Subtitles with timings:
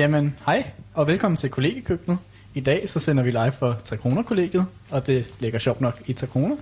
[0.00, 2.18] Jamen, hej og velkommen til kollegekøkkenet.
[2.54, 6.02] I dag så sender vi live for 3 kroner kollegiet, og det ligger sjovt nok
[6.06, 6.56] i 3 kroner.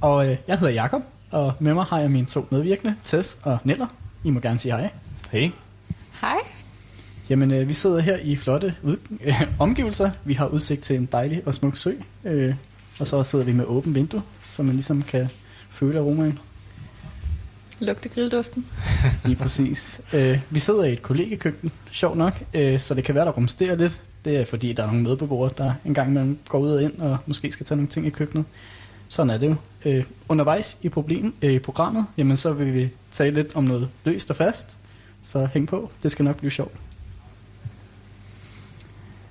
[0.00, 3.58] Og øh, jeg hedder Jakob, og med mig har jeg mine to medvirkende, Tess og
[3.64, 3.86] Neller.
[4.24, 4.90] I må gerne sige hej.
[5.30, 5.50] Hey.
[6.20, 6.36] Hej.
[7.30, 10.10] Jamen, øh, vi sidder her i flotte ud- øh, omgivelser.
[10.24, 11.92] Vi har udsigt til en dejlig og smuk sø,
[12.24, 12.54] øh,
[13.00, 15.28] og så sidder vi med åbent vindue, så man ligesom kan
[15.70, 16.38] føle aromaen.
[17.80, 18.66] Lugte grillduften.
[19.24, 20.00] Lige præcis.
[20.12, 23.76] Øh, vi sidder i et kollegekøkken, sjov nok, øh, så det kan være, der rumsterer
[23.76, 24.00] lidt.
[24.24, 27.00] Det er fordi, der er nogle medbeboere, der en gang imellem går ud og ind
[27.00, 28.46] og måske skal tage nogle ting i køkkenet.
[29.08, 29.56] Sådan er det jo.
[29.84, 33.88] Øh, undervejs i, problem, øh, i programmet, jamen så vil vi tale lidt om noget
[34.04, 34.78] løst og fast.
[35.22, 36.74] Så hæng på, det skal nok blive sjovt.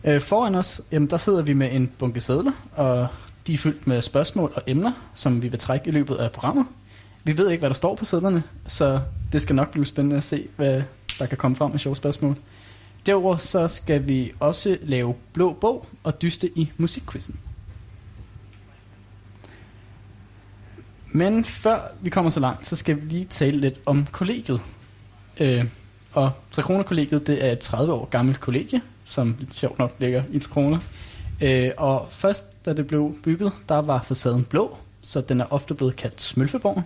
[0.04, 3.08] Øh, foran os, jamen der sidder vi med en bunke sædler, og
[3.48, 6.66] de er fyldt med spørgsmål og emner, som vi vil trække i løbet af programmet.
[7.24, 9.00] Vi ved ikke, hvad der står på sædlerne, så
[9.34, 10.84] det skal nok blive spændende at se, hvad
[11.20, 12.36] der kan komme frem med sjove spørgsmål.
[13.06, 17.40] Derudover så skal vi også lave blå bog og dyste i musikquizzen.
[21.12, 24.62] Men før vi kommer så langt, så skal vi lige tale lidt om kollegiet.
[25.40, 25.66] Øh,
[26.14, 30.80] og Trikroner-kollegiet, det er et 30 år gammelt kollegie, som sjovt nok ligger i Trikroner.
[31.42, 35.74] Øh, og først, da det blev bygget, der var facaden blå, så den er ofte
[35.76, 36.84] blevet kaldt Smølfeborgen.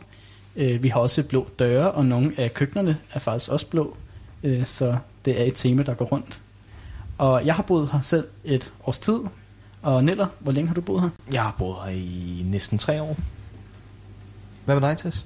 [0.55, 3.97] Øh, vi har også blå døre, og nogle af køkkenerne er faktisk også blå,
[4.43, 6.39] øh, så det er et tema, der går rundt.
[7.17, 9.19] Og jeg har boet her selv et års tid,
[9.81, 11.09] og Neller, hvor længe har du boet her?
[11.33, 13.17] Jeg har boet her i næsten tre år.
[14.65, 15.25] Hvad med dig, Tess?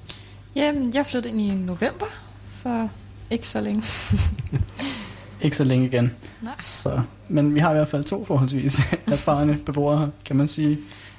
[0.55, 2.05] Jamen, jeg flyttede ind i november,
[2.51, 2.87] så
[3.29, 3.83] ikke så længe.
[5.41, 6.11] Ikke så længe igen.
[6.41, 6.53] Nej.
[6.59, 10.77] Så, men vi har i hvert fald to forholdsvis erfarne beboere her, kan man sige.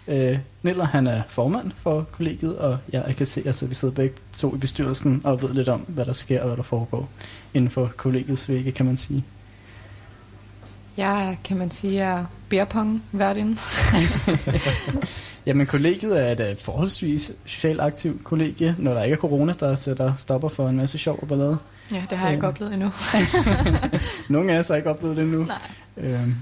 [0.09, 4.15] Øh, Niller, han er formand for kollegiet, og jeg kan se, altså, vi sidder begge
[4.37, 7.09] to i bestyrelsen og ved lidt om, hvad der sker og hvad der foregår
[7.55, 9.25] inden for kollegiets vægge, kan man sige.
[10.97, 13.57] Jeg kan man sige, er beerpong værtinde.
[15.47, 19.75] Jamen, kollegiet er et øh, forholdsvis socialt aktivt kollegie, når der ikke er corona, der
[19.75, 21.59] sætter stopper for en masse sjov og ballade.
[21.93, 22.53] Ja, det har jeg ikke Øh.
[22.53, 22.91] oplevet endnu.
[24.35, 25.45] Nogle af os har ikke oplevet det endnu.
[25.45, 25.59] Nej.
[25.97, 26.35] Øhm,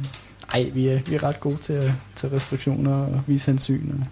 [0.52, 3.90] ej, vi er, vi er ret gode til tage restriktioner og vise hensyn.
[3.90, 4.06] Og,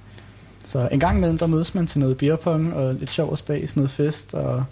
[0.64, 3.76] så en gang imellem, der mødes man til noget beerpong og lidt sjov og spas,
[3.76, 4.64] noget fest, og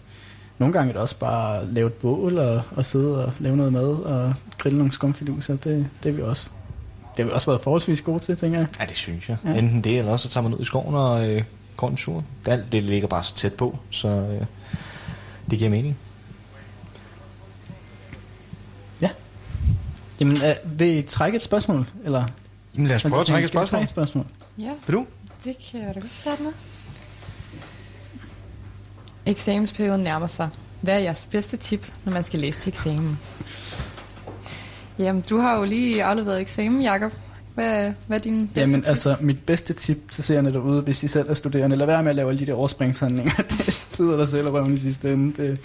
[0.58, 3.72] nogle gange er det også bare lave et bål og, og sidde og lave noget
[3.72, 5.56] mad og grille nogle skumfiduser.
[5.56, 6.50] Det, det er vi også.
[7.16, 8.68] Det har vi også været forholdsvis gode til, tænker jeg.
[8.80, 9.36] Ja, det synes jeg.
[9.44, 9.54] Ja.
[9.54, 11.42] Enten det, eller også så tager man ud i skoven og øh,
[11.76, 12.24] går en tur.
[12.46, 14.46] Det, alt det ligger bare så tæt på, så øh,
[15.50, 15.98] det giver mening.
[20.22, 21.86] Jamen, øh, vil I trække et spørgsmål?
[22.04, 22.24] Eller,
[22.74, 23.82] Men lad os prøve at trække et Skal vi spørgsmål.
[23.82, 24.26] et spørgsmål?
[24.58, 25.06] Ja, Vil du?
[25.44, 26.52] det kan jeg da godt starte med.
[29.26, 30.48] Eksamensperioden nærmer sig.
[30.80, 33.18] Hvad er jeres bedste tip, når man skal læse til eksamen?
[34.98, 37.12] Jamen, du har jo lige afleveret eksamen, Jakob.
[37.54, 38.88] Hvad, hvad er din bedste Jamen tips?
[38.88, 42.10] altså, mit bedste tip til seerne derude, hvis I selv er studerende, lad være med
[42.10, 43.32] at lave alle de der overspringshandlinger.
[43.58, 45.42] det bider dig selv røven i sidste ende.
[45.42, 45.58] Det,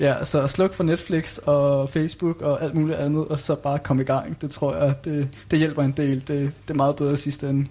[0.00, 4.00] ja, så sluk for Netflix og Facebook og alt muligt andet, og så bare kom
[4.00, 4.40] i gang.
[4.40, 6.14] Det tror jeg, det, det hjælper en del.
[6.14, 7.66] Det, det er meget bedre i sidste ende.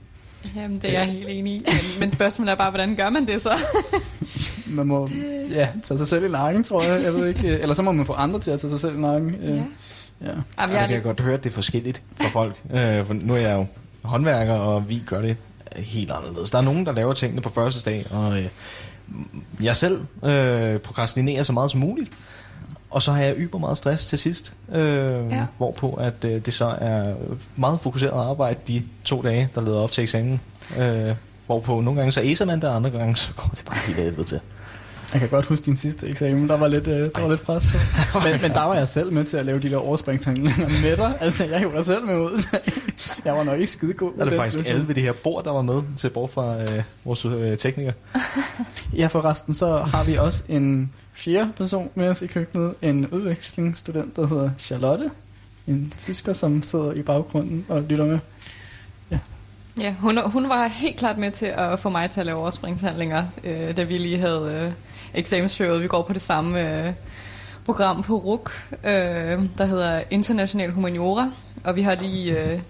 [0.56, 1.62] Jamen, det er jeg helt enig i.
[1.66, 3.52] Men, men spørgsmålet er bare, hvordan gør man det så?
[4.68, 5.10] Man må
[5.52, 7.04] ja, tage sig selv i nakken, tror jeg.
[7.04, 9.02] jeg ved ikke, eller så må man få andre til at tage sig selv i
[9.02, 9.36] nakken.
[9.44, 9.54] Øh, Ja.
[9.56, 9.62] ja.
[10.28, 12.56] Jamen, Ja, jeg det kan jeg godt høre, at det er forskelligt for folk.
[12.74, 13.66] Øh, for nu er jeg jo
[14.04, 15.38] håndværker, og vi gør det
[15.76, 16.52] helt anderledes.
[16.52, 18.46] Der er nogen, der laver tingene på første dag, og øh,
[19.64, 22.12] jeg selv øh, prokrastinerer så meget som muligt.
[22.90, 25.46] Og så har jeg yber meget stress til sidst, øh, Ja.
[25.58, 27.14] hvorpå at øh, det så er
[27.56, 30.42] meget fokuseret arbejde de to dage, der leder op til eksamen.
[30.78, 31.16] Øh,
[31.46, 33.98] hvorpå nogle gange så æser man det, og andre gange så går det bare helt
[34.00, 34.40] helvede til.
[35.14, 37.66] Jeg kan godt huske din sidste eksamen, der var lidt, øh, der var lidt pres
[37.66, 38.20] på.
[38.30, 41.18] Men, men der var jeg selv med til at lave de der overspringshandlinger med dig.
[41.22, 42.60] Altså, jeg dig selv med ud.
[43.26, 44.12] jeg var nok ikke skide god.
[44.18, 46.62] Der er det faktisk alle ved det her bord, der var med, til bort fra
[46.62, 47.92] øh, vores øh, tekniker.
[48.94, 52.74] Ja, forresten, så har vi også en fjerde person med os i køkkenet.
[52.82, 55.10] En udvekslingsstudent, der hedder Charlotte.
[55.68, 58.20] En tysker, som sidder i baggrunden og lytter med.
[59.80, 63.26] ja, hun, hun var helt klart med til at få mig til at lave overspringshandlinger,
[63.44, 64.72] øh, da vi lige havde øh,
[65.14, 65.82] eksamensperiode.
[65.82, 66.94] Vi går på det samme øh,
[67.66, 68.52] program på RUK,
[68.84, 68.92] øh,
[69.58, 71.32] der hedder International Humaniora,
[71.64, 72.62] og vi har lige øh,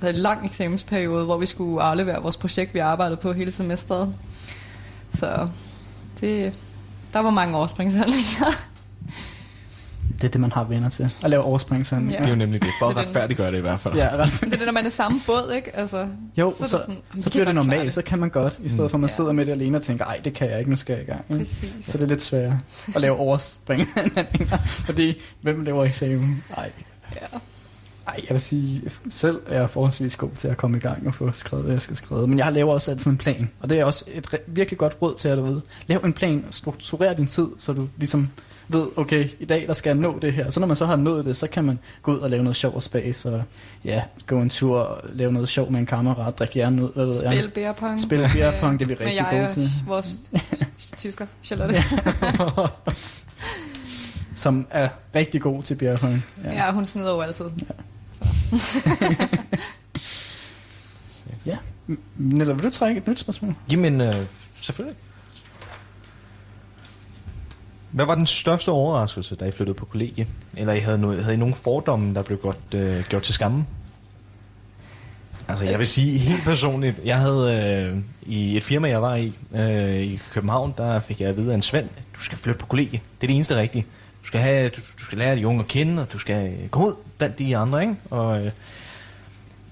[0.00, 4.14] havde en lang eksamensperiode, hvor vi skulle aflevere vores projekt, vi arbejdede på hele semesteret.
[5.14, 5.48] Så
[6.20, 6.52] det,
[7.12, 8.69] der var mange overspringshandlinger.
[10.20, 11.10] Det er det, man har venner til.
[11.24, 12.18] At lave overspringshandlinger.
[12.18, 13.94] Det er jo nemlig det, for at Det retfærdiggøre det i hvert fald.
[13.94, 14.30] Ja, ret.
[14.40, 15.76] det er det, når man er samme båd, ikke?
[15.76, 17.94] Altså, Jo, så, det så, sådan, "Jamen, så vi bliver det normalt.
[17.94, 19.14] Så kan man godt, i stedet for at man Ja.
[19.16, 21.06] sidder med det alene og tænker, ej, det kan jeg ikke, nu skal jeg i
[21.06, 21.24] gang.
[21.30, 21.38] ikke?
[21.38, 21.70] Præcis.
[21.86, 22.60] Så det er lidt sværere
[22.94, 24.56] at lave overspringhandlinger.
[24.86, 26.44] Fordi, hvem laver eksamen?
[26.56, 26.70] Ej,
[27.14, 27.38] Ja.
[28.08, 31.14] Ej, jeg vil sige, selv er jeg forholdsvis god til at komme i gang og
[31.14, 32.26] få skrevet, hvad jeg skal skrive.
[32.28, 35.14] Men jeg laver også altid en plan, og det er også et virkelig godt råd
[35.14, 35.60] til at du ved.
[35.86, 38.28] Lav en plan, strukturer din tid, så du ligesom
[38.72, 40.50] ved, okay, i dag der skal jeg nå det her.
[40.50, 42.56] Så når man så har nået det, så kan man gå ud og lave noget
[42.56, 43.42] sjov og spas, og
[43.84, 47.06] ja, gå en tur og lave noget sjov med en kammerat, drikke hjernen ud, hvad
[47.06, 47.32] ved jeg.
[47.32, 48.00] Spil beer pong.
[48.00, 49.68] Spil beer pong, det er vi rigtig jeg gode til.
[49.86, 50.30] vores
[50.96, 51.74] tysker, Charlotte.
[54.36, 56.24] Som er rigtig god til beer pong.
[56.44, 56.52] Ja.
[56.66, 57.44] ja, hun snyder jo altid.
[61.46, 61.56] ja.
[62.16, 63.54] Nella, vil du trække et nyt spørgsmål?
[63.72, 64.14] Jamen, øh,
[64.60, 64.96] selvfølgelig.
[67.90, 70.26] Hvad var den største overraskelse, da I flyttede på kollegie?
[70.56, 73.66] Eller I havde, noget, havde I nogle fordomme, der blev godt, øh, gjort til skamme?
[75.48, 79.32] Altså, jeg vil sige helt personligt, jeg havde øh, i et firma, jeg var i,
[79.54, 82.66] øh, i København, der fik jeg at vide af en Svend, du skal flytte på
[82.66, 83.00] kollegie.
[83.20, 83.86] Det er det eneste rigtige.
[84.22, 86.80] Du skal, have, du, du skal lære de unge at kende, og du skal gå
[86.80, 87.94] ud blandt de andre, ikke?
[88.10, 88.50] Og øh,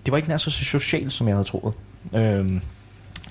[0.06, 1.74] det var ikke nær så socialt, som jeg havde troet.
[2.14, 2.60] Øh,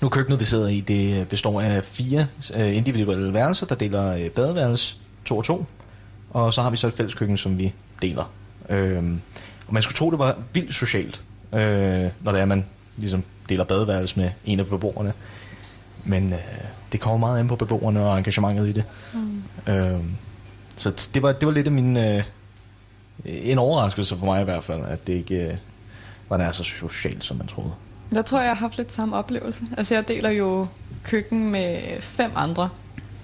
[0.01, 4.29] nu køkkenet, vi sidder i, det består af fire øh, individuelle værelser, der deler øh,
[4.29, 4.95] badeværelse
[5.25, 5.65] to og to.
[6.29, 8.31] Og så har vi så et fælles køkken, som vi deler.
[8.69, 9.21] Øhm,
[9.67, 11.23] og man skulle tro, det var vildt socialt,
[11.53, 12.65] øh, når det er, man
[12.97, 15.13] ligesom deler badeværelse med en af beboerne.
[16.03, 16.39] Men øh,
[16.91, 18.83] det kommer meget an på beboerne og engagementet i det.
[19.13, 19.73] Mm.
[19.73, 20.11] Øhm,
[20.77, 21.97] så det var, det var lidt af min...
[21.97, 22.23] Øh,
[23.25, 25.53] en overraskelse for mig i hvert fald, at det ikke øh,
[26.29, 27.71] var nær så socialt, som man troede.
[28.11, 29.63] Jeg tror jeg, har haft lidt samme oplevelse.
[29.77, 30.67] Altså, jeg deler jo
[31.03, 32.69] køkken med fem andre.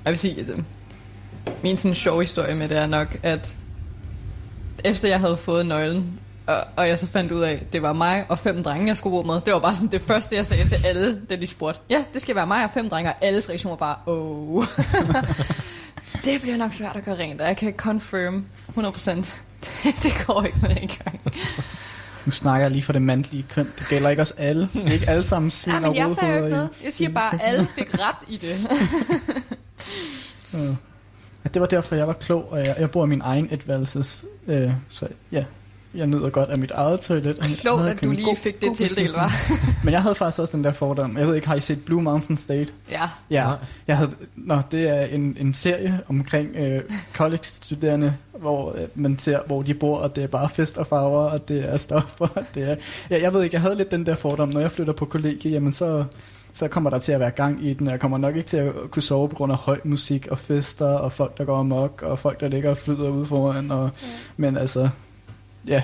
[0.06, 0.66] Jeg vil sige, at øhm,
[1.64, 3.56] min sådan sjov historie med det er nok, at
[4.84, 7.94] efter jeg havde fået nøglen, og, og jeg så fandt ud af, at det var
[7.94, 9.42] mig og fem drenge, jeg skulle bo med.
[9.42, 11.80] Det var bare sådan det første, jeg sagde til alle, da de spurgte.
[11.90, 14.66] Ja, det skal være mig og fem drenge, og alles reaktion var bare, oh.
[16.26, 18.46] det bliver nok svært at gøre rent, og jeg kan confirm
[18.78, 19.12] 100%.
[20.04, 21.22] det går ikke med rengøring.
[22.26, 23.68] Nu snakker jeg lige for det mandlige køn.
[23.80, 24.70] Det gælder ikke os alle.
[24.74, 26.70] Det er ikke alle sammen svin Ja, men jeg sagde jo ikke noget.
[26.84, 28.56] Jeg siger bare, at alle fik ret i det.
[30.52, 30.58] Så,
[31.44, 34.26] ja, det var derfor, jeg var klog, og jeg, jeg bor i min egen etværelses.
[34.48, 35.44] Øh, så ja,
[35.96, 37.40] jeg nyder godt af mit eget toilet.
[37.40, 39.32] og mit Klogt, eget at du lige God- fik det tildelt, var.
[39.86, 41.18] Men jeg havde faktisk også den der fordom.
[41.18, 42.68] Jeg ved ikke, har I set Blue Mountain State?
[42.92, 43.10] Ja.
[43.30, 43.52] Ja,
[43.88, 46.82] jeg havde, nå, det er en, en serie omkring øh,
[47.14, 51.20] college-studerende, hvor øh, man ser, hvor de bor, og det er bare fest og farver,
[51.30, 52.28] og det er stoffer.
[52.36, 52.76] og Det er,
[53.10, 55.52] ja, jeg ved ikke, jeg havde lidt den der fordom, når jeg flytter på kollegie,
[55.52, 56.04] jamen så,
[56.52, 58.58] så kommer der til at være gang i den, og jeg kommer nok ikke til
[58.58, 62.02] at kunne sove på grund af høj musik og fester, og folk, der går amok,
[62.02, 64.08] og folk, der ligger og flyder ude foran, og, ja.
[64.38, 64.90] men altså,
[65.68, 65.84] ja,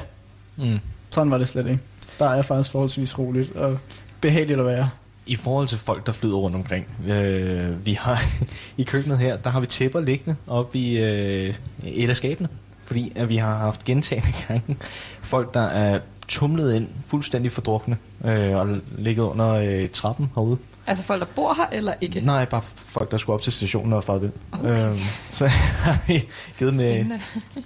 [0.58, 0.80] Mm.
[1.12, 1.84] sådan var det slet ikke.
[2.20, 3.80] Der er faktisk forholdsvis roligt, og
[4.22, 4.90] behageligt at være.
[5.26, 6.88] I forhold til folk, der flyder rundt omkring.
[7.08, 8.22] Øh, vi har
[8.78, 11.54] i køkkenet her, der har vi tæpper liggende op i øh,
[11.84, 12.50] et af skabene.
[12.84, 14.78] Fordi at vi har haft gentagende gange
[15.22, 18.68] folk, der er tumlet ind fuldstændig fordrukne øh, og
[18.98, 20.58] ligget under øh, trappen herude.
[20.90, 22.22] Altså folk, der bor her, eller ikke?
[22.22, 24.34] Nej, bare folk, der skulle op til stationen og faret ind.
[24.52, 24.92] Okay.
[24.92, 25.00] Øh,
[25.30, 25.48] så
[25.86, 26.28] har vi
[26.60, 27.06] givet med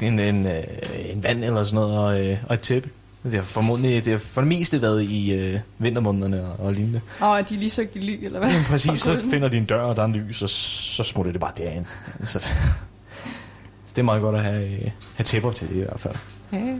[0.01, 0.63] en, en, øh,
[1.09, 2.89] en vand eller sådan noget og, øh, og et tæppe.
[3.23, 7.01] Det har formodentlig det har for det meste været i øh, vintermånederne og, og lignende.
[7.19, 8.49] Og er de lige søgt i ly, eller hvad?
[8.49, 11.31] Ja, præcis, så finder de en dør, og der er en lys, og så smutter
[11.31, 11.85] det bare derind.
[12.25, 12.39] Så,
[13.85, 16.15] så det er meget godt at have, øh, have tæpper til i hvert fald.
[16.51, 16.75] Ja,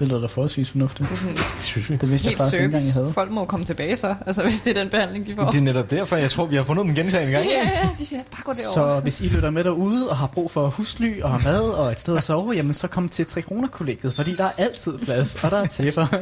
[0.00, 1.08] Det lyder da forholdsvis fornuftigt.
[1.08, 1.96] det er sådan Det synes vi.
[1.96, 3.00] Det vidste jeg faktisk ikke engang, jeg service.
[3.00, 3.12] havde.
[3.12, 5.50] Folk må komme tilbage så, altså hvis det er den behandling, de får.
[5.50, 7.46] Det er netop derfor, jeg tror, vi har fundet dem gentagende gang.
[7.50, 8.96] Ja, ja, de siger, bare gå derover.
[8.96, 12.00] Så hvis I lytter med derude og har brug for husly og mad og et
[12.00, 15.44] sted at sove, jamen så kom til 3 kroner kollegiet, fordi der er altid plads,
[15.44, 16.06] og der er tæpper.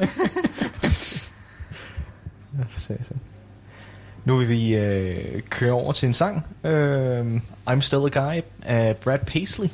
[4.24, 6.46] Nu vil vi øh, køre over til en sang.
[6.64, 7.36] Øh,
[7.70, 9.68] I'm Still a Guy af Brad Paisley.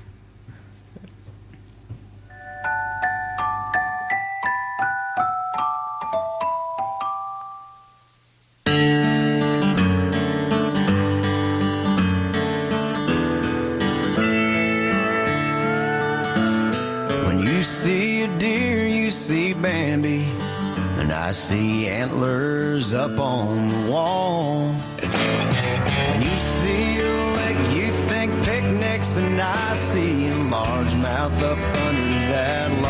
[21.33, 24.69] I see antlers up on the wall.
[24.69, 32.19] When you see a lake, you think picnics, and I see a largemouth up under
[32.35, 32.82] that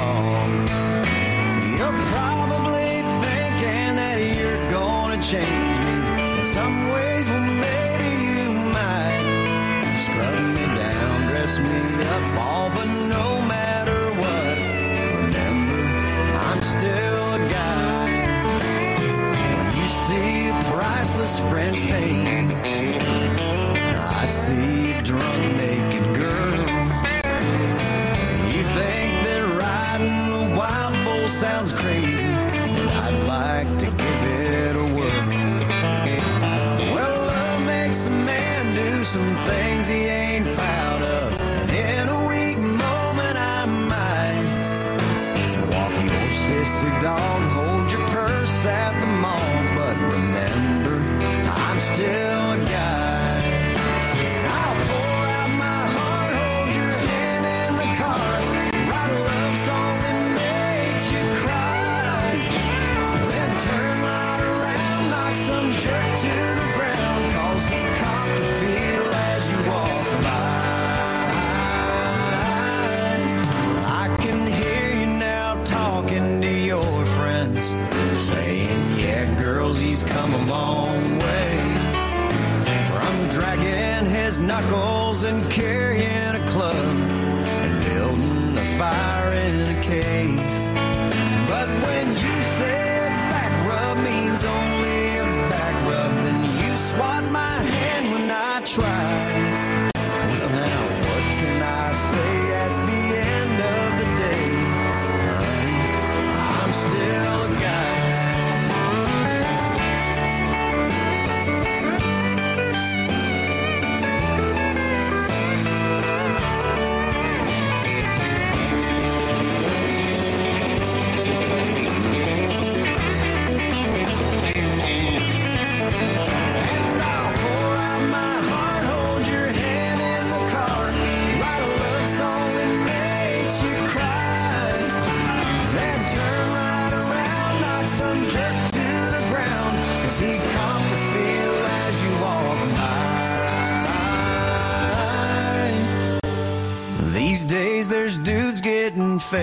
[21.50, 22.52] French pain.
[24.22, 26.21] I see drunk naked girl.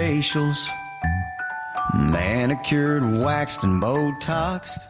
[0.10, 0.72] Facials,
[1.94, 4.82] manicured, waxed, and botoxed.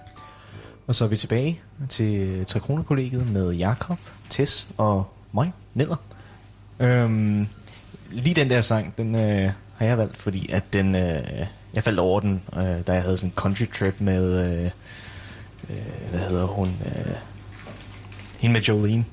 [0.87, 3.97] Og så er vi tilbage til Tre Kroner kollegiet med Jakob,
[4.29, 5.95] Tess og mig, Neller.
[6.79, 7.47] Øhm,
[8.11, 11.99] lige den der sang, den øh, har jeg valgt, fordi at den, øh, jeg faldt
[11.99, 14.71] over den, øh, da jeg havde sådan en country trip med, øh,
[15.69, 17.15] øh, hvad hedder hun, øh,
[18.39, 19.05] hende med Jolene.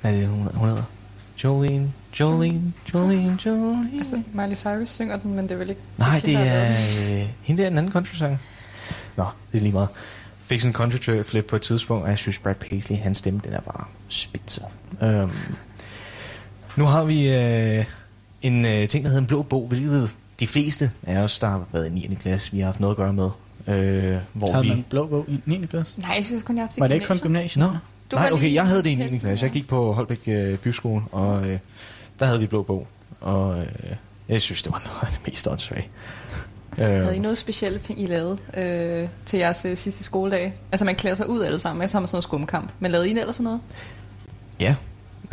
[0.00, 0.97] Hvad er det, hun, hun hedder?
[1.44, 3.90] Jolene, Jolene, Jolene, Jolene.
[3.98, 5.82] Altså, Miley Cyrus synger den, men det er vel ikke...
[5.98, 8.38] Nej, det er øh, hende der, en anden country sanger.
[9.16, 9.88] Nå, det er lige meget.
[10.44, 13.40] Fik sådan en country flip på et tidspunkt, og jeg synes Brad Paisley, hans stemme,
[13.44, 14.60] den er bare spidse.
[15.02, 15.32] Um,
[16.76, 17.84] nu har vi øh,
[18.42, 21.64] en øh, ting, der hedder en blå bog, hvilket de fleste af os, der har
[21.72, 22.14] været i 9.
[22.20, 23.30] klasse, vi har haft noget at gøre med.
[23.66, 24.70] Øh, hvor Havde vi...
[24.70, 25.66] man blå bog i 9.
[25.66, 26.00] klasse?
[26.00, 27.62] Nej, jeg synes kun, jeg har haft det Var det ikke kun gymnasiet.
[27.62, 27.72] gymnasiet?
[27.72, 27.78] Nå,
[28.10, 29.18] Du nej, okay, jeg havde det i hen- 9.
[29.18, 29.44] klasse.
[29.44, 31.58] Jeg gik på Holbæk øh, Byskole, og øh,
[32.20, 32.86] der havde vi blå bog.
[33.20, 33.66] Og øh,
[34.28, 35.88] jeg synes, det var noget af det mest åndssvage.
[36.78, 40.54] Havde I Øh, noget specielle ting, I lavede øh, til jeres øh, sidste skoledag?
[40.72, 42.70] Altså, man klæder sig ud alle sammen, og så har man sådan noget skumkamp.
[42.80, 43.60] Men lavede I ellers sådan noget?
[44.60, 44.74] Ja.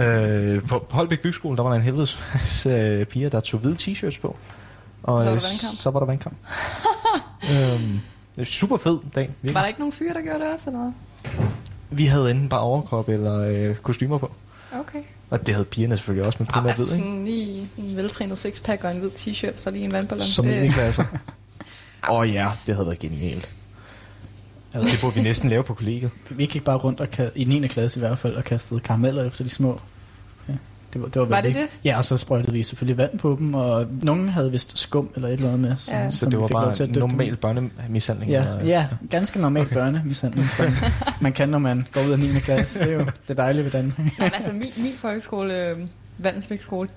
[0.05, 4.19] Øh, på Holbæk Byskole, der var der en helvedes øh, piger, der tog hvide t-shirts
[4.21, 4.35] på.
[5.03, 5.75] Og Så var der vandkamp?
[5.75, 6.35] Så var der vandkamp.
[7.51, 7.99] øhm,
[8.35, 9.23] det er super fed dag.
[9.23, 9.53] virkelig.
[9.53, 10.91] Var der ikke nogen fyre, der gjorde det også, eller hvad?
[11.89, 14.31] Vi havde enten bare overkrop eller øh, kostymer på.
[14.79, 14.99] Okay.
[15.29, 17.05] Og det havde pigerne selvfølgelig også, men primært altså hvid, ikke?
[17.05, 20.27] sådan lige en veltrænet sixpack og en hvid t-shirt, så lige en vandballon.
[20.27, 20.67] Som 9.
[20.67, 21.03] klasser.
[22.09, 23.49] Åh oh, ja, det havde været genialt.
[24.73, 26.11] Altså, det burde vi næsten lave på kollegiet.
[26.29, 27.67] Vi gik bare rundt og i 9.
[27.67, 29.81] klasse i hvert fald og kastede karameller efter de små.
[30.95, 33.35] Det var, det var, Var det ikke- Ja, og så sprøjtede vi selvfølgelig vand på
[33.39, 35.75] dem, og nogen havde vist skum eller et eller andet med.
[35.77, 36.09] Så, Ja.
[36.09, 38.31] Så som det var bare til normal børnemishandling.
[38.31, 39.73] Ja, og- ja, ganske normal okay.
[39.75, 40.65] børnemishandling, som
[41.21, 42.27] man kan, når man går ud af 9.
[42.39, 42.79] klasse.
[42.79, 43.97] Det er jo det dejlige ved Danmark.
[43.97, 45.77] Nå, men altså, min, min folkeskole, øh,
[46.17, 46.89] Vandensbæk skole,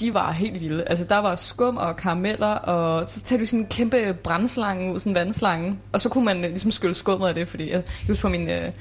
[0.00, 0.84] de, var helt vilde.
[0.86, 4.98] Altså, der var skum og karameller, og så tager du sådan en kæmpe brændslange ud,
[5.00, 7.82] sådan en vandslange, og så kunne man øh, ligesom skylle skummet af det, fordi jeg
[8.08, 8.72] husker på min, øh,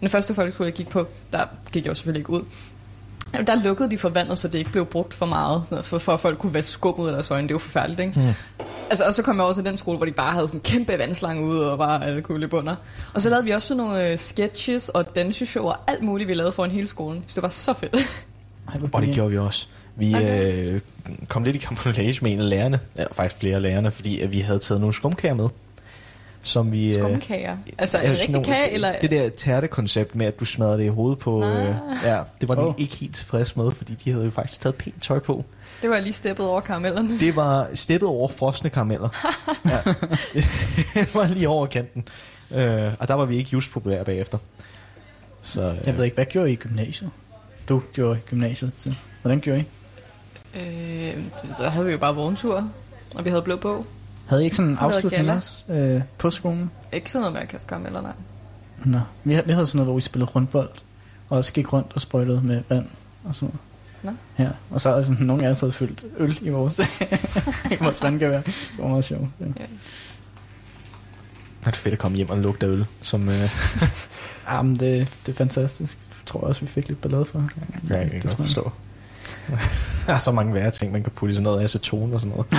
[0.00, 2.42] den første folkeskole, jeg gik på, der gik jeg jo selvfølgelig ikke ud.
[3.34, 6.12] Jamen, Der lukkede de for vandet, så det ikke blev brugt for meget, for, for
[6.12, 7.48] at folk kunne vaske skum ud af deres øjne.
[7.48, 8.20] Det var forfærdeligt, ikke?
[8.20, 8.26] Mm.
[8.90, 10.62] Altså, og så kom jeg også til den skole, hvor de bare havde sådan en
[10.64, 12.74] kæmpe vandslange ude, og bare alle kunne løbe under.
[13.14, 16.34] Og så lavede vi også sådan nogle øh, sketches og danseshow og alt muligt, vi
[16.34, 17.24] lavede for en hele skolen.
[17.26, 17.94] Så det var så fedt.
[18.68, 19.66] Ej, Og det gjorde vi også.
[19.96, 20.64] Vi Okay.
[20.74, 20.80] øh,
[21.28, 24.32] kom lidt i kampolage med en af lærerne, eller faktisk flere af lærerne, fordi at
[24.32, 25.48] vi havde taget nogle skumkager med.
[26.42, 27.56] Som vi, øh, Skumkager.
[27.78, 29.00] Altså, ja, en sådan rigtig kage, eller...
[29.00, 31.40] Det der tærtekoncept med, at du smadrer det i hovedet på...
[31.40, 31.46] Nå.
[31.46, 32.74] Øh, ja, det var de Åh.
[32.78, 35.44] ikke helt tilfreds med, fordi de havde jo faktisk taget pænt tøj på.
[35.82, 37.18] Det var lige steppet over karamellerne.
[37.18, 39.08] Det var steppet over frosne karameller.
[39.64, 39.78] ja.
[41.00, 42.04] det var lige over kanten.
[42.50, 44.38] Øh, og der var vi ikke just populære bagefter.
[45.42, 47.10] Så, øh, Jeg ved ikke, hvad gjorde I i gymnasiet?
[47.68, 48.72] Du gjorde i gymnasiet.
[48.76, 48.94] Så.
[49.22, 49.64] Hvordan gjorde I?
[50.54, 50.62] Øh,
[51.16, 52.68] det- der havde vi jo bare vogntur,
[53.14, 53.86] og vi havde blå bog.
[54.30, 56.70] Havde I ikke sådan en afslutning også øh, på skolen?
[56.92, 58.12] Ikke sådan noget med at kaste karameller, nej.
[58.84, 58.98] Nå.
[59.24, 60.68] Vi, vi havde sådan noget, hvor vi spillede rundbold,
[61.28, 62.86] og også gik rundt og sprøjtede med vand
[63.24, 63.54] og sådan
[64.02, 64.16] noget.
[64.38, 64.44] Nå.
[64.44, 66.78] Ja, og så altså, nogle af os havde fyldt øl i vores,
[67.72, 68.40] i vores vandgevær.
[68.42, 69.28] Det var meget sjovt.
[69.40, 69.44] Ja.
[69.46, 69.66] det
[71.66, 72.86] er fedt at komme hjem og lugte af øl.
[73.02, 73.34] Som, øh,
[74.46, 75.98] Ah, men det, det er fantastisk.
[76.08, 77.44] Jeg tror også, vi fik lidt ballade for.
[77.88, 78.70] jeg kan det smager- forstå.
[80.06, 82.36] Der er så mange værre ting, man kan putte i sådan noget aceton og sådan
[82.36, 82.46] noget.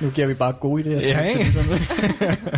[0.00, 2.38] Nu giver vi bare gode idéer til, Ja, til ikke?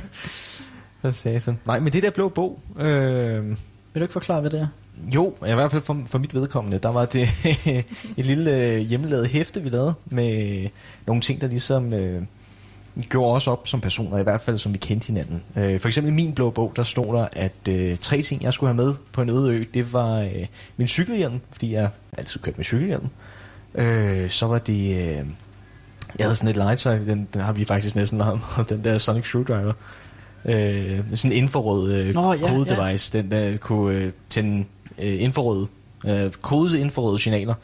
[1.00, 1.54] Hvad sagde jeg så?
[1.66, 2.60] Nej, men det der blå bog...
[2.78, 3.56] Øh, Vil
[3.94, 4.66] du ikke forklare, hvad det er?
[5.14, 7.28] Jo, i hvert fald for, for mit vedkommende, der var det
[8.16, 10.68] et lille øh, hjemmelavet hæfte, vi lavede med
[11.06, 12.22] nogle ting, der ligesom øh,
[13.08, 15.42] gjorde også op som personer, i hvert fald som vi kendte hinanden.
[15.56, 18.54] Øh, for eksempel i min blå bog, der stod der, at øh, tre ting, jeg
[18.54, 22.40] skulle have med på en øde ø, det var øh, min cykelhjelm, fordi jeg altid
[22.40, 23.08] kørte med cykelhjelm.
[23.74, 24.96] Øh, så var det...
[24.96, 25.26] Øh,
[26.18, 29.24] jeg havde sådan et legetøj, den, den har vi faktisk næsten lavet, den der Sonic
[29.24, 29.72] Screwdriver.
[30.44, 32.88] Øh, sådan en infrarød øh, Nå, ja, kode ja.
[32.88, 34.64] device, den der kunne øh, tænde
[34.98, 35.66] øh, infrarøde,
[36.06, 37.54] øh, kode infrarøde signaler.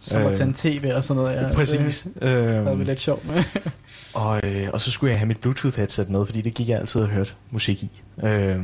[0.00, 1.36] Som at Øh, tænde tv og sådan noget.
[1.36, 2.06] Ja, Præcis.
[2.14, 3.42] Det havde vi Øh, lidt sjovt med.
[4.14, 6.78] og, øh, og så skulle jeg have mit Bluetooth headset med, fordi det gik jeg
[6.78, 7.90] altid og hørte musik i.
[8.22, 8.56] Øh,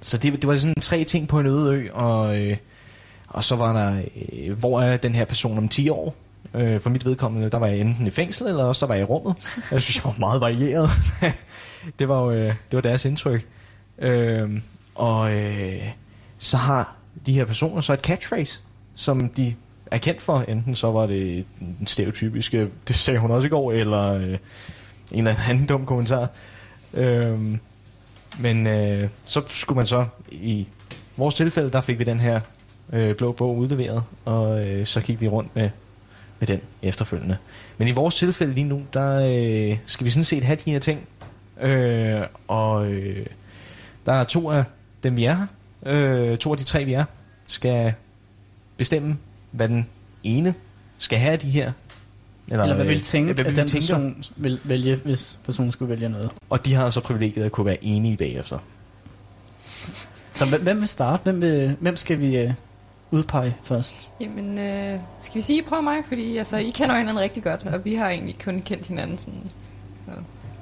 [0.00, 2.56] så det, det var sådan tre ting på en øde ø, og, øh,
[3.28, 6.14] og så var der, øh, hvor er den her person om 10 år?
[6.54, 9.02] Øh, for mit vedkommende, der var jeg enten i fængsel, eller også så var jeg
[9.02, 9.36] i rummet.
[9.72, 10.90] Jeg synes, jeg var meget varieret.
[11.98, 13.46] det var jo øh, det var deres indtryk.
[13.98, 14.50] Øh,
[14.94, 15.82] og øh,
[16.38, 18.60] så har de her personer så et catchphrase,
[18.94, 19.54] som de
[19.90, 20.44] er kendt for.
[20.48, 24.38] Enten så var det den stereotypiske, det sagde hun også i går, eller øh,
[25.12, 26.28] en eller anden dum kommentar.
[26.94, 27.60] Øhm,
[28.38, 30.68] men øh, så skulle man så, i
[31.16, 32.40] vores tilfælde, der fik vi den her
[32.92, 35.70] øh, blå bog udleveret, og øh, så gik vi rundt med,
[36.38, 37.36] med den efterfølgende.
[37.78, 40.78] Men i vores tilfælde lige nu, der øh, skal vi sådan set have de her
[40.78, 41.08] ting,
[41.60, 43.26] øh, og øh,
[44.06, 44.64] der er to af
[45.02, 45.46] dem, vi er her,
[45.86, 47.04] øh, to af de tre, vi er,
[47.46, 47.92] skal
[48.76, 49.18] bestemme,
[49.50, 49.88] hvad den
[50.24, 50.54] ene
[50.98, 51.72] skal have af de her.
[52.48, 53.94] Eller hvad øh, vil tænke, hvad at vi den tænker.
[53.94, 56.30] person vil vælge, hvis personen skulle vælge noget.
[56.50, 58.58] Og de har så privilegiet at kunne være enige bagefter.
[60.32, 61.22] Så hvem, hvem vil starte?
[61.22, 62.52] Hvem, vil, hvem skal vi øh,
[63.10, 64.10] udpege først?
[64.20, 66.02] Jamen, øh, skal vi sige, prøv mig?
[66.08, 69.18] Fordi altså, I kender jo hinanden rigtig godt, og vi har egentlig kun kendt hinanden
[69.18, 69.42] sådan
[70.08, 70.14] øh,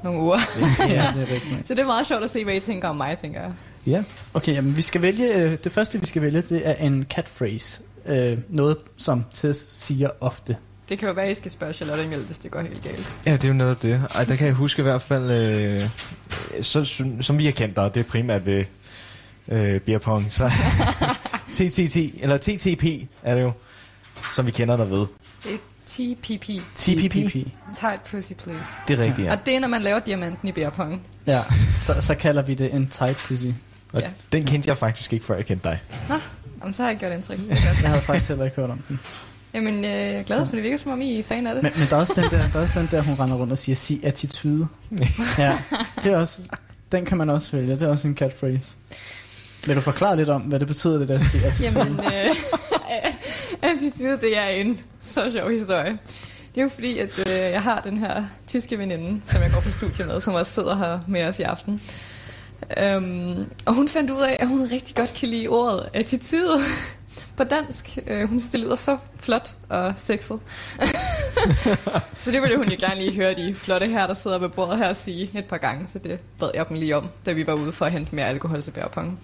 [0.04, 0.38] nogle uger.
[0.80, 1.68] ja, det er rigtigt.
[1.68, 3.52] Så det er meget sjovt at se, hvad I tænker om mig, tænker jeg.
[3.86, 4.04] Ja.
[4.34, 7.80] Okay, jamen, vi skal vælge, øh, det første vi skal vælge, det er en catphrase.
[8.06, 10.56] Øh, noget, som Tess siger ofte.
[10.88, 13.14] Det kan jo være, at I skal spørge Charlotte Engel, hvis det går helt galt.
[13.26, 14.02] Ja, det er jo noget af det.
[14.14, 15.82] Ej, der kan jeg huske i hvert fald, øh,
[16.60, 18.64] så, som, som vi har kendt dig, det er primært ved
[19.48, 20.32] øh, beer pong.
[20.32, 20.44] Så
[21.56, 22.84] TTT, eller TTP
[23.22, 23.52] er det jo,
[24.32, 25.06] som vi kender dig ved.
[25.44, 26.44] Det er TPP.
[26.74, 27.34] TPP?
[27.80, 28.68] Tight Pussy Please.
[28.88, 29.32] Det er rigtigt, ja.
[29.32, 31.02] Og det er, når man laver diamanten i beer pong.
[31.26, 31.42] Ja,
[31.82, 33.44] så, så kalder vi det en tight pussy.
[33.92, 34.10] Og Ja.
[34.32, 35.80] den kendte jeg faktisk ikke, før jeg kendte dig.
[36.08, 36.14] Nå,
[36.60, 37.36] jamen, så har jeg gjort indtryk.
[37.38, 37.82] Det er godt.
[37.82, 39.00] Jeg havde faktisk heller ikke hørt om den.
[39.54, 41.62] Jamen, øh, jeg er glad, for det virker som om, I er fan af det.
[41.62, 43.52] Men, men der, er også den der, der er også den der, hun render rundt
[43.52, 44.66] og siger, sig attitude.
[45.38, 45.58] Ja,
[46.04, 46.42] det er også,
[46.92, 47.72] den kan man også vælge.
[47.72, 48.60] Det er også en catphrase.
[49.66, 51.78] Vil du forklare lidt om, hvad det betyder, det der sig attitude?
[51.78, 52.36] Jamen, øh,
[53.70, 55.98] attitude, det er en så sjov historie.
[56.54, 59.60] Det er jo fordi, at øh, jeg har den her tyske veninde, som jeg går
[59.60, 61.82] på studie med, som også sidder her med os i aften.
[62.78, 66.58] Øhm, og hun fandt ud af, at hun rigtig godt kan lide ordet attitude
[67.36, 67.98] på dansk.
[68.06, 70.40] Øh, hun synes, det lyder så flot og sexet.
[72.22, 74.78] så det ville hun jo gerne lige høre de flotte her, der sidder ved bordet
[74.78, 75.88] her, sige et par gange.
[75.88, 78.26] Så det bad jeg dem lige om, da vi var ude for at hente mere
[78.26, 79.18] alkohol til bærpong.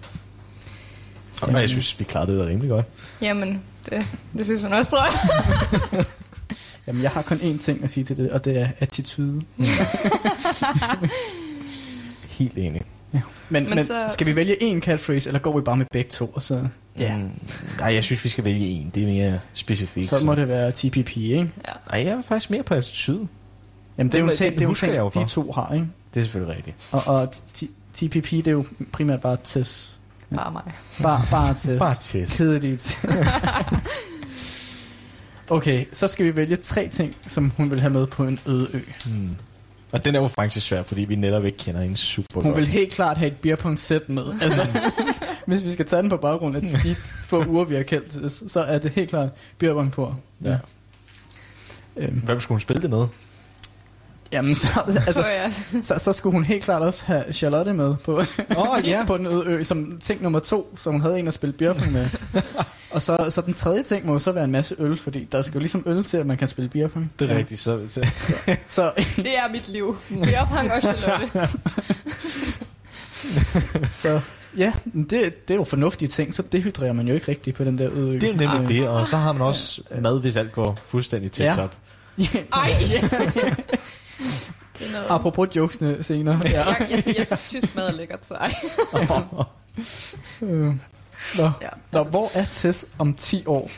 [1.41, 2.85] Og jeg synes, vi klarede det da rimelig godt.
[3.21, 6.05] Jamen, det, det synes hun også, tror jeg.
[6.87, 9.41] Jamen, jeg har kun én ting at sige til det, og det er attitude.
[12.29, 12.81] Helt enig.
[13.11, 15.85] Men, men, Men men så- skal vi vælge én catphrase, eller går vi bare med
[15.91, 16.25] begge to?
[16.25, 16.67] Og så,
[16.99, 17.31] ja, Mm,
[17.79, 18.91] nej, jeg synes, vi skal vælge en.
[18.95, 20.07] Det er mere specifikt.
[20.09, 21.41] så må det være TPP, ikke?
[21.41, 21.49] Nej,
[21.91, 23.27] jeg er faktisk mere på attitude.
[23.97, 25.21] Jamen, det er jo en Det- ting, det det er jeg jo for.
[25.21, 25.87] de to har, ikke?
[26.13, 26.77] Det er selvfølgelig rigtigt.
[26.91, 27.23] Og, og
[27.57, 29.92] t- TPP, det er jo primært bare Tess.
[30.35, 30.63] Bare mig.
[31.01, 31.79] Bare, bare Tess.
[31.79, 32.37] Bare Tess.
[32.37, 33.05] Kedeligt.
[35.49, 38.67] okay, så skal vi vælge tre ting, som hun vil have med på en øde
[38.73, 38.79] ø.
[39.05, 39.29] Hmm.
[39.91, 42.55] Og den er jo faktisk svær, fordi vi netop ikke kender hende super Hun godt.
[42.55, 44.23] vil helt klart have et beerpong sæt med.
[44.41, 44.67] Altså,
[45.47, 48.61] hvis vi skal tage den på baggrund af de få uger, vi har kendt, så-
[48.63, 50.15] er det helt klart beerpong på.
[50.43, 50.57] Ja.
[51.97, 53.07] Øhm, Hvem skulle hun spille det med?
[54.33, 57.95] Jamen, så, Altså, altså, jeg, så, så skulle hun helt klart også have Charlotte med
[58.05, 58.21] på,
[58.57, 59.03] oh, ja.
[59.07, 61.91] på den øde ø, som ting nummer to, så hun havde en at spille beerpong
[61.91, 62.09] med.
[62.91, 65.41] Og så, så den tredje ting må jo så være en masse øl, fordi der
[65.41, 67.11] skal jo ligesom øl til, at man kan spille beerpong.
[67.19, 67.59] Det er rigtigt.
[67.59, 68.07] Så, så,
[68.69, 69.97] Så det er mit liv.
[70.23, 71.49] Beerpong og Charlotte.
[73.91, 74.19] Så
[74.57, 77.77] ja, det, det er jo fornuftige ting, så dehydrerer man jo ikke rigtigt på den
[77.77, 78.13] der øde ø.
[78.19, 81.31] det er nemlig Øh, det, og så har man også mad, hvis alt går fuldstændig
[81.31, 81.63] tæt Ja.
[81.63, 81.75] op.
[82.53, 82.73] Ej!
[84.83, 85.05] Det er noget.
[85.09, 86.41] Apropos jokesene senere.
[86.45, 86.65] Ja.
[86.67, 88.53] Jeg, jeg, jeg, jeg synes, mad er lækkert, så ej.
[90.41, 90.49] Øh,
[91.37, 93.69] Nå, Ja, Nå, altså, hvor er Tess om 10 år?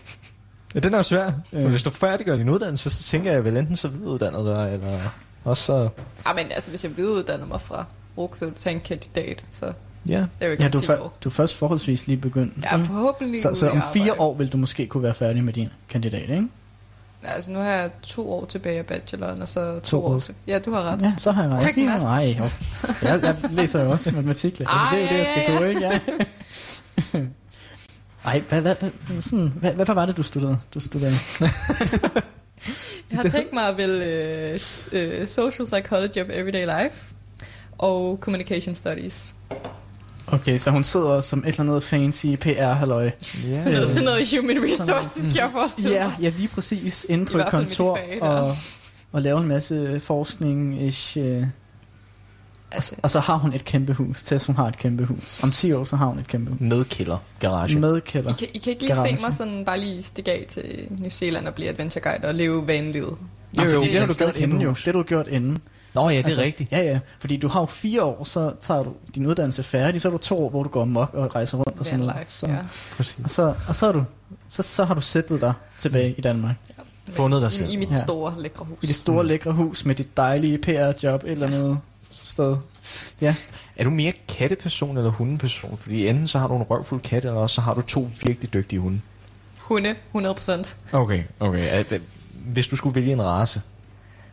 [0.75, 1.31] Ja, den er jo svær.
[1.49, 1.67] For Øh.
[1.69, 4.99] hvis du færdiggør din uddannelse, så tænker jeg vel enten så videreuddannet dig, eller
[5.43, 5.89] også så...
[6.25, 7.85] ah, men altså, hvis jeg videreuddanner mig fra
[8.17, 9.71] RUK, så vil jeg tage en kandidat, så
[10.07, 10.25] Ja.
[10.39, 11.13] er ikke Ja, du, 10 er, år.
[11.23, 12.63] du er først forholdsvis lige begyndt.
[12.63, 14.19] Ja, forhåbentlig så, så om fire arbejde.
[14.21, 16.47] år vil du måske kunne være færdig med din kandidat, ikke?
[17.27, 20.19] Altså, nu har jeg to år tilbage af bacheloren, og så to, To år år.
[20.19, 20.35] til.
[20.47, 21.01] Ja, du har ret.
[21.01, 21.59] Ja, så har jeg ret.
[21.63, 22.03] Quick Jeg, math.
[22.03, 22.43] nej, jo.
[23.09, 24.59] jeg, jeg læser jo også matematik.
[24.59, 25.81] Altså, det er jo det, jeg skal gå, ikke?
[25.81, 25.99] Ja.
[28.25, 30.57] Ej, hvad, hvad, hvad, sådan, hvad, hvad, hvad var det, du studerede?
[30.73, 31.15] Du studerede?
[33.11, 34.59] Jeg har tænkt mig at vælge øh,
[34.91, 36.95] øh, Social Psychology of Everyday Life
[37.77, 39.33] og Communication Studies.
[40.27, 43.03] Okay, så hun sidder som et eller andet fancy PR-halløj.
[43.03, 43.11] Ja.
[43.59, 46.15] Sådan noget, sådan noget human Sådan- resources, kan jeg forestille Ja, mig.
[46.21, 47.05] ja, lige præcis.
[47.09, 48.55] Inde I på et med de kontor fag og,
[49.11, 50.81] og lave en masse forskning.
[50.83, 51.43] Ish, øh,
[52.71, 54.23] Altså, og så har hun et kæmpe hus.
[54.23, 55.43] Tess, hun har et kæmpe hus.
[55.43, 56.59] Om 10 år, så har hun et kæmpe hus.
[56.61, 57.79] Med kælder, garage.
[57.79, 58.33] Med I kælder.
[58.33, 59.17] kan, I kan ikke lige Garage.
[59.17, 62.35] se mig sådan bare lige stikke af til New Zealand og blive adventure guide og
[62.35, 63.13] leve vanelivet.
[63.57, 64.69] Nej, Jo, jo, fordi det har men du gjort inden jo.
[64.69, 65.57] Det har du gjort inden.
[65.95, 66.71] Nå ja, det er Altså, rigtigt.
[66.71, 66.99] Ja, ja.
[67.19, 70.01] Fordi du har jo fire år, så tager du din uddannelse færdig.
[70.01, 72.13] Så er du to år, hvor du går amok og rejser rundt og sådan noget.
[72.15, 72.57] Vanlife, Så, ja.
[72.97, 73.15] Præcis.
[73.23, 74.03] og, så, og så, er du,
[74.49, 76.55] så, så har du sættet dig tilbage i Danmark.
[77.09, 77.69] Fundet dig I, selv.
[77.71, 78.03] I mit Ja.
[78.03, 78.77] store, lækre hus.
[78.81, 79.27] I det store Mm.
[79.29, 81.77] lækre hus med dit dejlige PR-job et eller andet
[82.11, 82.57] sted.
[83.77, 85.77] Er du mere katteperson eller hundeperson?
[85.77, 88.53] Fordi enten så har du en røvfuld kat, eller også så har du to virkelig
[88.53, 89.01] dygtige hunde.
[89.57, 90.75] Hunde, 100%.
[90.91, 91.83] Okay, okay.
[92.45, 93.61] Hvis du skulle vælge en race.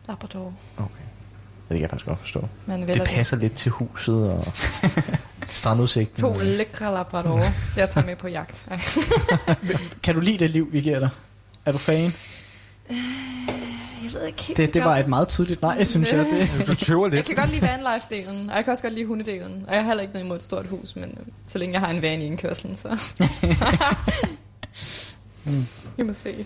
[0.07, 0.53] Labrador.
[0.77, 1.02] Okay.
[1.73, 2.47] Det kan jeg faktisk godt forstå.
[2.65, 4.45] Man Det passer lidt til huset og
[5.47, 6.21] strandudsigten.
[6.21, 7.51] To lækre labradorer.
[7.77, 8.65] Jeg tager med på jagt.
[10.03, 11.09] Kan du lide det liv, vi giver dig?
[11.65, 12.13] Er du fan?
[14.03, 14.57] Jeg ved ikke helt.
[14.57, 16.19] Det, det var et meget tydeligt nej, synes jeg.
[16.25, 16.49] Det.
[16.67, 17.25] Du tøver Jeg lidt.
[17.25, 19.65] kan godt lide vanlife-delen, og jeg kan også godt lide hundedelen.
[19.67, 21.81] Og jeg har heller ikke noget imod et stort hus, men øh, så længe jeg
[21.81, 22.99] har en van i indkørslen, så...
[25.43, 25.67] Mm.
[25.97, 26.45] Vi må se.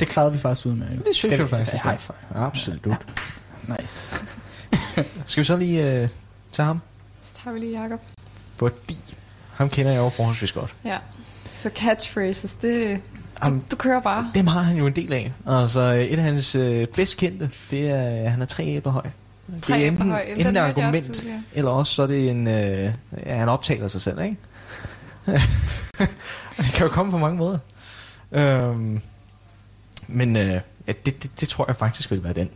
[0.00, 0.86] det klarede vi faktisk ud med.
[1.06, 1.72] Det synes jeg faktisk.
[1.72, 2.16] Altså, high five.
[2.42, 2.96] Absolut.
[3.68, 4.14] Nice.
[5.26, 6.08] Skal vi så lige øh,
[6.52, 6.80] tage ham?
[7.22, 8.00] Så tager vi lige Jacob.
[8.56, 8.98] Fordi
[9.54, 10.74] ham kender jeg jo forholdsvis godt.
[10.84, 10.98] Ja.
[11.50, 12.96] Så catchphrases, det...
[12.96, 14.30] Du, Jamen, du kører bare.
[14.34, 15.32] dem har han jo en del af.
[15.46, 19.02] Altså, et af hans øh, bedst kendte, det er, at han er tre æbler høj.
[19.62, 20.20] Tre det er enten, høj.
[20.20, 21.42] enten et jeg også argument, tidligere.
[21.54, 22.48] eller også så er det en...
[22.48, 22.92] Øh,
[23.26, 24.36] ja, han optaler sig selv, ikke?
[26.56, 27.58] det kan jo komme på mange måder.
[28.32, 29.00] Øhm,
[30.08, 32.50] men øh, ja, det, det, det tror jeg faktisk vil være den.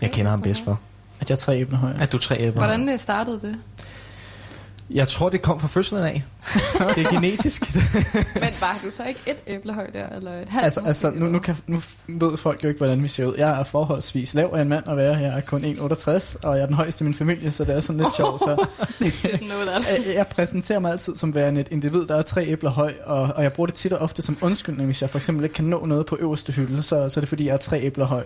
[0.00, 0.80] Jeg kender ham bedst for.
[1.20, 1.92] At jeg er tre æbler høj.
[2.00, 2.60] At du er tre æbler.
[2.60, 3.56] Hvordan øh, startede det?
[4.90, 6.24] Jeg tror, det kom fra fødslen af.
[6.96, 7.74] det er genetisk.
[8.34, 10.64] Men var du så ikke et æblehøj der, eller et halvt?
[10.64, 13.34] Altså, måske, altså nu, nu, kan, nu ved folk jo ikke, hvordan vi ser ud.
[13.38, 15.16] Jeg er forholdsvis lav af en mand at være.
[15.16, 17.80] Jeg er kun 1,68, og jeg er den højeste i min familie, så det er
[17.80, 18.40] sådan lidt sjovt.
[18.40, 18.66] Så
[20.06, 23.22] jeg, jeg præsenterer mig altid som værende et individ, der er tre æbler høj, og,
[23.36, 25.64] og jeg bruger det tit og ofte som undskyldning, hvis jeg for eksempel ikke kan
[25.64, 28.24] nå noget på øverste hylde, så, så er det fordi, jeg er tre æbler høj.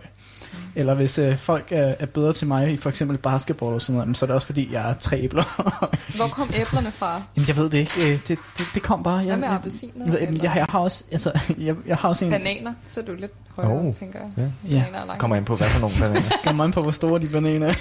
[0.77, 4.01] Eller hvis øh, folk er, er bedre til mig i for eksempel basketball og sådan
[4.01, 5.43] noget, så er det også fordi, jeg er tre æbler.
[6.17, 7.23] Hvor kom æblerne fra?
[7.37, 7.93] Jamen, jeg ved det ikke.
[8.13, 9.17] Øh, Det, det, det kom bare.
[9.17, 10.07] Hvad Jeg, med jeg, appelsiner?
[10.13, 12.31] jeg, jeg, jeg, jeg, har også, altså, jeg, jeg har også en...
[12.31, 13.95] Bananer, så er du lidt højere, Oh.
[13.95, 14.29] tænker jeg.
[14.37, 14.43] Ja.
[14.43, 14.49] Ja,
[14.83, 15.21] Bananer er langt.
[15.21, 16.37] Kommer ind på, hvad for nogle bananer.
[16.45, 17.75] kommer an på, hvor store de bananer er.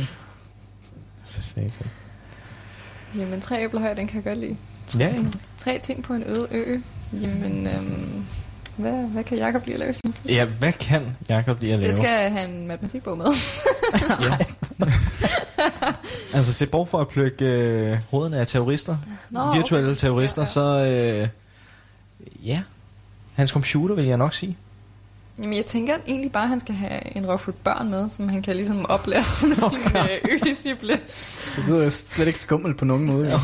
[3.19, 4.57] Jamen, tre æblehøj, den kan jeg godt lide.
[4.99, 5.23] Ja, ja.
[5.59, 6.79] Tre ting på en øde ø.
[7.21, 8.25] Jamen, øhm,
[8.83, 9.95] hvad, hvad kan Jacob lige at lave?
[10.29, 11.89] ja, hvad kan Jacob lige at lave?
[11.89, 13.27] Det skal jeg have en matematikbog med.
[14.23, 14.37] Ja.
[16.35, 18.97] altså, se bort for at plukke øh, hovederne af terrorister,
[19.31, 19.99] Nå, virtuelle okay.
[20.01, 20.53] terrorister, Ja, ja.
[20.53, 21.29] så øh,
[22.47, 22.61] ja,
[23.35, 24.57] hans computer vil jeg nok sige.
[25.39, 28.43] Jamen, jeg tænker egentlig bare, at han skal have en røvfuld børn med, som han
[28.43, 30.93] kan ligesom oplære som sin øh, ø-disciple.
[31.57, 33.27] Det lyder jo slet ikke skummelt på nogen måde.
[33.29, 33.39] Ja.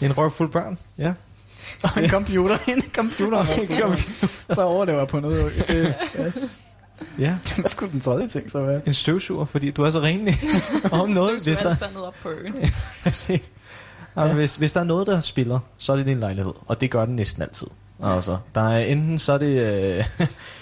[0.00, 0.06] Ja.
[0.06, 1.12] En røvfuld børn, ja.
[1.82, 2.56] Og en computer.
[2.72, 3.44] En computer.
[4.54, 5.52] så overlever jeg på noget.
[5.68, 6.60] Det, yes.
[7.18, 8.80] Ja, Hvad skulle den tredje ting så være?
[8.86, 10.34] en støvsuger, fordi du er så renlig.
[10.92, 12.54] Om noget, hvis der, sandet op på øen.
[14.16, 14.32] Ja.
[14.34, 16.52] Hvis, hvis der er noget, der spiller, så er det din lejlighed.
[16.66, 17.66] Og det gør den næsten altid.
[18.02, 20.04] Altså, der er enten så er det øh,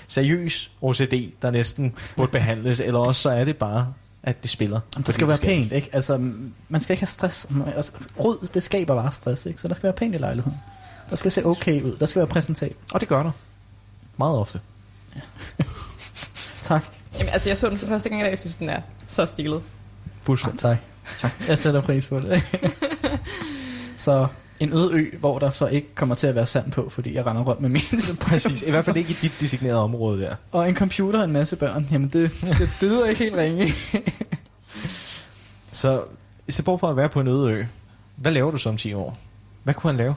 [0.06, 4.80] seriøs OCD, der næsten burde behandles, eller også så er det bare, at det spiller.
[5.06, 5.88] Det skal være pænt, ikke?
[5.92, 6.30] Altså,
[6.68, 7.46] man skal ikke have stress.
[7.76, 9.60] Altså, Rod, det skaber bare stress, ikke?
[9.60, 10.58] Så der skal være pænt i lejligheden.
[11.10, 11.96] Der skal se okay ud.
[11.96, 12.78] Der skal være præsentabelt.
[12.92, 13.30] Og det gør der.
[14.16, 14.60] Meget ofte.
[16.62, 16.84] Tak.
[17.18, 19.26] Jamen, altså, jeg så den for første gang i dag, jeg synes, den er så
[19.26, 19.62] stilet.
[20.22, 20.60] Fuldstændig.
[20.60, 20.78] Tak.
[21.16, 21.48] tak.
[21.48, 22.42] Jeg sætter pris på det.
[23.96, 24.26] så
[24.60, 27.26] en øde ø, hvor der så ikke kommer til at være sand på, fordi jeg
[27.26, 27.82] render rundt med min.
[28.20, 28.62] Præcis.
[28.62, 30.34] I hvert fald ikke i dit designerede område der.
[30.52, 31.88] Og en computer og en masse børn.
[31.90, 33.72] Jamen, det, det, det lyder ikke helt ringe.
[35.72, 36.02] Så,
[36.48, 37.64] se bort for at være på en øde ø.
[38.16, 39.18] Hvad laver du så om 10 år?
[39.62, 40.14] Hvad kunne han lave?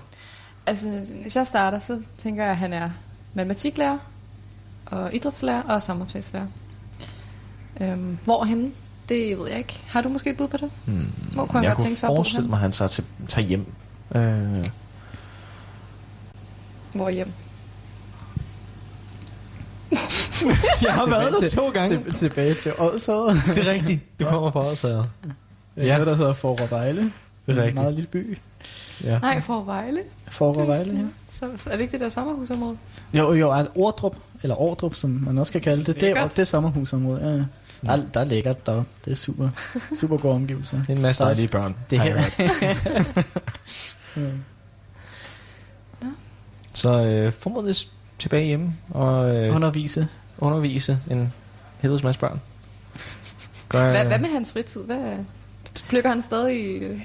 [0.68, 2.90] Altså, hvis jeg starter, så tænker jeg, at han er
[3.34, 3.98] matematiklærer,
[4.86, 6.48] og idrætslærer og samfundsfagslærer.
[7.82, 8.72] Øhm, hvorhenne?
[9.10, 9.80] Det ved jeg ikke.
[9.88, 10.72] Har du måske et bud på det?
[10.86, 11.12] Hmm.
[11.34, 12.50] Hvor kunne han jeg godt kunne tænke sig at bo forestille henne?
[12.50, 13.66] mig, at han tager, til, tager hjem.
[14.16, 14.68] Øh,
[16.94, 17.32] Hvor hjem?
[20.86, 21.98] Jeg har været der Til- to gange.
[22.04, 23.42] Til, tilbage til Odshavet.
[23.56, 24.20] Det er rigtigt.
[24.20, 25.04] Du kommer fra os her.
[25.78, 25.92] Ja.
[25.94, 27.02] Noget, der hedder Forrevejle.
[27.02, 27.12] Det
[27.48, 27.76] er En rigtigt.
[27.76, 28.38] meget lille by.
[29.04, 29.20] Ja.
[29.20, 30.00] Nej, for Vejle.
[30.32, 31.06] Forrevejle, ja.
[31.30, 32.78] Så, så er det ikke det der sommerhusområde?
[33.14, 36.40] Jo, jo, at Ordrup, eller Ordrup, som man også kan kalde det, det, er, det
[36.40, 37.22] er sommerhusområdet.
[37.22, 37.28] Ja.
[37.88, 38.90] Der, er- der er lækkert deroppe.
[39.06, 39.50] Det er super,
[40.00, 40.78] super gode omgivelser.
[40.82, 41.76] Det er en masse Der dejlige børn.
[41.90, 42.22] Det her.
[46.04, 46.08] Ja.
[46.74, 47.76] Så øh, formodentlig
[48.20, 50.08] tilbage hjemme og øh, Undervise.
[50.38, 51.34] undervise en
[51.80, 52.42] helvedes masse børn.
[53.70, 54.82] Gør, Hvad, hvad med hans fritid?
[54.82, 55.18] Hvad,
[55.90, 57.00] plukker han stadig øh,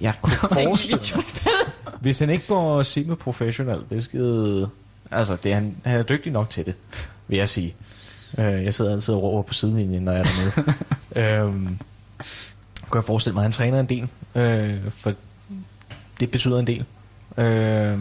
[0.00, 1.54] Jeg kunne forestille mig,
[2.00, 4.70] hvis han ikke går semi-professionel, hvilket...
[5.10, 6.74] Altså, det er, han, han er dygtig nok til det,
[7.28, 7.74] vil jeg sige.
[8.38, 11.44] Øh, jeg sidder altid og råber på sidelinjen, når jeg er dernede.
[11.46, 11.78] øhm,
[12.88, 15.12] kunne jeg forestille mig, at han træner en del, øh, for
[16.20, 16.84] det betyder en del.
[17.36, 17.98] Øh,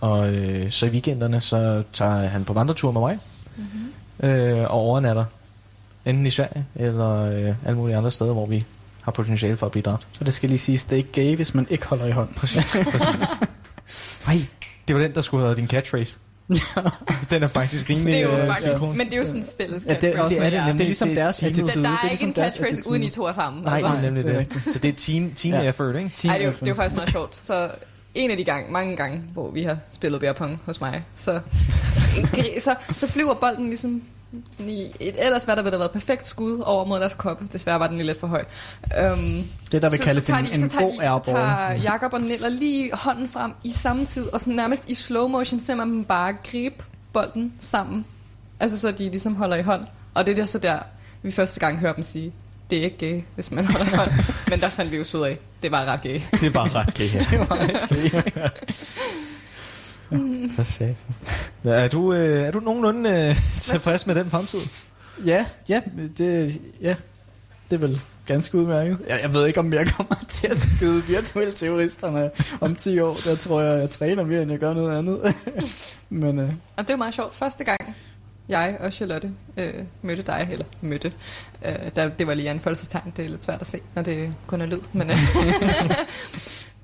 [0.00, 3.18] og øh, så i weekenderne, så tager han på vandretur med mig,
[3.56, 4.28] mm-hmm.
[4.28, 5.24] øh, og overnatter.
[6.04, 8.64] Enten i Sverige, eller øh, alle mulige andre steder, hvor vi
[9.08, 10.06] har potentiale for at blive dræbt.
[10.20, 12.28] Og det skal lige siges, det er ikke gay, hvis man ikke holder i hånd.
[12.34, 12.76] Præcis.
[12.92, 13.28] Præcis.
[14.26, 14.36] Nej,
[14.88, 16.18] det var den, der skulle have været din catchphrase.
[17.30, 18.96] den er faktisk rimelig Det er jo øh, faktisk, synkron.
[18.98, 20.46] men det er jo sådan en fælles Ja, det, det, er det, ja.
[20.48, 21.66] det er ligesom Det- deres det- attitude.
[21.74, 23.62] Der, der det er, ikke ligesom en deres catchphrase, uden I to er sammen.
[23.62, 24.00] Nej, altså.
[24.10, 24.62] nemlig det.
[24.72, 25.68] Så det er team, team Ja.
[25.68, 26.10] effort, ikke?
[26.16, 27.46] Team Ej, det, er jo, det er jo faktisk meget sjovt.
[27.46, 27.70] Så
[28.14, 31.40] en af de gange, mange gange, hvor vi har spillet beer pong hos mig, så,
[32.60, 34.02] så, så flyver bolden ligesom
[34.52, 37.42] sådan i et, ellers hvad der ville have været perfekt skud over mod deres kop.
[37.52, 38.44] Desværre var den lige lidt for høj.
[39.12, 41.24] Um, Det, der vil kaldes en, de- en så god de, Så airball.
[41.24, 45.28] tager Jakob og Niller lige hånden frem i samme tid, og sådan nærmest i slow
[45.28, 48.04] motion ser man dem bare gribe bolden sammen.
[48.60, 49.82] Altså så de ligesom holder i hånd.
[50.14, 50.78] Og det er der så der,
[51.22, 52.32] vi første gang hører dem sige,
[52.70, 54.10] det er ikke gay, hvis man holder i hånd.
[54.50, 56.20] Men der fandt vi jo så ud af, det var ret gay.
[56.32, 57.08] Det er bare ret gay
[60.10, 60.18] her.
[60.54, 60.96] Hvad sagde
[61.64, 61.84] jeg?
[61.84, 64.60] Er du, øh, er du nogenlunde øh, tilfreds med den fremtid?
[65.24, 65.80] Ja, ja,
[66.18, 66.94] det, ja,
[67.70, 68.98] det er vel ganske udmærket.
[69.08, 73.16] Jeg, jeg ved ikke, om jeg kommer til at skyde virtuelle terroristerne om 10 år.
[73.24, 75.34] Der tror jeg, jeg træner mere, end jeg gør noget andet.
[76.08, 77.34] Men øh, det var meget sjovt.
[77.34, 77.96] Første gang,
[78.48, 81.12] jeg og Charlotte øh, mødte dig, eller mødte,
[81.64, 84.60] øh, der, det var lige anfølgelsestegn, det er lidt svært at se, når det kun
[84.60, 85.16] er lyd, men øh,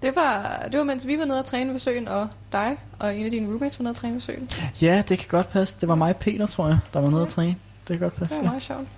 [0.04, 3.16] det, var, det var mens vi var nede og træne ved søen, og dig og
[3.16, 4.48] en af dine roommates var nede og træne ved søen.
[4.82, 5.76] ja, det kan godt passe.
[5.80, 7.56] Det var mig og Peter, tror jeg, der var nede at træne.
[7.88, 8.34] Det kan godt Det passe.
[8.34, 8.48] var Ja.
[8.50, 8.88] meget sjovt.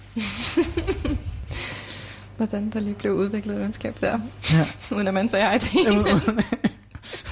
[2.37, 4.21] Hvordan der lige blev udviklet et venskab der,
[4.53, 4.65] Ja.
[4.97, 5.99] uden at man sagde hej til en.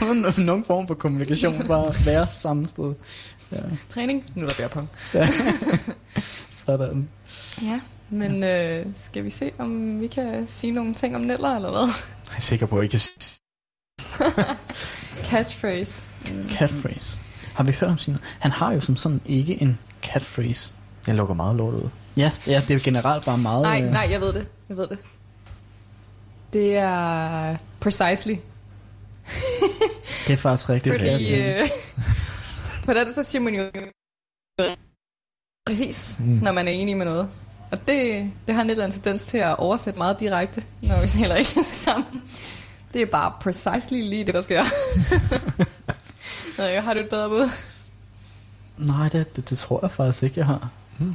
[0.08, 2.94] Uden nogen form for kommunikation, bare være samme sted.
[3.52, 3.58] Ja,
[3.88, 4.88] Træning, nu er der bærpong.
[6.50, 7.08] sådan.
[7.62, 11.70] Ja, men øh, skal vi se, om vi kan sige nogle ting om Neller, eller
[11.70, 11.80] hvad?
[12.30, 13.00] Jeg er sikker på, at I kan
[15.30, 16.02] Catchphrase.
[16.50, 17.18] Catphrase.
[17.54, 18.16] Har vi hørt om sin?
[18.38, 20.72] Han har jo som sådan ikke en catphrase.
[21.07, 21.88] Jeg lukker meget lort ud.
[22.16, 23.62] Ja, ja det er jo generelt bare meget...
[23.62, 24.46] Nej, øh, nej, jeg ved det.
[24.68, 24.98] Jeg ved det.
[26.52, 28.35] Det er precisely.
[30.26, 30.94] Det er faktisk rigtigt.
[30.94, 31.68] Fordi Ja, øh,
[32.85, 33.70] på det så siger man jo
[35.66, 36.26] præcis, Mm.
[36.26, 36.33] mm.
[36.42, 37.28] når man er enig med noget.
[37.72, 41.00] Og det, det har en lidt af en tendens til at oversætte meget direkte, når
[41.02, 42.22] vi taler engelsk sammen.
[42.94, 44.64] Det er bare precisely lige det, der sker.
[46.74, 47.50] Jeg har du et bedre bud?
[48.76, 50.68] Nej, det, det, det tror jeg faktisk ikke, jeg har.
[50.98, 51.14] Hmm.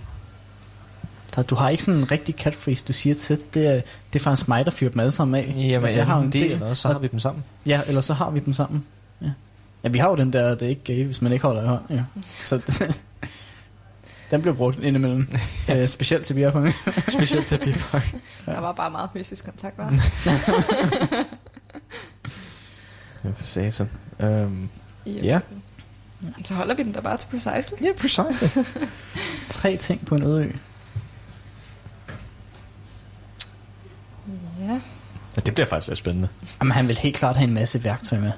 [1.35, 3.39] Der, du har ikke sådan en rigtig catphrase, du siger til.
[3.53, 3.81] Det er,
[4.13, 5.55] det er faktisk mig, der fyrer dem alle sammen af.
[5.57, 6.51] Jamen, jeg har en del.
[6.51, 7.43] eller også, så har vi dem sammen.
[7.65, 8.85] Ja, eller så har vi dem sammen.
[9.21, 9.31] Ja,
[9.83, 11.67] ja vi har jo den der, det er ikke gay, hvis man ikke holder i
[11.67, 11.81] hånd.
[11.89, 12.03] Ja.
[12.27, 12.61] Så
[14.31, 15.29] den bliver brugt indimellem.
[15.71, 16.73] øh, specielt til beerpong.
[17.07, 17.99] Specielt til Pipper.
[18.47, 18.51] Ja.
[18.51, 19.93] Der var bare meget fysisk kontakt, var.
[23.23, 23.89] Ja, for satan.
[24.19, 24.69] Øhm,
[25.05, 25.39] Ja.
[26.45, 27.77] Så holder vi den der bare til precisely.
[27.81, 28.63] ja, precisely.
[29.49, 30.51] Tre ting på en øde ø.
[34.59, 34.79] Ja.
[35.35, 36.27] Ja, det bliver faktisk lidt spændende.
[36.61, 38.31] Jamen, han vil helt klart have en masse værktøj med.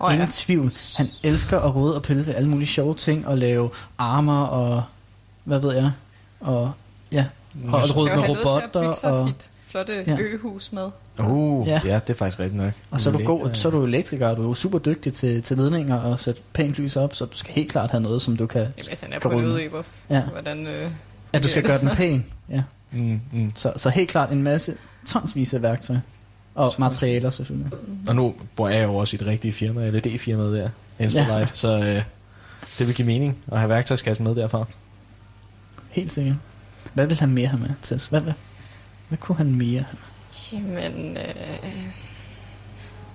[0.00, 0.32] Oh, Ingen ja.
[0.34, 0.72] tvivl.
[0.96, 4.82] Han elsker at rode og pille ved alle mulige sjove ting, og lave armer og,
[5.44, 5.90] hvad ved jeg,
[6.40, 6.72] og
[7.12, 7.26] ja,
[7.68, 10.16] og rode med robotter, bygge sig og, sit flotte Ja.
[10.18, 10.88] øhus med.
[11.20, 11.80] Uh, Ja.
[11.84, 11.94] ja.
[11.94, 12.72] det er faktisk rigtigt nok.
[12.90, 15.12] og så er du god, Lækker- så er du elektriker, og du er super dygtig
[15.12, 18.22] til, til ledninger og sætte pænt lys op, så du skal helt klart have noget,
[18.22, 20.66] som du kan, Jamen, hvis han er på hvor- ja, hvordan...
[20.66, 20.90] Øh,
[21.32, 22.62] at du skal gøre den pæn, ja.
[22.92, 23.52] Mm, mm.
[23.54, 25.96] Så, så helt klart en masse, tonsvis af værktøj.
[26.54, 27.72] Og materialer selvfølgelig.
[28.08, 31.54] Og nu bor jeg jo også i et rigtigt firma, LED-firmaet der, Instalight, ja.
[31.54, 32.02] så øh,
[32.78, 34.64] det vil give mening at have værktøjskassen med derfra.
[35.90, 36.36] Helt sikkert.
[36.94, 38.06] Hvad vil han mere have med, Tess?
[38.06, 38.32] Hvad, hvad,
[39.12, 39.98] hvad kunne han mere med?
[40.52, 41.16] Jamen...
[41.16, 41.24] Øh,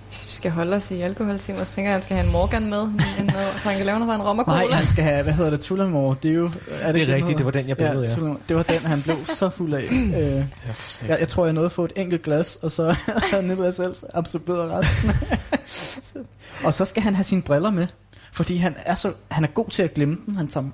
[0.08, 2.32] Hvis vi skal holde os i alkoholtimer, så tænker jeg, at han skal have en
[2.32, 2.90] Morgan med, en,
[3.26, 4.74] noget, så han kan lave noget af en rom og Nej, cola.
[4.76, 6.16] han skal have, hvad hedder det, Tullamore.
[6.22, 6.44] Det er jo...
[6.44, 7.36] Er Det er den rigtigt, hedder?
[7.36, 8.14] det var den, jeg billede, ja.
[8.14, 8.38] Tullamore.
[8.48, 9.82] Det var den, han blev så fuld af.
[10.20, 10.44] Øh,
[11.08, 12.96] jeg, jeg tror, jeg nåede at få et enkelt glas, og så
[13.32, 15.10] havde Nicolas selv absorberet resten.
[15.66, 16.24] Så-
[16.64, 17.86] og så skal han have sine briller med,
[18.32, 20.36] fordi han er, så, han er god til at glemme dem.
[20.36, 20.66] Han tager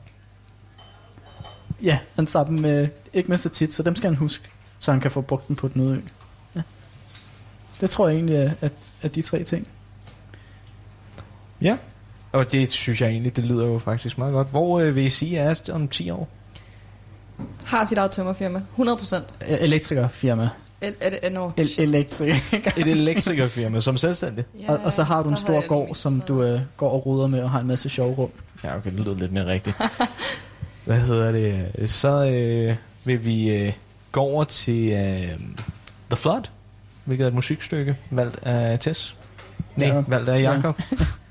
[1.82, 4.48] ja, han tager dem med, ikke med så tit, så dem skal han huske,
[4.84, 6.00] så han kan få brugt dem på den øde ø.
[6.56, 6.62] Ja.
[7.80, 8.68] Det tror jeg egentlig er, er,
[9.02, 9.68] er de tre ting.
[11.60, 11.76] Ja,
[12.32, 14.50] og det synes jeg egentlig, det lyder jo faktisk meget godt.
[14.50, 16.28] Hvor øh, vil I sige, er om 10 år?
[17.64, 18.62] Har sit eget tømmerfirma.
[18.70, 19.24] 100 procent.
[19.40, 20.48] E- Elektrikerfirma.
[20.80, 21.50] Er, er det, er, no.
[21.56, 22.70] El- elektriker.
[22.76, 24.44] Et elektrikerfirma som selvstændig?
[24.60, 27.26] ja, og, og så har du en stor gård, som du øh, går og ruder
[27.26, 28.30] med og har en masse sjove rum.
[28.64, 29.76] Ja, okay, det lyder lidt mere rigtigt.
[30.84, 31.90] Hvad hedder det?
[31.90, 33.72] Så øh, vil vi øh,
[34.14, 35.38] gå over til øh,
[36.10, 36.42] The Flood,
[37.04, 39.16] hvilket er et musikstykke valgt af Tess.
[39.76, 40.02] Nej, Ja.
[40.08, 40.80] valgt af Jakob.
[40.82, 41.08] Standing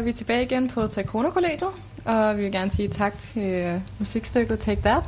[0.00, 1.70] er vi tilbage igen på Taekwondo-kollegiet,
[2.04, 5.04] og vi vil gerne sige tak til øh, musikstykket Take That.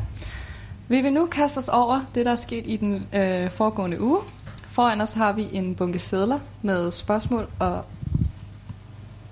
[0.88, 4.18] Vi vil nu kaste os over det, der er sket i den øh, foregående uge.
[4.68, 7.84] Foran os har vi en bunke sædler med spørgsmål og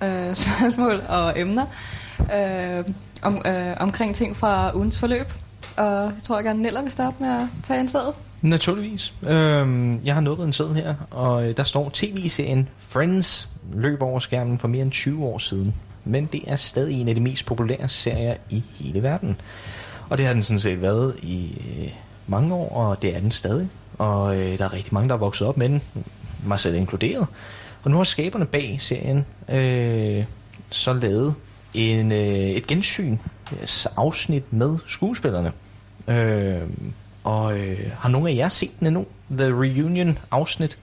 [0.02, 1.66] øh, spørgsmål og emner
[2.34, 2.84] øh,
[3.22, 5.32] om, øh, omkring ting fra ugens forløb.
[5.76, 8.12] Og jeg tror, jeg gerne Neller vil starte med at tage en sæd.
[8.42, 9.14] Naturligvis.
[9.22, 14.20] Øhm, jeg har nået en sæd her, og øh, der står tv-serien Friends løb over
[14.20, 15.74] skærmen for mere end 20 år siden.
[16.04, 19.40] Men det er stadig en af de mest populære serier i hele verden.
[20.08, 21.90] Og det har den sådan set været i øh,
[22.26, 23.68] mange år, og det er den stadig.
[23.98, 25.82] Og øh, der er rigtig mange, der er vokset op med den,
[26.46, 27.26] mig selv inkluderet.
[27.82, 30.24] Og nu har skaberne bag serien øh,
[30.70, 31.34] så lavet
[31.74, 32.18] en, øh,
[32.50, 33.18] et gensyn,
[33.62, 35.52] et afsnit med skuespillerne.
[36.08, 36.60] Øh,
[37.24, 39.06] og øh, har nogle af jer set den endnu?
[39.30, 40.78] The Reunion afsnit?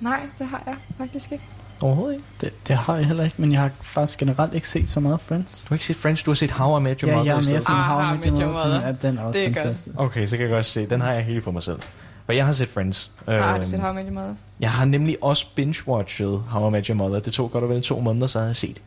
[0.00, 1.44] Nej, det har jeg faktisk ikke.
[1.80, 2.26] Overhovedet ikke.
[2.40, 5.20] Det, det har jeg heller ikke, men jeg har faktisk generelt ikke set så meget
[5.20, 5.60] Friends.
[5.62, 7.34] Du har ikke set Friends, du har set How I Met Your Ja, Mother jeg
[7.36, 7.54] er i stedet.
[7.54, 8.80] mere sådan Ah, How I Met Your Mother, Mother.
[8.80, 9.58] at den er også Det er godt.
[9.58, 10.00] fantastisk.
[10.00, 10.86] Okay, så kan jeg godt se.
[10.86, 11.78] Den har jeg helt for mig selv.
[12.26, 13.10] For jeg har set Friends.
[13.26, 14.34] Ah, har du Øhm, set How I Met Your Mother?
[14.60, 17.18] Jeg har nemlig også binge-watchet How I Met Your Mother.
[17.20, 18.78] Det tog godt og vel to måneder, så har jeg set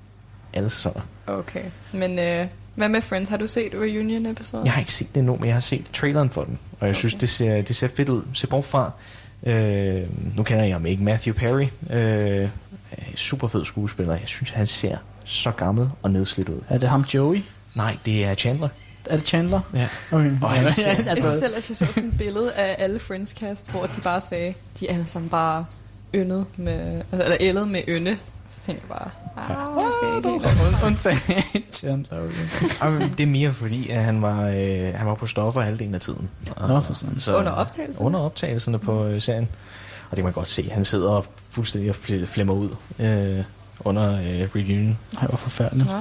[0.53, 1.01] alle sæsoner.
[1.27, 1.63] Okay.
[1.93, 3.29] Men øh, hvad med Friends?
[3.29, 4.65] Har du set Reunion-episoden?
[4.65, 6.59] Jeg har ikke set det endnu, men jeg har set traileren for den.
[6.79, 7.21] Og jeg synes, Okay.
[7.21, 8.21] det ser, det ser fedt ud.
[8.33, 8.91] Se bort fra...
[9.43, 10.01] Øh,
[10.37, 11.03] nu kender jeg ham ikke.
[11.03, 11.67] Matthew Perry.
[11.89, 12.49] Øh,
[12.91, 14.13] er super fed skuespiller.
[14.13, 16.61] Jeg synes, han ser så gammel og nedslidt ud.
[16.69, 17.41] Er det ham Joey?
[17.75, 18.69] Nej, det er Chandler.
[19.09, 19.59] Er det Chandler?
[19.73, 19.87] Ja.
[20.11, 20.31] Okay.
[20.41, 22.99] Og han ser- Jeg synes altså, selv, at jeg så sådan et billede af alle
[22.99, 25.65] Friends cast, hvor de bare sagde, de er alle sammen bare
[26.15, 28.17] yndet med, altså, eller ældet med ynde.
[28.49, 30.29] Så tænkte jeg bare, ah, måske ikke
[31.53, 31.75] helt.
[31.75, 32.17] Chandler.
[32.19, 33.01] Okay.
[33.01, 36.01] Og det er mere fordi, at han var, øh, han var på stoffer halvdelen af
[36.01, 36.29] tiden.
[36.67, 37.19] Nå, for sådan.
[37.19, 38.05] Så, Under optagelserne?
[38.05, 39.47] Under optagelserne på øh, serien.
[40.03, 40.69] Og det kan man godt se.
[40.71, 42.69] Han sidder og fuldstændig og fl- flemmer ud
[42.99, 43.43] øh,
[43.79, 44.97] under øh, reunion.
[45.21, 45.89] Ej, hvor forfærdeligt.
[45.89, 45.95] Nå.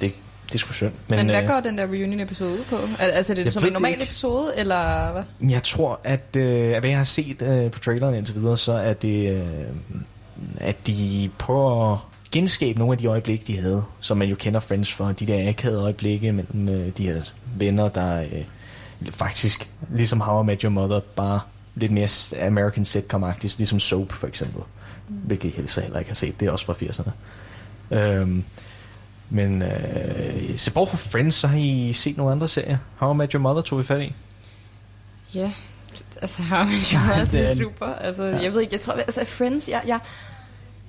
[0.00, 0.12] Det,
[0.48, 0.92] det er sgu synd.
[1.08, 2.76] Men, Men hvad øh, går den der reunion-episode ud på?
[2.76, 4.02] Al- Altså, er det Jeg som en det normal ikke.
[4.02, 5.50] episode, eller hvad?
[5.50, 8.72] Jeg tror, at, øh, at hvad jeg har set øh, på traileren indtil videre, så
[8.72, 9.44] er det, øh,
[10.60, 11.98] at de prøver at
[12.32, 15.12] genskabe nogle af de øjeblikke, de havde, som man jo kender Friends for.
[15.12, 17.22] De der akavede øjeblikke mellem øh, de her
[17.56, 18.44] venner, der øh,
[19.10, 21.40] faktisk, ligesom How I Met Your Mother, bare
[21.74, 22.08] lidt mere
[22.46, 24.62] American sitcom-agtigt, ligesom Soap for eksempel.
[25.08, 26.40] Hvilket jeg helst heller ikke har set.
[26.40, 27.10] Det er også fra 80'erne.
[27.96, 28.44] Øhm,
[29.30, 32.78] men øh, se bort fra Friends, så har I set nogle andre serier.
[32.96, 34.12] How I Met Your Mother tog vi fat i.
[35.34, 35.52] Ja,
[36.22, 37.86] altså, har man jo Ja, det, det er- super.
[37.86, 38.42] Altså, Ja.
[38.42, 39.98] jeg ved ikke, jeg tror, altså, Friends, jeg, jeg,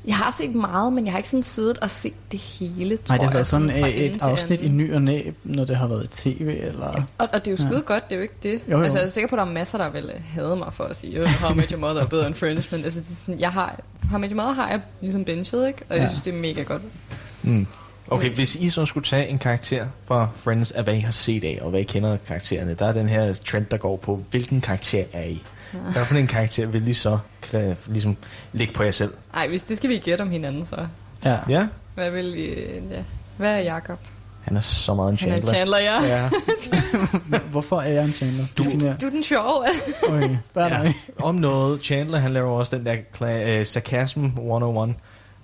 [0.08, 3.14] jeg har set meget, men jeg har ikke sådan siddet og set det hele, tror
[3.14, 5.66] Nej, det har jeg, været sådan fra et, et afsnit i ny og næ, når
[5.66, 6.88] det har været i tv, eller...
[6.98, 7.80] Ja, og, og det er jo skide Ja.
[7.94, 8.62] godt, det er jo ikke det.
[8.72, 8.84] Jo, jo.
[8.84, 10.96] Altså, jeg er sikker på, at der er masser, der vil have mig for at
[10.96, 13.16] sige, at How I Met Your Mother er bedre end Friends, men altså, det er
[13.16, 13.80] sådan, jeg har,
[14.10, 15.80] How I Met Your Mother har jeg ligesom benchet, ikke?
[15.90, 16.10] Og jeg Ja.
[16.10, 16.82] synes, det er mega godt.
[17.44, 17.68] Mm.
[18.08, 21.44] Okay, hvis I så skulle tage en karakter fra Friends af hvad I har set
[21.44, 24.24] af, og hvad I kender af karaktererne, der er den her trend, der går på,
[24.32, 25.44] hvilken karakter er I?
[25.74, 28.18] Hvad for en karakter vil I så kla- ligesom
[28.54, 29.14] lægge på jer selv?
[29.34, 30.88] Ej, hvis det skal vi gætte om hinanden, så.
[31.26, 31.38] Ja.
[31.50, 32.50] Ja, Hvad vil I,
[32.92, 33.04] ja.
[33.38, 34.00] Hvad er Jacob?
[34.42, 35.50] han er så meget en Han Chandler.
[35.50, 36.04] er Chandler, ja.
[37.32, 37.40] Ja.
[37.52, 38.44] Hvorfor er jeg en Chandler?
[38.58, 38.64] Du-.
[38.64, 39.66] Du er den sjove.
[40.10, 40.94] Okay, hvad er ja.
[41.20, 44.96] Om noget, Chandler han laver også den der kla- uh, Sarcasm 101,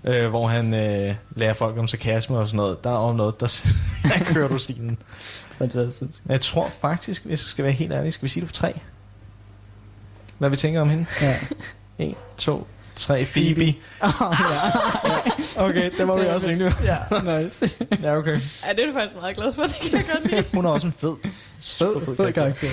[0.03, 2.83] øh, hvor han øh, lærer folk om sarkasme og sådan noget.
[2.83, 3.47] Der er om noget, der,
[4.17, 4.97] der kører du stilen.
[5.57, 6.09] Fantastisk.
[6.29, 8.79] Jeg tror faktisk, hvis jeg skal være helt ærlig, skal vi sige det på tre?
[10.39, 11.05] Hvad vi tænker om hende?
[11.21, 11.35] Ja.
[12.05, 13.55] 1, 2, 3, Phoebe.
[13.55, 13.77] Phoebe.
[14.01, 15.65] Oh, ja.
[15.69, 16.71] Okay, det var vi også enige med.
[16.83, 17.69] ja, nice.
[18.03, 18.31] Ja, okay.
[18.67, 20.43] Ja, det er du faktisk meget glad for, det kan jeg godt lide.
[20.53, 21.15] Hun er også en fed,
[21.61, 22.67] super Fed, fed karakter.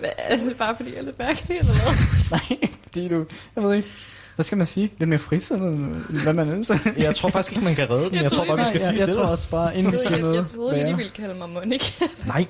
[0.00, 1.92] Hvad, altså, bare fordi jeg er lidt mærkelig, eller hvad?
[2.60, 3.24] Nej, fordi du...
[3.56, 3.88] Jeg ved ikke.
[4.34, 4.92] Hvad skal man sige?
[4.98, 5.78] Lidt mere frisindet,
[6.22, 6.78] hvad man ønsker.
[6.98, 8.14] Jeg tror faktisk ikke, man kan redde den.
[8.14, 9.22] Jeg, Jeg tror bare, vi skal tige jeg, jeg stille.
[9.22, 10.90] tror også bare, inden vi siger noget, jeg troede, at værre.
[10.92, 12.04] de ville kalde mig Monika.
[12.26, 12.46] Nej.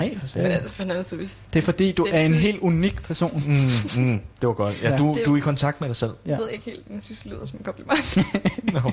[0.00, 0.48] Nej, Men ja.
[0.48, 1.38] altså, men altså, hvis...
[1.52, 3.42] Det er fordi, du er en helt unik person.
[3.46, 4.82] Mm, mm, det var godt.
[4.82, 4.96] Ja, Ja.
[4.96, 6.12] du, Det- du er i kontakt med dig selv.
[6.26, 6.30] Ja.
[6.30, 8.18] Jeg ved ikke helt, men jeg synes, det lyder som en kompliment.
[8.74, 8.90] No.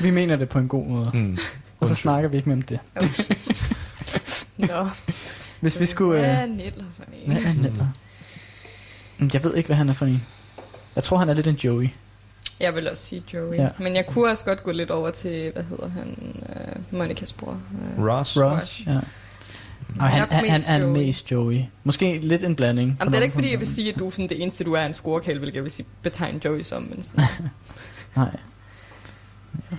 [0.00, 1.10] Vi mener det på en god måde.
[1.14, 1.38] mm.
[1.80, 2.78] Og så snakker vi ikke mere om det.
[4.56, 4.88] Nå.
[5.60, 6.20] Hvis vi skulle...
[6.20, 7.32] Hvad Øh, er Nittler for en?
[7.32, 7.86] hvad er Neller?
[9.18, 10.22] Mm, Jeg ved ikke, hvad han er for en.
[10.96, 11.88] Jeg tror, han er lidt en Joey.
[12.60, 13.56] Jeg vil også sige Joey.
[13.56, 13.68] Ja.
[13.80, 16.16] Men jeg kunne også godt gå lidt over til, hvad hedder han,
[16.90, 17.60] uh, Monikas bror.
[17.98, 18.36] Uh, Ross.
[18.36, 18.98] Ross, ja.
[20.00, 20.92] Og han, han, han mest er Joey.
[20.98, 21.60] mest Joey.
[21.84, 22.96] Måske lidt en blanding.
[23.00, 24.72] Jamen, det er ikke, fordi jeg vil sige, at du er sådan det eneste, du
[24.72, 26.82] er en scorekæl, hvilket jeg vil sige, betegne Joey som.
[26.82, 27.24] Men sådan,
[28.16, 28.36] Nej.
[29.70, 29.76] Ja.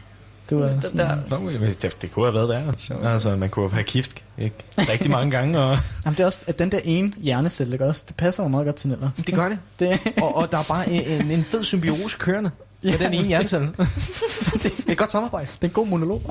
[0.50, 2.74] Du er sådan, der- Nå, men det, det kunne have været værre.
[2.78, 3.06] Sjovt.
[3.08, 4.56] Altså, man kunne have gift ikke?
[4.78, 8.04] rigtig mange gange, og Jamen, det er også, at den der ene hjernecelle, ikke også?
[8.08, 9.10] Det passer jo meget godt til Neller.
[9.28, 9.58] det gør det.
[9.80, 12.52] Det, Og, og der er bare en, en fed symbiose kørende
[12.82, 13.06] med Ja.
[13.06, 13.68] den ene hjernecelle.
[13.78, 13.78] det,
[14.64, 15.48] det er et godt samarbejde.
[15.48, 16.22] det er en god monolog.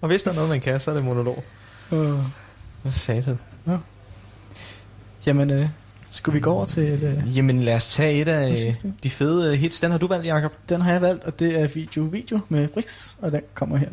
[0.00, 1.44] Og hvis der er noget, man kan, så er det monolog.
[1.92, 2.18] Øh,
[2.82, 3.38] Hvad satan?
[5.26, 5.68] Jamen, øh,
[6.06, 9.10] skulle vi gå over til et, øh, Jamen lad os tage et af øh, de
[9.10, 9.80] fede øh, hits.
[9.80, 10.52] Den har du valgt, Jacob.
[10.68, 13.90] Den har jeg valgt, og det er Video Video med Brix, og den kommer her.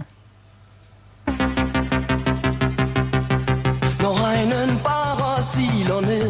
[4.02, 6.29] Når regnen bare siler ned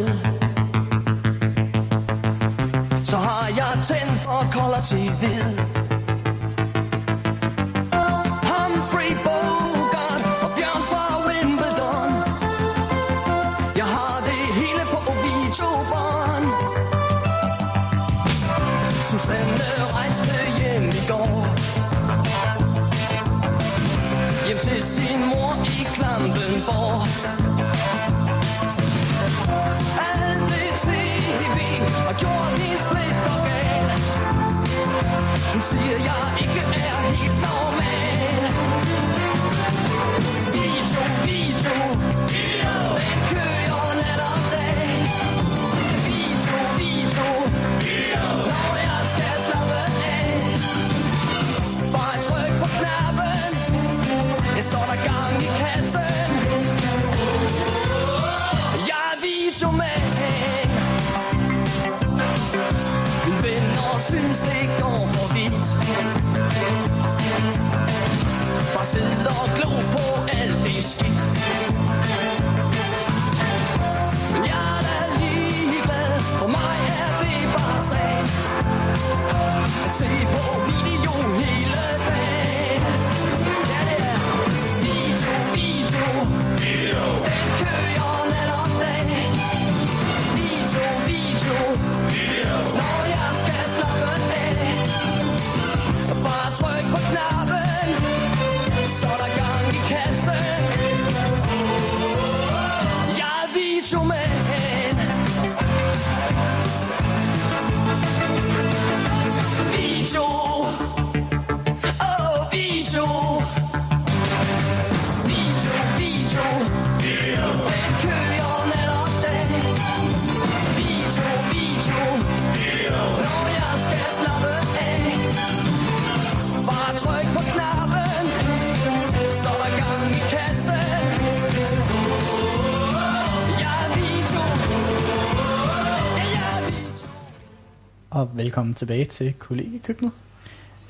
[138.50, 140.12] velkommen tilbage til kollegekøkkenet.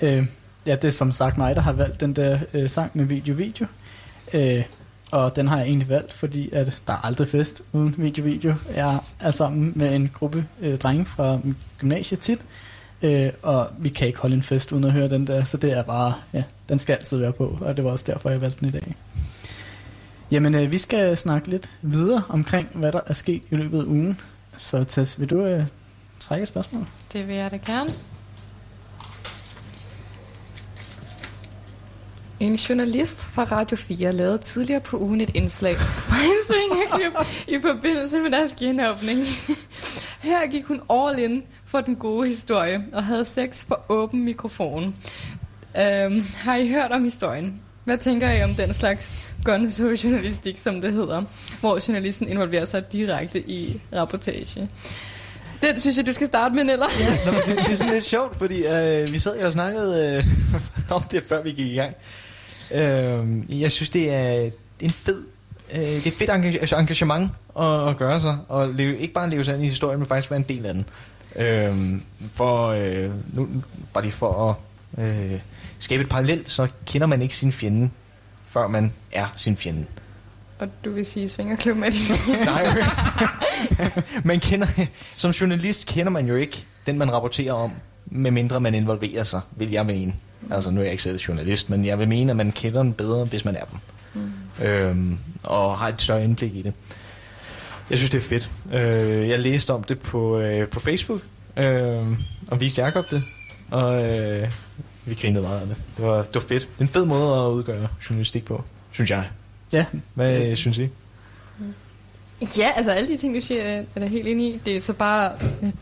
[0.02, 0.26] Øh,
[0.66, 3.66] ja, det er som sagt mig, der har valgt den der øh, sang med video-video.
[4.34, 4.64] Øh,
[5.10, 8.54] og den har jeg egentlig valgt, fordi at der er aldrig fest uden video-video.
[8.74, 11.38] Jeg er sammen med en gruppe øh, drenge fra
[11.78, 12.40] gymnasiet tit,
[13.02, 15.72] øh, og vi kan ikke holde en fest uden at høre den der, så det
[15.72, 18.60] er bare, ja, den skal altid være på, og det var også derfor, jeg valgte
[18.60, 18.94] den i dag.
[20.30, 23.84] Jamen, øh, vi skal snakke lidt videre omkring, hvad der er sket i løbet af
[23.84, 24.20] ugen.
[24.56, 25.64] Så Tess, vil du øh,
[26.20, 26.86] trække et spørgsmål?
[27.12, 27.90] Det vil jeg da gerne.
[32.40, 37.60] En journalist fra Radio 4 lavede tidligere på ugen et indslag på en svingerklub i
[37.60, 39.18] forbindelse med deres genåbning.
[40.20, 44.96] Her gik hun all in for den gode historie og havde sex for åben mikrofon.
[45.78, 47.60] Øhm, har I hørt om historien?
[47.84, 51.22] Hvad tænker I om den slags gonzo-journalistik, som det hedder,
[51.60, 54.68] hvor journalisten involverer sig direkte i rapportage?
[55.62, 56.86] Den synes jeg, du skal starte med, Niller.
[57.26, 60.16] Nå, men det, det er sådan lidt sjovt, fordi øh, vi sad jo og snakkede
[60.16, 60.24] øh,
[60.96, 61.94] om det, før vi gik i gang.
[62.74, 64.50] Øh, jeg synes, det er
[64.80, 65.22] en fed...
[65.74, 69.30] Øh, det er fedt engage- altså, engagement at, at gøre sig, og leve, ikke bare
[69.30, 70.86] leve sig ind i historien, men faktisk være en del af den.
[71.36, 72.00] Øh,
[72.32, 73.48] for, øh, nu,
[73.94, 74.58] bare lige for
[74.98, 75.38] at øh,
[75.78, 77.90] skabe et parallelt, så kender man ikke sin fjende,
[78.46, 79.86] før man er sin fjende.
[80.60, 82.36] Og du vil sige svingerklub med din...
[82.44, 82.66] Nej,
[84.24, 84.66] man kender,
[85.16, 87.72] som journalist kender man jo ikke den, man rapporterer om,
[88.06, 90.14] medmindre man involverer sig, vil jeg mene.
[90.50, 92.92] Altså, nu er jeg ikke selv journalist, men jeg vil mene, at man kender den
[92.92, 93.78] bedre, hvis man er dem.
[94.14, 94.64] Mm.
[94.64, 96.72] Øhm, og har et større indblik i det.
[97.90, 98.50] Jeg synes, det er fedt.
[98.72, 101.20] Øh, jeg læste om det på, øh, på Facebook,
[101.56, 102.06] øh,
[102.48, 103.22] og viste Jacob det,
[103.70, 104.50] og øh,
[105.04, 105.76] vi grinede meget af det.
[105.96, 106.62] Det var, det var fedt.
[106.62, 109.24] Det er en fed måde at udgøre journalistik på, synes jeg.
[109.72, 110.88] Ja, Hvad øh, synes I?
[112.58, 114.60] Ja, altså alle de ting, du siger, er jeg helt enig i.
[114.66, 115.32] Det er så bare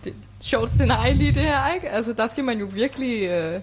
[0.05, 1.89] det, sjovt scenarie lige det her, ikke?
[1.89, 3.23] Altså der skal man jo virkelig...
[3.23, 3.61] Øh,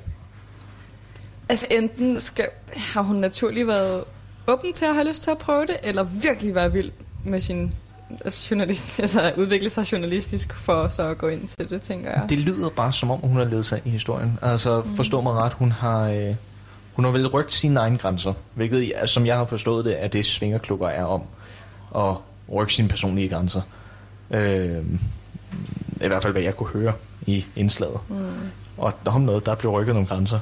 [1.50, 4.04] altså enten skal, har hun naturligt været
[4.48, 6.92] åben til at have lyst til at prøve det, eller virkelig være vild
[7.26, 7.74] med sin
[8.26, 12.24] altså, journalist, altså udvikle sig journalistisk for så at gå ind til det, tænker jeg.
[12.30, 14.40] Det lyder bare som om, hun har ledet sig i historien.
[14.42, 16.36] Altså, forstå mig ret, hun har, øh,
[16.96, 18.34] hun har vel rygt sine egne grænser.
[18.54, 21.22] Hvilket, som jeg har forstået det, er det svingerklubber er om.
[21.96, 22.16] At
[22.54, 23.62] rykke sine personlige grænser.
[24.32, 24.84] Øh,
[26.02, 26.94] I hvert fald, hvad jeg kunne høre
[27.26, 28.00] i indslaget.
[28.10, 28.26] Mm.
[28.78, 30.40] Og der om noget, der blev rykket nogle grænser.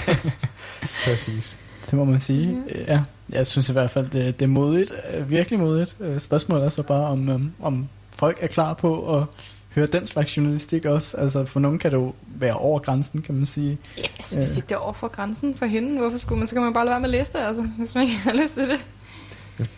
[1.04, 1.58] Præcis.
[1.84, 2.46] det må man sige.
[2.46, 2.62] Mm.
[2.88, 3.02] Ja,
[3.32, 5.96] jeg synes i hvert fald, det, det er modigt, øh, virkelig modigt.
[6.00, 9.26] Øh, Spørgsmålet er så bare, om, om, om folk er klar på at
[9.74, 11.16] høre den slags journalistik også.
[11.16, 13.78] Altså for nogen kan det jo være over grænsen, kan man sige.
[13.98, 16.54] Ja, altså hvis ikke det er over for grænsen for hende, hvorfor skulle man, så
[16.54, 18.54] kan man bare lade være med at læse det, altså, hvis man ikke har lyst
[18.54, 18.86] til det.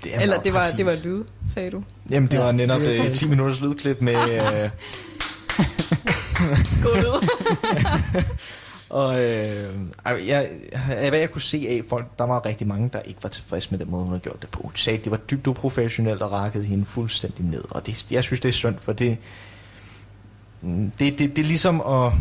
[0.05, 0.77] Det er Eller det var, præcis.
[0.77, 1.25] det var lyd,
[1.55, 1.83] sagde du.
[2.11, 4.15] Jamen, det Ja, var netop det er øh, 10 minutters lydklip med...
[4.15, 4.71] Øh,
[6.85, 7.29] God lyd.
[8.91, 9.75] Og øh,
[10.27, 10.49] jeg,
[10.91, 13.71] af hvad jeg kunne se af folk, der var rigtig mange, der ikke var tilfredse
[13.71, 14.71] med den måde, hun havde gjort det på.
[14.75, 17.65] De sagde, at det var dybt uprofessionelt og rakkede hende fuldstændig ned.
[17.71, 19.19] Og det, jeg synes, det er synd, for det,
[20.99, 22.13] det, det, det er ligesom at...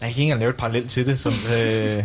[0.00, 2.04] Jeg kan ikke engang lave et parallel til det, som, øh,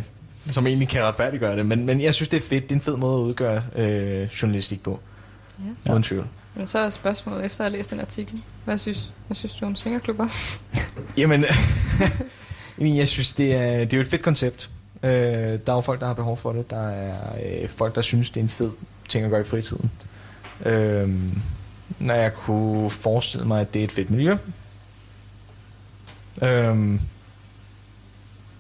[0.50, 1.66] som egentlig kan retfærdiggøre det.
[1.66, 2.64] Men, men jeg synes, det er fedt.
[2.64, 5.00] Det er en fed måde at udgøre øh, journalistik på.
[5.86, 5.92] Ja.
[5.92, 6.28] Uden tvivl.
[6.56, 8.42] Men så er spørgsmålet efter at have læst den artikel.
[8.66, 10.28] Hvad synes, hvad synes du om svingerklubber?
[11.18, 11.46] Jamen,
[12.80, 14.70] jeg synes, det er, det er jo et fedt koncept.
[15.04, 16.70] Øh, der er jo folk, der har behov for det.
[16.70, 17.18] Der er
[17.62, 18.72] øh, folk, der synes, det er en fed
[19.10, 19.92] ting at gøre i fritiden.
[20.66, 21.10] Øh,
[22.00, 24.38] når jeg kunne forestille mig, at det er et fedt miljø.
[26.42, 27.00] Øh,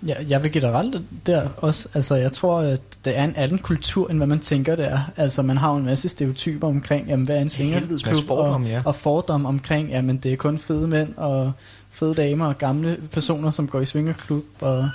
[0.08, 1.90] Ja, jeg vil give dig ret der også.
[1.94, 5.00] Altså, jeg tror, at det er en anden kultur, end hvad man tænker, det er.
[5.18, 8.72] Altså, man har jo en masse stereotyper omkring, jamen, hvad er en svingerklub, fordomme, og,
[8.72, 8.82] ja.
[8.86, 11.52] og fordom omkring, jamen, det er kun fede mænd og
[11.92, 14.44] fede damer og gamle personer, som går i svingerklub.
[14.62, 14.90] Og,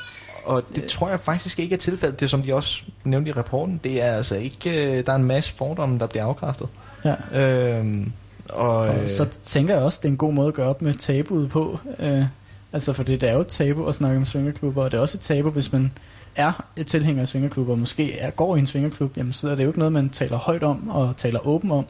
[0.45, 2.20] og det tror jeg faktisk ikke er tilfældet.
[2.20, 4.99] Det som de også nævnte i rapporten, det er altså ikke...
[4.99, 6.68] øh, Der er en masse fordomme, der bliver afkræftet.
[7.05, 7.41] ja.
[7.43, 8.07] Øh,
[8.49, 10.83] og, Og øh, så tænker jeg også, det er en god måde at gøre op
[10.83, 11.78] med tabuet på.
[11.99, 12.24] Øh,
[12.73, 15.18] altså, for det, er jo et tabu at snakke om svingerklubber, og det er også
[15.18, 15.93] et tabu, hvis man
[16.37, 19.55] er et tilhænger af svingerklubber, og måske er, går i en svingerklub, jamen så er
[19.55, 21.87] det jo ikke noget, man taler højt om og taler åben om.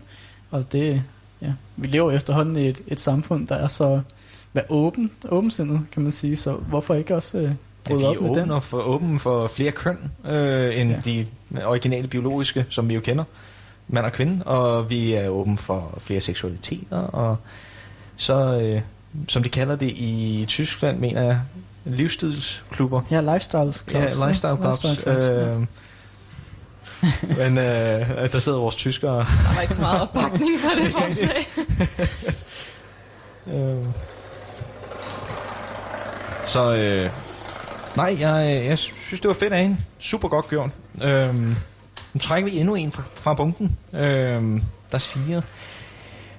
[0.50, 1.02] Og det,
[1.42, 4.00] ja, vi lever efterhånden i et, et samfund, der er så
[4.52, 7.50] hvad, åben, åbensindet, kan man sige, så hvorfor ikke også øh,
[7.84, 8.60] bryde op med den?
[8.62, 11.00] for, åben for flere køn øh, end Ja.
[11.04, 11.26] de
[11.64, 13.24] originale biologiske, som vi jo kender,
[13.88, 17.36] mand og kvinde, og vi er åbne for flere seksualiteter, og
[18.16, 18.80] så, øh,
[19.28, 21.40] som de kalder det i Tyskland, mener jeg,
[21.84, 23.02] livsstilsklubber.
[23.10, 24.20] Ja, lifestyles clubs.
[24.20, 24.82] Ja, lifestyle clubs.
[24.84, 25.54] Lifestyle clubs, ja.
[25.54, 25.66] Øh,
[27.22, 29.16] men øh, der sidder vores tyskere.
[29.18, 31.46] Der var ikke så meget opbakning for det forslag.
[33.52, 33.84] Øh,
[36.46, 37.10] Så øh,
[37.96, 39.76] nej, jeg, jeg synes, det var fedt af hende.
[39.98, 40.70] Super godt gjort.
[41.02, 41.54] Øhm,
[42.14, 45.42] nu trækker vi endnu en fra, fra bunken, øhm, der siger,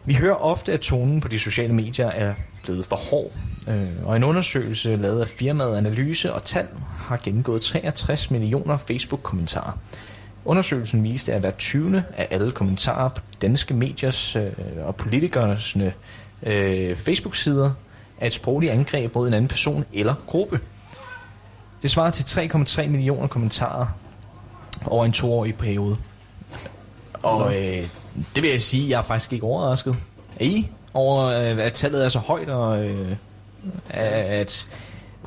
[0.06, 2.34] vi hører ofte, at tonen på de sociale medier er
[2.64, 3.32] blevet for hård.
[3.68, 9.78] Øh, og en undersøgelse lavet af firmaet Analyse og Tal har gennemgået 63 millioner Facebook-kommentarer.
[10.46, 12.04] Undersøgelsen viste, at hver 20.
[12.18, 14.52] af alle kommentarer på danske mediers øh,
[14.84, 15.78] og politikernes
[16.44, 17.72] øh, Facebook-sider
[18.18, 20.60] er et sprogligt angreb mod en anden person eller gruppe.
[21.82, 23.88] Det svarer til 3,3 millioner kommentarer
[24.86, 25.98] over en toårig periode.
[27.24, 27.88] Og øh,
[28.36, 29.96] det vil jeg sige, jeg er faktisk ikke overrasket.
[30.40, 33.16] Er I over, øh, at tallet er så højt, og øh,
[33.90, 34.68] at...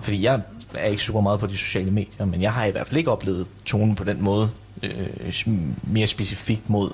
[0.01, 0.41] Fordi jeg
[0.75, 3.11] er ikke super meget på de sociale medier, men jeg har i hvert fald ikke
[3.11, 4.51] oplevet tonen på den måde
[4.83, 5.47] øh,
[5.83, 6.91] mere specifikt mod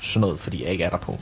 [0.00, 1.12] sådan noget, fordi jeg ikke er der på.
[1.12, 1.18] Men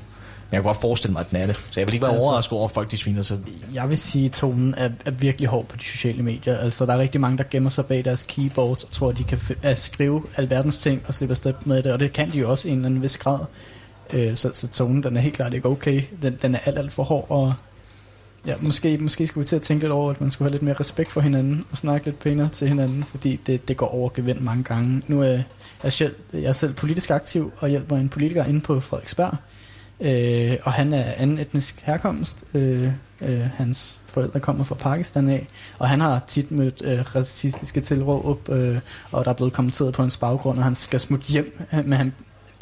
[0.52, 1.56] jeg kan godt forestille mig, at den er det.
[1.70, 3.38] Så jeg vil ikke være Altså- overrasket over, at folk de sviner sig.
[3.74, 6.58] Jeg vil sige, at tonen er, er virkelig hård på de sociale medier.
[6.58, 9.24] Altså, der er rigtig mange, der gemmer sig bag deres keyboards og tror, at de
[9.24, 11.92] kan at skrive alverdens ting og slippe afsted med det.
[11.92, 13.38] Og det kan de jo også i en eller anden vis grad.
[14.12, 16.02] Øh, så, så tonen, den er helt klart ikke okay.
[16.22, 17.26] Den, den er alt, alt for hård.
[17.28, 17.54] Og
[18.46, 20.62] ja, måske, måske skulle vi til at tænke lidt over, at man skulle have lidt
[20.62, 24.10] mere respekt for hinanden og snakke lidt pænere til hinanden, fordi det, det går over
[24.14, 25.02] gevind mange gange.
[25.06, 25.42] Nu er
[25.84, 29.36] jeg, selv, jeg er selv politisk aktiv og hjælper en politiker inde på Frederiksberg.
[30.00, 32.44] Øh, og han er anden etnisk herkomst.
[32.54, 35.48] Øh, øh, hans forældre kommer fra Pakistan af.
[35.78, 38.78] Og han har tit mødt øh, racistiske tilråb, øh,
[39.10, 41.66] og der er blevet kommenteret på hans baggrund, og han skal smutte hjem.
[41.72, 42.12] Øh, men han,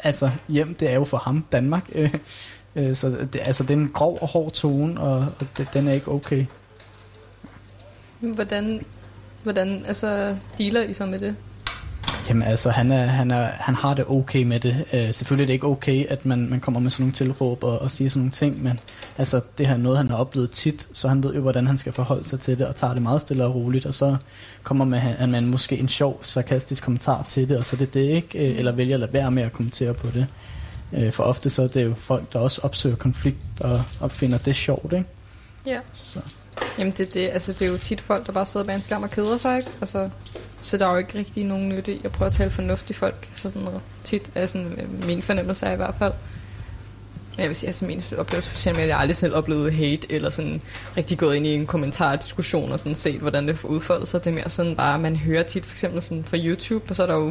[0.03, 1.89] altså hjem, det er jo for ham Danmark.
[2.75, 5.67] Øh, øh, så det, altså, det er en grov og hård tone, og, og det,
[5.73, 6.45] den er ikke okay.
[8.19, 8.85] Hvordan,
[9.43, 11.35] hvordan altså, dealer I så med det?
[12.29, 14.85] Jamen altså, han, er, han, er, han har det okay med det.
[14.93, 17.79] Uh, selvfølgelig er det ikke okay, at man, man kommer med sådan nogle tilråb og,
[17.79, 18.79] og siger sådan nogle ting, men
[19.17, 21.77] altså, det her er noget, han har oplevet tit, så han ved jo, hvordan han
[21.77, 24.17] skal forholde sig til det, og tager det meget stille og roligt, og så
[24.63, 27.93] kommer med, han man måske en sjov, sarkastisk kommentar til det, og så er det
[27.93, 30.27] det ikke, uh, eller vælger at lade være med at kommentere på det.
[30.91, 34.37] Uh, for ofte så er det jo folk, der også opsøger konflikt og, og finder
[34.37, 35.05] det sjovt, ikke?
[35.65, 35.79] Ja.
[35.93, 36.19] Så.
[36.77, 38.81] Jamen det, er det, altså, det er jo tit folk, der bare sidder bag en
[38.81, 39.69] skærm og keder sig, ikke?
[39.81, 40.09] Altså,
[40.67, 43.29] så der er jo ikke rigtig nogen nytte i at prøve at tale fornuftigt folk.
[43.33, 43.67] Så sådan
[44.03, 46.13] tit er sådan, øh, min fornemmelse er i hvert fald.
[47.35, 50.29] Men jeg vil sige, altså min oplevelse på medier, jeg aldrig selv oplevet hate, eller
[50.29, 50.61] sådan
[50.97, 54.23] rigtig gået ind i en kommentardiskussion og sådan set, hvordan det får udfoldet sig.
[54.23, 57.03] Det er mere sådan bare, man hører tit for eksempel sådan fra YouTube, og så
[57.03, 57.27] er der jo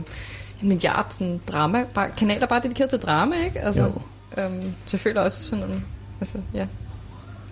[0.62, 3.60] en milliard sådan drama, bare, kanaler bare dedikeret til drama, ikke?
[3.60, 4.42] Altså, Jo.
[4.42, 5.82] øhm, så føler også sådan, um,
[6.20, 6.66] altså ja,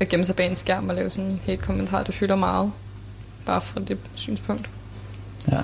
[0.01, 2.73] at gemme sig bag en skærm og lave sådan en hate kommentar, det fylder meget.
[3.47, 4.71] Bare fra det synspunkt.
[5.53, 5.61] Ja.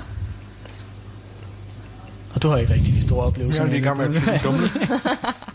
[2.34, 3.64] Og du har ikke rigtig de store oplevelser.
[3.64, 4.40] Jeg er i gang med at.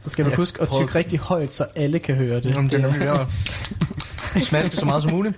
[0.00, 2.50] Så skal du huske at tykke rigtig højt, så alle kan høre det.
[2.54, 5.36] Jamen, det er nemlig at smaske så meget som muligt.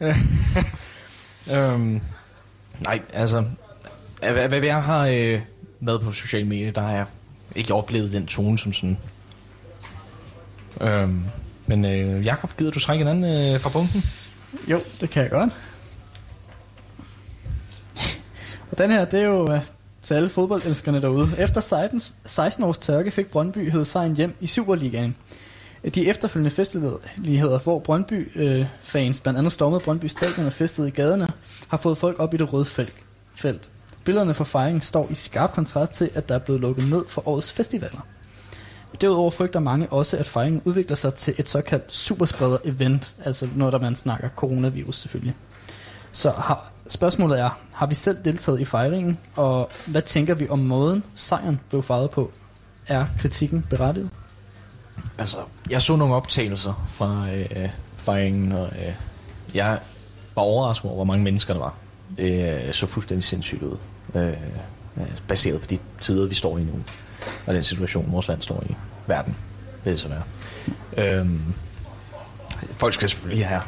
[1.52, 2.00] øhm,
[2.80, 3.44] nej, altså,
[4.18, 5.40] hvad, hvad jeg har øh,
[5.80, 7.06] været på sociale medier, der har jeg
[7.56, 8.98] ikke oplevet den tone som sådan.
[10.80, 11.22] Øhm,
[11.66, 14.04] men øh, Jakob, gider du trække en anden øh, fra bunken?
[14.70, 15.52] Jo, det kan jeg godt.
[18.70, 19.60] Og den her, det er jo uh,
[20.02, 21.28] til alle fodboldelskerne derude.
[21.38, 25.16] Efter 16, 16 års tørke fik Brøndby hed sejren hjem i Superligaen.
[25.94, 31.28] De efterfølgende festligheder, hvor Brøndby-fans øh, blandt andet stormede Brøndby Stadion og festede i gaderne,
[31.68, 32.94] har fået folk op i det røde felt.
[33.34, 33.68] felt.
[34.04, 37.28] Billederne fra fejringen står i skarp kontrast til, at der er blevet lukket ned for
[37.28, 38.06] årets festivaler.
[39.00, 43.78] Derudover frygter mange også, at fejringen udvikler sig til et såkaldt superspreder-event, altså når der
[43.78, 45.34] man snakker coronavirus selvfølgelig.
[46.12, 50.58] Så har, spørgsmålet er, har vi selv deltaget i fejringen, og hvad tænker vi om
[50.58, 52.30] måden sejren blev fejret på?
[52.86, 54.10] Er kritikken berettiget?
[55.18, 55.38] Altså,
[55.70, 58.94] jeg så nogle optagelser fra øh, fejringen, og øh,
[59.54, 59.78] jeg
[60.34, 61.74] var overrasket over, hvor mange mennesker der var.
[62.16, 63.76] Det øh, så fuldstændig sindssygt ud.
[64.14, 66.72] Øh, øh baseret på de tider, vi står i nu.
[67.46, 68.74] Og den situation, vores land står i.
[69.06, 69.36] Verden,
[69.84, 70.22] vil det så være.
[70.96, 71.26] Øh,
[72.72, 73.60] folk skal selvfølgelig have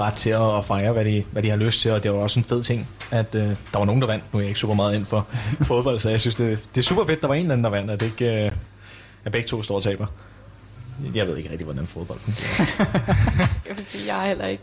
[0.00, 2.40] ret til at fejre, hvad de, hvad de har lyst til, og det var også
[2.40, 4.24] en fed ting, at øh, der var nogen, der vandt.
[4.32, 5.26] Nu er jeg ikke super meget ind for
[5.68, 7.70] fodbold, så jeg synes, det, det er super fedt, der var en eller anden, der
[7.70, 8.52] vandt, at, det ikke, øh,
[9.24, 10.06] at begge to står og taber.
[11.14, 13.48] Jeg ved ikke rigtig, hvordan fodbold fungerer.
[13.68, 14.62] Jeg vil sige, jeg er heller ikke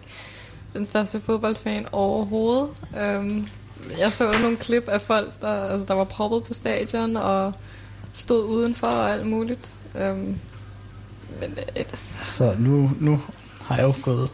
[0.73, 2.69] den største fodboldfan overhovedet.
[3.17, 3.47] Um,
[3.97, 7.53] jeg så nogle klip af folk, der, altså, der var proppet på stadion og
[8.13, 9.69] stod udenfor og alt muligt.
[9.95, 10.01] Um,
[11.39, 12.17] men øh, ellers...
[12.23, 13.21] Så nu, nu
[13.61, 14.29] har jeg jo gået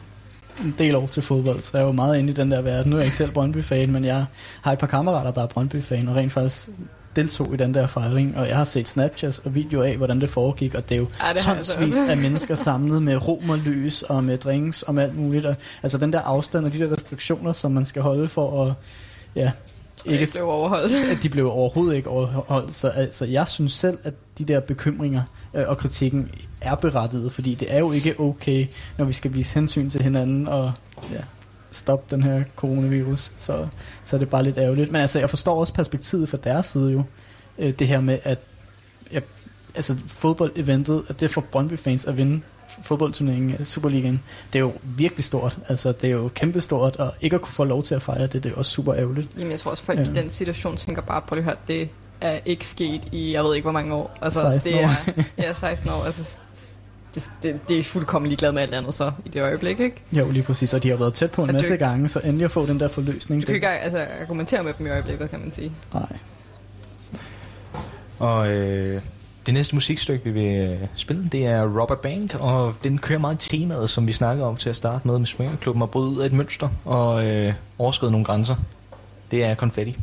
[0.63, 2.89] en del år til fodbold, så jeg er jo meget inde i den der verden.
[2.89, 4.25] Nu er jeg ikke selv Brøndby-fan, men jeg
[4.61, 6.69] har et par kammerater, der er Brøndby-fan, og rent faktisk,
[7.15, 10.29] deltog i den der fejring, og jeg har set Snapchats og videoer af, hvordan det
[10.29, 14.37] foregik, og det er jo Ja, det tonsvis af mennesker samlet med romerlys og med
[14.37, 15.45] drinks og med alt muligt.
[15.45, 18.73] Og, altså den der afstand og de der restriktioner, som man skal holde for at
[19.35, 19.51] ja,
[20.05, 20.93] Ikke ikke, blev overholdt.
[21.11, 22.71] at de blev overhovedet ikke overholdt.
[22.71, 25.21] Så altså, jeg synes selv, at de der bekymringer
[25.53, 26.29] øh, og kritikken
[26.61, 30.47] er berettiget, fordi det er jo ikke okay, når vi skal vise hensyn til hinanden
[30.47, 30.71] og
[31.11, 31.19] ja,
[31.71, 33.31] stoppe den her coronavirus.
[33.37, 33.67] Så,
[34.03, 34.91] så er det bare lidt ærgerligt.
[34.91, 37.03] Men altså, jeg forstår også perspektivet fra deres side jo.
[37.59, 38.39] Øh, det her med, at
[39.13, 39.19] ja,
[39.75, 42.41] altså, fodboldeventet, at det for Brøndby-fans at vinde
[42.83, 44.21] fodboldturneringen, øh, Superligaen,
[44.53, 45.57] det er jo virkelig stort.
[45.67, 48.43] Altså, det er jo kæmpestort, og ikke at kunne få lov til at fejre det,
[48.43, 49.29] det er også super ærgerligt.
[49.37, 50.03] Jamen, jeg tror også, folk Ja.
[50.03, 51.89] i den situation tænker bare, på det her, det
[52.21, 54.17] er ikke sket i, jeg ved ikke, hvor mange år.
[54.21, 54.87] Altså, 16 det år.
[54.87, 56.03] er, ja, 16 år.
[56.05, 56.39] Altså,
[57.15, 60.03] det, det, det er fuldkommen ligeglad med alt andet så, i det øjeblik, ikke?
[60.11, 62.19] Jo, lige præcis, og de har været tæt på en Og masse det- gange, så
[62.23, 63.41] endelig at få den der forløsning.
[63.41, 65.71] Du kan ikke altså, argumentere med dem i øjeblikket, kan man sige.
[65.93, 66.17] Nej.
[68.19, 69.01] Og øh,
[69.45, 73.45] det næste musikstykke, vi vil øh, spille, det er Robber Bank, og den kører meget
[73.45, 76.19] i temaet, som vi snakkede om til at starte med med Swingerklubben, og bryde ud
[76.21, 78.55] af et mønster og øh, overskride nogle grænser.
[79.31, 79.97] Det er konfetti.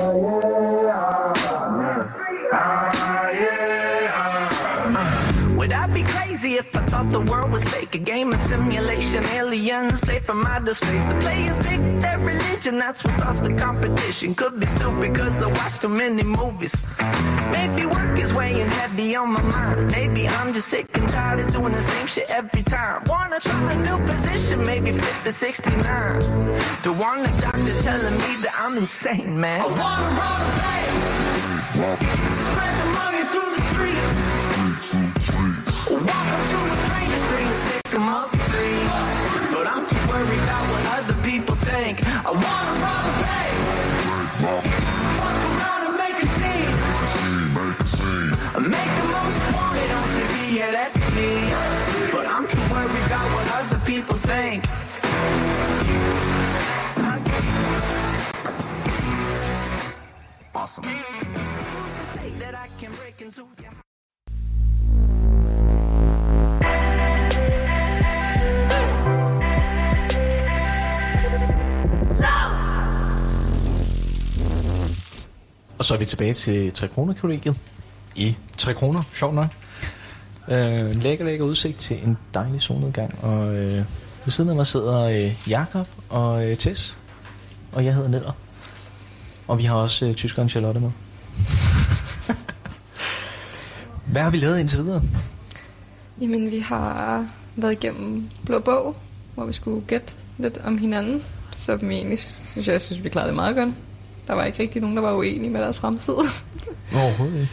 [0.00, 0.44] Would
[0.84, 1.32] I
[1.78, 3.97] be crazy
[6.58, 7.94] if I thought the world was fake?
[7.94, 11.04] A game of simulation, aliens play from outer space.
[11.06, 14.34] The players pick their religion, that's what starts the competition.
[14.34, 16.74] Could be stupid cause I watch too many movies.
[17.52, 19.92] Maybe work is weighing heavy on my mind.
[19.92, 23.04] Maybe I'm just sick and tired of doing the same shit every time.
[23.06, 26.20] Wanna try a new position, maybe fit the 69.
[26.82, 29.60] To want a doctor telling me that I'm insane, man.
[29.60, 30.82] I wanna run away.
[32.42, 34.27] Spread the money through the streets.
[37.98, 38.90] Dream, up trees.
[39.52, 42.00] But I'm too worried about what other people think.
[42.06, 43.48] I wanna run away.
[44.42, 44.64] Fuck
[45.58, 46.74] around and make a scene.
[48.74, 51.30] Make the most wanted on TV, yeah, that's me.
[52.12, 54.64] But I'm too worried about what other people think.
[60.54, 60.84] Awesome.
[75.78, 77.56] Og så er vi tilbage til 3 kroner kollegiet
[78.16, 79.48] i 3 kroner, sjovt nok.
[80.48, 83.72] Øh, en lækker, lækker udsigt til en dejlig solnedgang, og øh,
[84.24, 86.96] ved siden af mig sidder øh, Jakob og øh, Tess,
[87.72, 88.32] og jeg hedder Nedder.
[89.48, 90.90] Og vi har også øh, tyskeren Charlotte med.
[94.12, 95.02] Hvad har vi lavet indtil videre?
[96.20, 97.26] Jamen, vi har
[97.56, 98.96] været igennem Blå Bog,
[99.34, 101.22] hvor vi skulle gætte lidt om hinanden.
[101.56, 103.68] Så vi egentlig, synes jeg, jeg synes, vi klarede det meget godt.
[104.28, 106.12] Der var ikke rigtig nogen, der var uenige med deres fremtid.
[106.94, 107.52] Overhovedet ikke.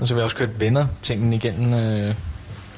[0.00, 2.14] Og så har vi også kørt venner tingen igennem, øh,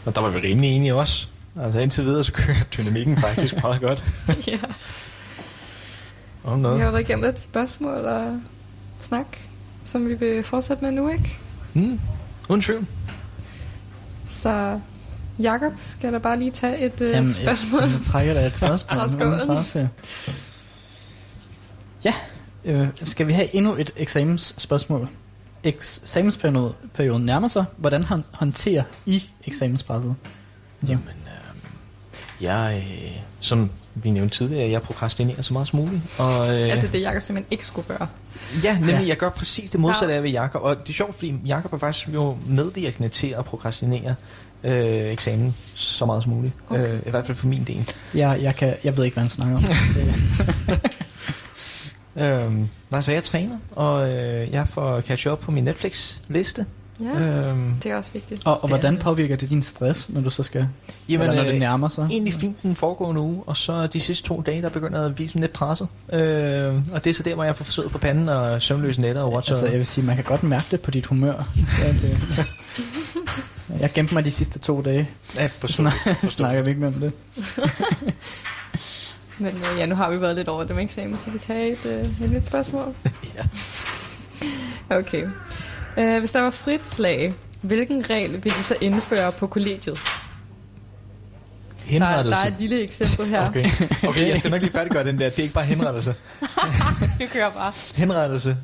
[0.04, 1.26] og der var vi rimelig enige også.
[1.60, 4.04] Altså indtil videre, så kører dynamikken faktisk meget godt.
[4.46, 4.58] ja.
[6.44, 6.80] Om Vi noget.
[6.80, 8.40] har været igennem lidt spørgsmål og
[9.00, 9.26] snak,
[9.84, 11.36] som vi vil fortsætte med nu, ikke?
[11.74, 12.00] Mm,
[12.48, 12.86] uden tvivl.
[14.28, 14.80] Så
[15.38, 17.82] Jakob skal da bare lige tage et øh, Jamen, spørgsmål.
[17.82, 19.26] Jeg, jeg trækker da et spørgsmål.
[19.26, 19.88] Uden pause.
[22.04, 22.14] Ja,
[22.66, 25.08] øh, skal vi have endnu et eksamensspørgsmål?
[25.64, 27.64] Eksamensperioden nærmer sig.
[27.76, 30.14] Hvordan hånd- håndterer I eksamenspresset?
[30.80, 33.10] Altså, Jamen, øh, jeg, øh,
[33.40, 36.02] som vi nævnte tidligere, jeg prokrastinerer så meget som muligt.
[36.18, 38.08] Og, øh, Altså det Jakob simpelthen ikke skulle gøre.
[38.62, 39.00] ja, nemlig, Ja.
[39.00, 39.06] ja.
[39.08, 40.62] jeg gør præcis det modsatte af ved Jakob.
[40.62, 44.14] Og det er sjovt, fordi Jakob er faktisk jo medvirkende til at prokrastinere
[44.64, 46.54] øh, eksamen så meget som muligt.
[46.68, 46.80] Okay.
[46.82, 46.92] Okay.
[46.94, 47.90] Øh, I hvert fald for min del.
[48.14, 49.62] jeg, jeg, kan, jeg ved ikke, hvad han snakker om.
[52.16, 56.66] Det, Øhm, nej, så jeg træner, og øh, jeg får catch up på min Netflix-liste.
[57.00, 58.46] Ja, Øhm, det er også vigtigt.
[58.46, 60.68] og, og hvordan påvirker det din stress, når du så skal...
[61.08, 62.06] jamen, eller når det øh, nærmer sig?
[62.10, 65.28] egentlig fint den foregående uge, og så de sidste to dage, der begynder at blive
[65.28, 65.88] sådan lidt presset.
[66.12, 69.22] Øh, og det er så der, hvor jeg får forsøget på panden og søvnløse nætter
[69.22, 69.52] og watcher.
[69.54, 71.34] Altså, jeg vil sige, man kan godt mærke det på dit humør.
[71.82, 72.46] Ja, det,
[73.80, 75.08] jeg gemte mig de sidste to dage.
[75.36, 75.74] ja, forstå.
[75.74, 75.92] Snak,
[76.24, 77.12] snakker vi ikke mere om det.
[79.38, 81.72] Men øh, ja, nu har vi været lidt over det med eksamen, så vi tager
[81.72, 82.94] et, øh, et nyt spørgsmål.
[83.36, 83.42] ja.
[84.96, 85.26] Okay.
[85.98, 89.94] Øh, hvis der var frit slag, hvilken regel ville I så indføre på kollegiet?
[89.96, 92.30] Der, er- Henrettelse.
[92.30, 93.48] der er et lille eksempel her.
[93.48, 93.64] Okay.
[94.08, 95.28] okay, jeg skal nok lige færdiggøre den der.
[95.28, 96.14] Det er ikke bare henrettelse.
[97.20, 97.72] Du kører bare.
[97.94, 98.56] Henrettelse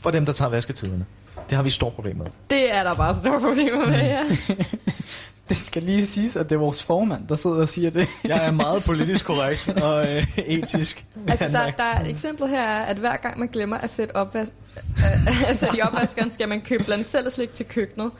[0.00, 1.06] for dem, der tager vasketiderne.
[1.50, 2.26] Det har vi et stort problem med.
[2.50, 4.22] Det er der bare store problemer med, ja.
[5.48, 8.08] Det skal lige siges, at det er vores formand, der sidder og siger det.
[8.24, 11.04] Jeg er meget politisk korrekt og øh, etisk.
[11.28, 14.16] Altså, der, der er et eksempel her, er, at hver gang man glemmer at sætte
[14.16, 18.10] opvask, øh, altså i opvaskeren skal man købe blandt selv slik til køkkenet.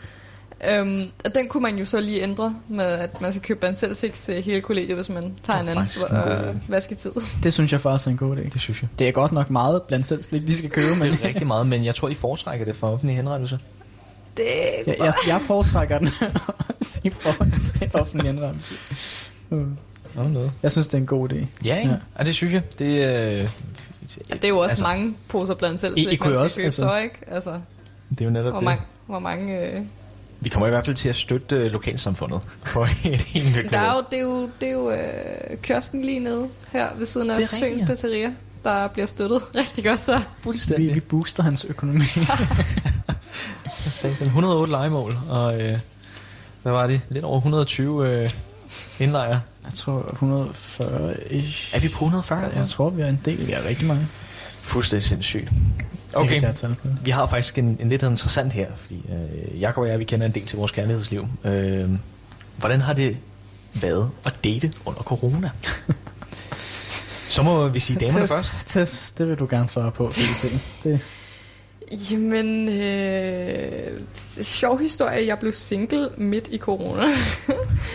[0.69, 3.79] Øhm, og den kunne man jo så lige ændre med, at man skal købe blandt
[3.79, 7.11] selv slik til hele kollegiet, hvis man tager er en anden øh, vasketid.
[7.43, 8.49] Det synes jeg faktisk er en god idé.
[8.53, 8.89] Det synes jeg.
[8.99, 11.47] Det er godt nok meget blandt selv slik, de skal købe, men Det er rigtig
[11.47, 13.59] meget, men jeg tror, I foretrækker det for offentlig henrettelse.
[14.37, 14.47] Det
[14.87, 16.09] jeg, jeg, jeg foretrækker den
[17.05, 18.75] i forhold til offentlig indrømmelse.
[19.51, 20.53] Nå, noget.
[20.63, 21.47] Jeg synes, det er en god idé.
[21.65, 21.91] Ja, ikke?
[21.91, 21.97] Ja.
[22.19, 22.25] Ja.
[22.25, 22.63] det synes jeg.
[22.79, 22.85] Det,
[23.43, 23.49] øh,
[24.31, 26.37] Ja, det er jo også Altså, mange poser blandt selv I- slik, I kunne man
[26.39, 27.15] skal også, købe altså- så, ikke?
[27.27, 27.61] Altså,
[28.11, 28.65] det er jo netop hvor det.
[28.65, 29.81] mange, hvor mange øh,
[30.41, 32.41] Vi kommer i hvert fald til at støtte øh, lokalsamfundet
[32.73, 32.87] på et
[33.21, 36.49] helt nyt Der er jo, det er jo, det er jo øh, kiosken lige nede
[36.73, 38.31] her ved siden af Søens ja.
[38.67, 40.17] Der bliver støttet rigtig godt så.
[40.17, 40.95] Vi, Fuldstændig.
[40.95, 42.05] vi booster hans økonomi.
[43.91, 44.27] Satan.
[44.27, 45.79] 108 legemål, og øh,
[46.63, 47.01] hvad var det?
[47.09, 48.31] Lidt over 120 øh,
[49.01, 49.41] indlejre.
[49.65, 51.77] Jeg tror 140-ish.
[51.77, 52.51] Er vi på 140?
[52.57, 53.47] Jeg tror, vi er en del.
[53.47, 54.07] Vi er rigtig mange.
[54.61, 55.51] Fuldstændig sindssygt.
[56.15, 56.77] Okay, det.
[57.03, 60.27] vi har faktisk en, en lidt interessant her, fordi øh, Jakob og jeg, vi kender
[60.27, 61.29] en del til vores kærlighedsliv.
[61.45, 61.91] Øh,
[62.57, 63.17] hvordan har det
[63.75, 65.51] været at date under corona?
[67.29, 68.67] Så må vi sige damerne Tess, først.
[68.67, 70.13] Tess, det vil du gerne svare på.
[70.17, 71.01] Det, det.
[72.13, 74.01] Jamen, øh,
[74.43, 77.03] sjov historie, jeg blev single midt i corona.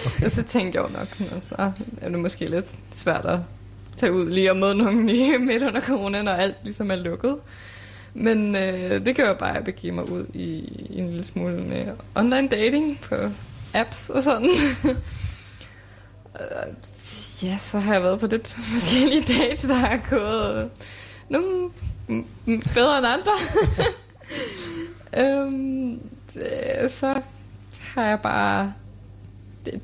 [0.06, 0.30] Okay.
[0.36, 1.72] så tænkte jeg jo nok, "Nå, så
[2.02, 3.40] er det måske lidt svært at
[3.98, 7.36] tage ud lige og møde nogle nye midt under corona, når alt ligesom er lukket.
[8.14, 10.44] Men øh, det gør jeg bare, at jeg begive mig ud i,
[10.90, 13.16] i en lille smule med online dating på
[13.74, 14.50] apps og sådan.
[17.44, 20.70] Øh, ja, så har jeg været på lidt forskellige dates, der har gået
[21.30, 21.70] nogle
[22.10, 23.32] m- m- bedre end andre.
[25.44, 26.00] øhm,
[26.34, 27.22] det, så
[27.96, 28.74] har jeg bare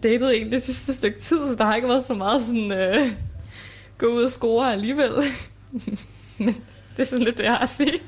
[0.03, 3.11] datet en det sidste stykke tid, så der har ikke været så meget sådan øh,
[3.97, 5.11] gå ud og score alligevel.
[6.37, 6.55] Men
[6.97, 7.99] det er sådan lidt det, jeg har at sige.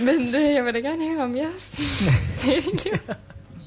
[0.00, 1.80] Men øh, jeg vil da gerne høre om jeres
[2.46, 2.92] datingliv.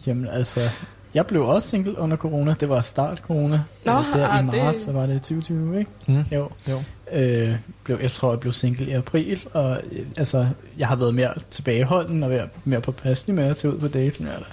[0.07, 0.69] Jamen altså,
[1.13, 2.55] jeg blev også single under corona.
[2.59, 3.61] Det var start corona.
[3.85, 5.91] Nå, Øh, der ah, i det- marts, så var det 2020, ikke?
[6.07, 6.23] Mm.
[6.31, 6.49] Jo.
[6.69, 6.75] Jo.
[7.11, 10.47] Øh, blev, jeg tror, jeg blev single i april, og øh, altså,
[10.77, 14.19] jeg har været mere tilbageholden og været mere påpasselig med at tage ud på dates,
[14.19, 14.45] men jeg har, da,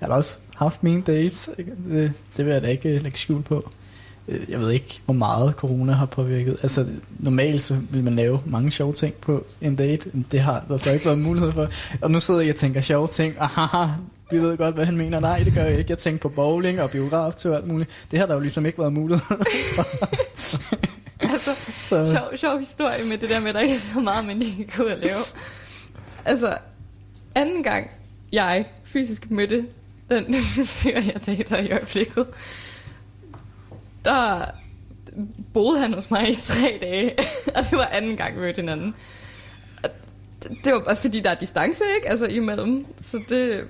[0.00, 1.50] jeg har da også haft mine dates.
[1.88, 3.70] Det, det vil jeg da ikke øh, lægge skjul på.
[4.28, 6.56] Øh, Jeg ved ikke, hvor meget corona har påvirket.
[6.62, 6.86] Altså,
[7.18, 10.10] normalt så vil man lave mange sjove ting på en date.
[10.12, 11.68] men Det har der så ikke været mulighed for.
[12.00, 13.34] Og nu sidder jeg og tænker sjove ting.
[13.40, 13.86] Aha,
[14.30, 15.20] vi ved godt, hvad han mener.
[15.20, 15.90] Nej, det gør jeg ikke.
[15.90, 18.06] Jeg tænker på bowling og biograf til og alt muligt.
[18.10, 19.36] Det har der jo ligesom ikke været mulighed
[21.20, 21.50] altså,
[21.80, 24.38] Så, sjov, sjov historie med det der med, at der ikke er så meget, man
[24.38, 25.10] lige kan gå ud og lave.
[26.24, 26.56] Altså,
[27.34, 27.90] anden gang
[28.32, 29.66] jeg fysisk mødte
[30.10, 30.34] den
[30.66, 32.26] fyr, jeg dater i øjeblikket,
[34.04, 34.44] der
[35.54, 37.14] boede han hos mig i tre dage,
[37.56, 38.94] og det var anden gang, vi mødte hinanden.
[39.84, 39.90] Og
[40.42, 42.10] det- Det var bare fordi, der er distance, ikke?
[42.10, 42.86] Altså imellem.
[43.00, 43.64] Så det,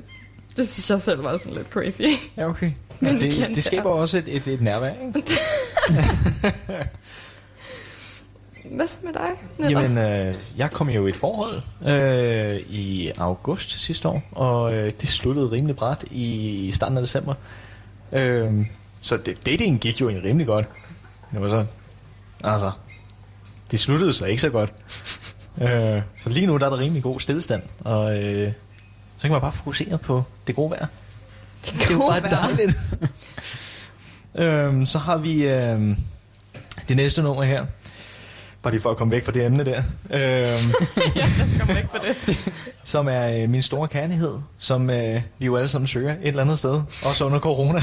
[0.57, 2.03] det synes jeg selv var sådan lidt crazy.
[2.37, 2.70] Ja, okay.
[3.01, 5.22] Men Men det, det skaber også et, et, et nærvær, ikke?
[8.64, 9.30] Hvad så med dig?
[9.59, 9.80] Nipper?
[9.83, 14.93] Jamen, øh, jeg kom jo i et forhold øh, i august sidste år, og øh,
[15.01, 17.35] det sluttede rimelig bræt i starten af december.
[18.12, 18.53] Øh,
[19.03, 20.68] så det, dating gik jo egentlig rimelig godt.
[21.32, 21.66] Det var så,
[22.44, 22.70] altså,
[23.70, 24.72] det sluttede så ikke så godt.
[25.62, 28.53] øh, så lige nu der er der rimelig god stillestand, og øh,
[29.16, 30.86] så kan man bare fokusere på det gode vejr.
[31.64, 32.30] Det er jo bare vejr.
[32.30, 32.78] dejligt.
[34.74, 35.96] øhm, så har vi øhm,
[36.88, 37.66] det næste nummer her.
[38.62, 39.82] Bare lige for at komme væk fra det emne der.
[40.11, 40.72] Øhm,
[41.61, 42.53] Kom væk på det.
[42.84, 46.42] som er øh, min store kærlighed, som øh, vi jo alle sammen søger et eller
[46.42, 46.82] andet sted.
[47.05, 47.82] Også under corona.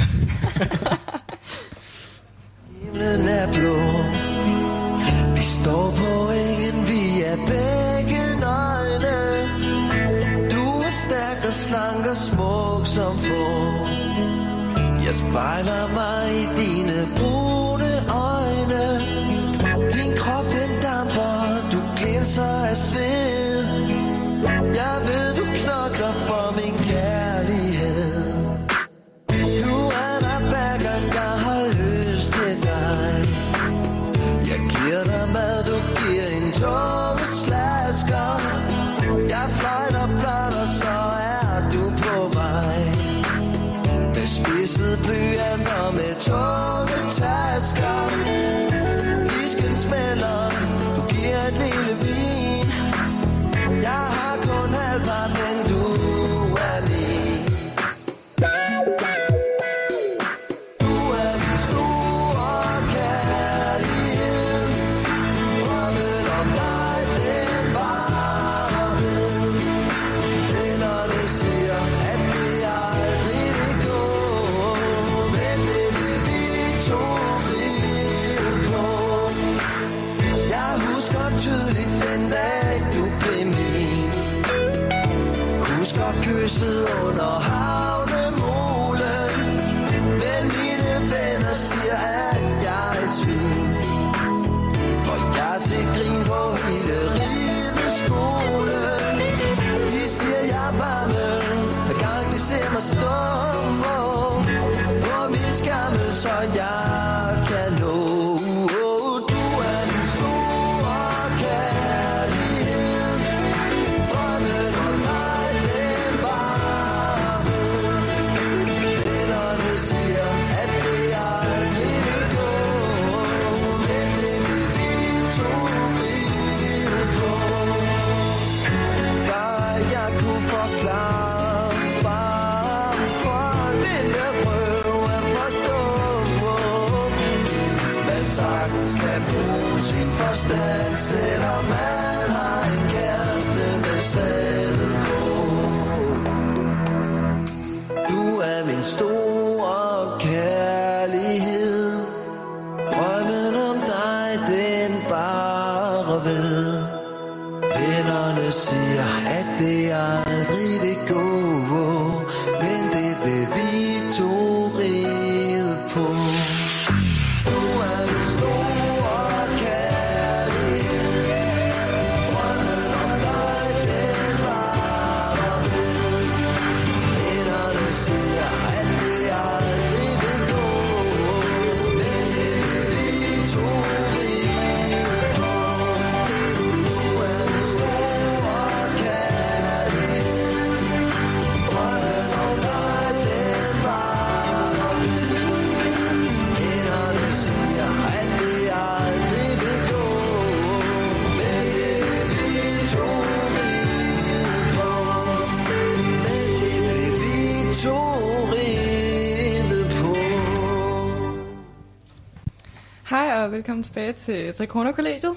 [213.60, 215.36] Velkommen tilbage til Trikroner Kollegiet.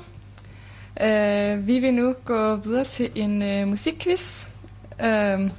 [1.01, 4.47] Uh, øh, vi vil nu gå videre til en uh, musikquiz.
[4.93, 5.51] Uh,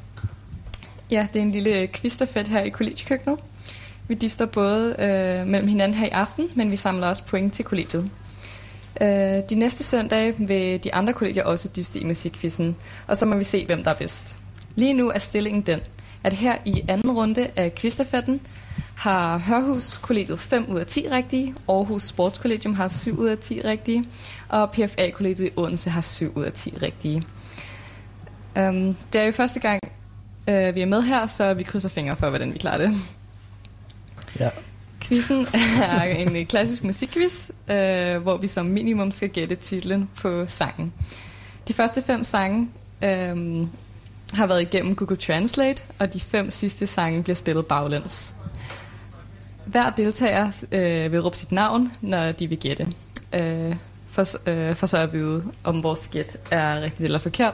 [1.11, 3.39] ja, det er en lille quizstafet her i kollegiekøkkenet.
[4.07, 7.65] Vi dister både uh, mellem hinanden her i aften, men vi samler også point til
[7.65, 8.09] kollegiet.
[9.01, 9.07] Uh,
[9.49, 12.75] de næste søndage vil de andre kolleger også dyste i musikquizzen,
[13.07, 14.35] og så må vi se, hvem der er bedst.
[14.75, 15.79] Lige nu er stillingen den,
[16.23, 18.41] at her i anden runde af quizstafetten
[19.03, 23.61] har Hørhus Kollegiet 5 ud af 10 rigtige, Aarhus Sportskollegium har 7 ud af 10
[23.61, 24.05] rigtige,
[24.49, 27.23] og PFA Kollegiet i Odense har 7 ud af 10 rigtige.
[28.55, 29.79] Um, det er jo første gang,
[30.47, 32.97] uh, vi er med her, så vi krydser fingre for, hvordan vi klarer det.
[34.39, 34.49] Ja.
[35.01, 35.47] Quizzen
[35.83, 40.93] er en øh, klassisk musikquiz, øh, hvor vi som minimum skal gætte titlen på sangen.
[41.67, 42.69] De første fem sange
[43.03, 43.67] øh,
[44.33, 48.33] har været igennem Google Translate, og de fem sidste sange bliver spillet baglæns.
[49.65, 52.87] Hver deltager øh, vil råbe sit navn, når de vil gætte.
[53.33, 53.75] Øh,
[54.09, 57.53] for, øh, for så at vide, om vores gæt er rigtigt eller forkert.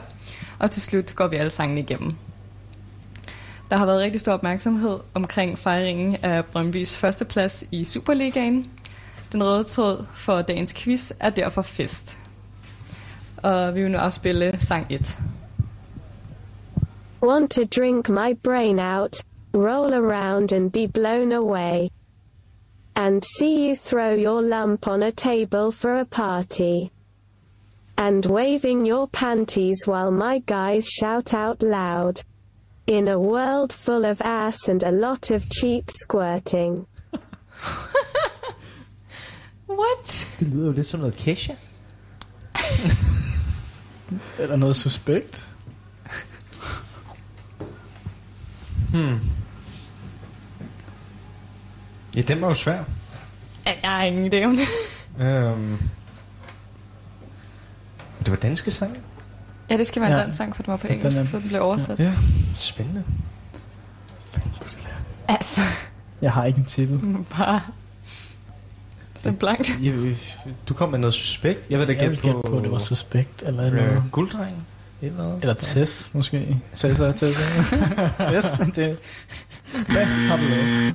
[0.58, 2.14] Og til slut går vi alle sangene igennem.
[3.70, 8.70] Der har været rigtig stor opmærksomhed omkring fejringen af Brøndbys førsteplads i Superligaen.
[9.32, 12.18] Den røde tråd for dagens quiz er derfor fest.
[13.36, 15.16] Og vi vil nu afspille sang 1.
[17.22, 19.22] Want to drink my brain out,
[19.54, 21.88] roll around and be blown away.
[23.04, 26.90] And see you throw your lump on a table for a party.
[27.96, 32.22] And waving your panties while my guys shout out loud.
[32.86, 36.86] In a world full of ass and a lot of cheap squirting.
[39.66, 40.36] What?
[40.40, 41.54] Det lyder jo lidt som noget Kesha.
[44.38, 45.48] Eller noget suspekt.
[48.90, 49.39] Hmm.
[52.16, 52.84] Ja, den var jo svær.
[53.66, 54.66] Ja, Jeg har ingen idé om det.
[55.24, 55.78] Øhm.
[58.20, 58.98] Det var danske sang?
[59.70, 60.22] Ja, det skal være en Ja.
[60.22, 61.98] dansk sang, for den var på Den engelsk, er- så den blev oversat.
[62.00, 62.12] Ja.
[62.54, 63.04] Spændende.
[65.28, 65.60] Altså,
[66.22, 67.00] Jeg har ikke en titel.
[67.36, 67.60] bare...
[69.22, 69.70] Det er blankt.
[69.82, 70.16] Jeg,
[70.68, 71.70] du kom med noget suspekt.
[71.70, 72.42] Jeg vil da Jeg gætte på...
[72.46, 74.02] på, det var suspekt eller øh, noget.
[74.12, 74.66] Gulddreng.
[75.02, 75.38] Eller.
[75.40, 76.58] Eller Tess, måske.
[76.76, 77.26] Tessa, Tessa.
[78.30, 78.98] Tess, det...
[79.88, 80.94] Hvad har du lavet?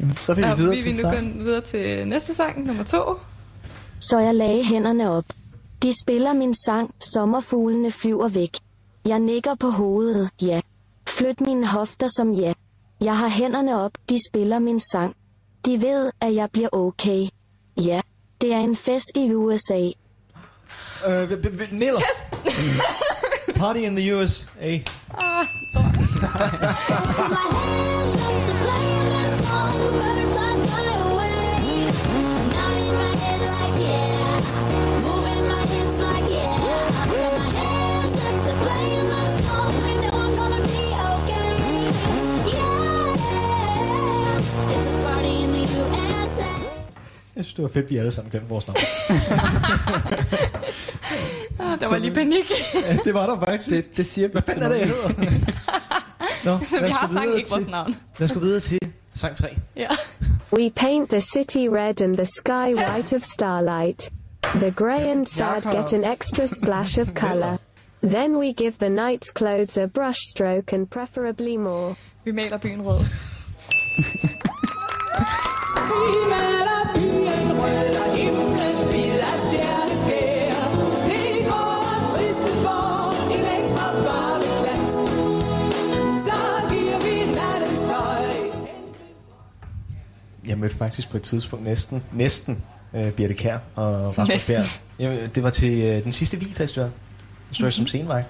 [0.00, 2.84] Jamen, Så vil vi videre vi til vil nu gå videre til næste sang, nummer
[2.84, 3.14] to.
[4.00, 5.24] Så jeg lagde hænderne op.
[5.82, 8.50] De spiller min sang, sommerfuglene flyver væk.
[9.04, 10.60] Jeg nikker på hovedet, ja.
[11.08, 12.52] Flyt mine hofter som ja.
[13.00, 15.14] Jeg har hænderne op, de spiller min sang.
[15.66, 17.28] De ved, at jeg bliver okay.
[17.76, 18.00] Ja,
[18.40, 19.90] det er en fest i USA.
[21.06, 21.30] Øh,
[21.72, 22.00] Niller.
[23.56, 24.78] Party in the USA.
[47.38, 48.76] Jeg synes, det var fedt, vi alle sammen glemte vores navn.
[51.80, 52.52] Der var lige panik.
[52.74, 53.70] Ja, det var der faktisk.
[53.70, 55.08] Det, det siger vi Hvad fanden er det, jeg hedder?
[56.44, 57.94] Nå, Vi har sagt ikke vores navn.
[58.18, 58.78] Lad os gå videre til
[59.18, 59.56] sang 3.
[59.74, 59.94] Ja.
[60.50, 64.10] We paint the city red and the sky white of starlight.
[64.60, 67.58] The grey and sad get an extra splash of color.
[68.00, 71.96] Then we give the night's clothes a brush stroke and preferably more.
[72.24, 73.02] we Vi maler byen rød.
[90.48, 94.46] Jeg mødte faktisk på et tidspunkt næsten, næsten uh, Birte Kær og Rasmus.
[94.46, 94.64] Bjerg.
[94.98, 96.86] Jamen, det var til uh, den sidste Vi-festival.
[97.48, 98.24] Der stod jeg som scenevej.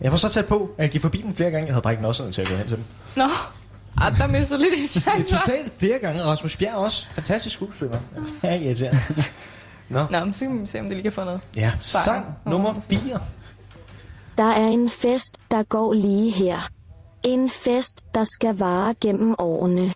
[0.00, 1.66] Jeg var så tæt på, at jeg gik forbi den flere gange.
[1.66, 2.84] Jeg havde bare ikke noget sådan til at gå hen til dem.
[3.16, 3.28] Nå,
[4.00, 5.36] ah, der mistede lidt en Det er chance.
[5.36, 6.22] totalt flere gange.
[6.22, 7.06] Rasmus Bjerg også.
[7.12, 7.98] Fantastisk skuespiller.
[8.42, 8.98] Ja, irriterende.
[9.88, 11.40] Nå, Nå, men så kan vi se, om det lige kan få noget.
[11.56, 11.72] ja.
[11.80, 12.04] Sang.
[12.04, 13.20] Sang nummer 4.
[14.38, 16.68] Der er en fest, der går lige her.
[17.22, 19.92] En fest, der skal vare gennem årene.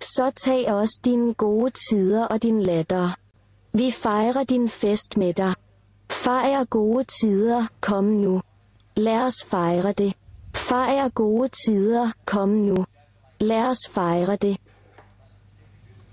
[0.00, 3.10] Så tag også dine gode tider og din latter.
[3.72, 5.54] Vi fejrer din fest med dig.
[6.10, 8.42] Fejr gode tider, kom nu.
[8.96, 10.12] Lad os fejre det.
[10.54, 12.86] Fejr gode tider, kom nu.
[13.40, 14.56] Lad os fejre det.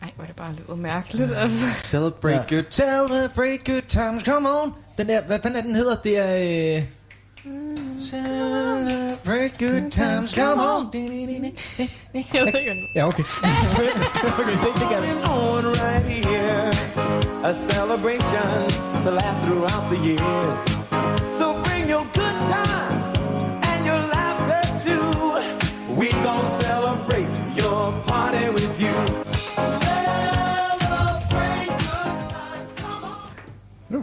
[0.02, 1.66] Ej, hvor er det bare lyder mærkeligt, altså.
[1.84, 2.56] Celebrate Ja.
[2.56, 4.74] good, celebrate good times, come on.
[4.98, 5.96] Den der, hvad fanden er den hedder?
[5.96, 6.78] Det er...
[6.78, 6.84] Øh...
[8.00, 10.90] Celebrate good times, come on.
[10.94, 13.24] Jeg ved ikke, om Ja, okay.
[13.24, 14.56] okay,
[14.92, 15.16] kan jeg.
[15.28, 16.72] on right here.
[17.44, 18.70] A celebration
[19.04, 20.62] to last throughout the years.
[21.38, 21.73] So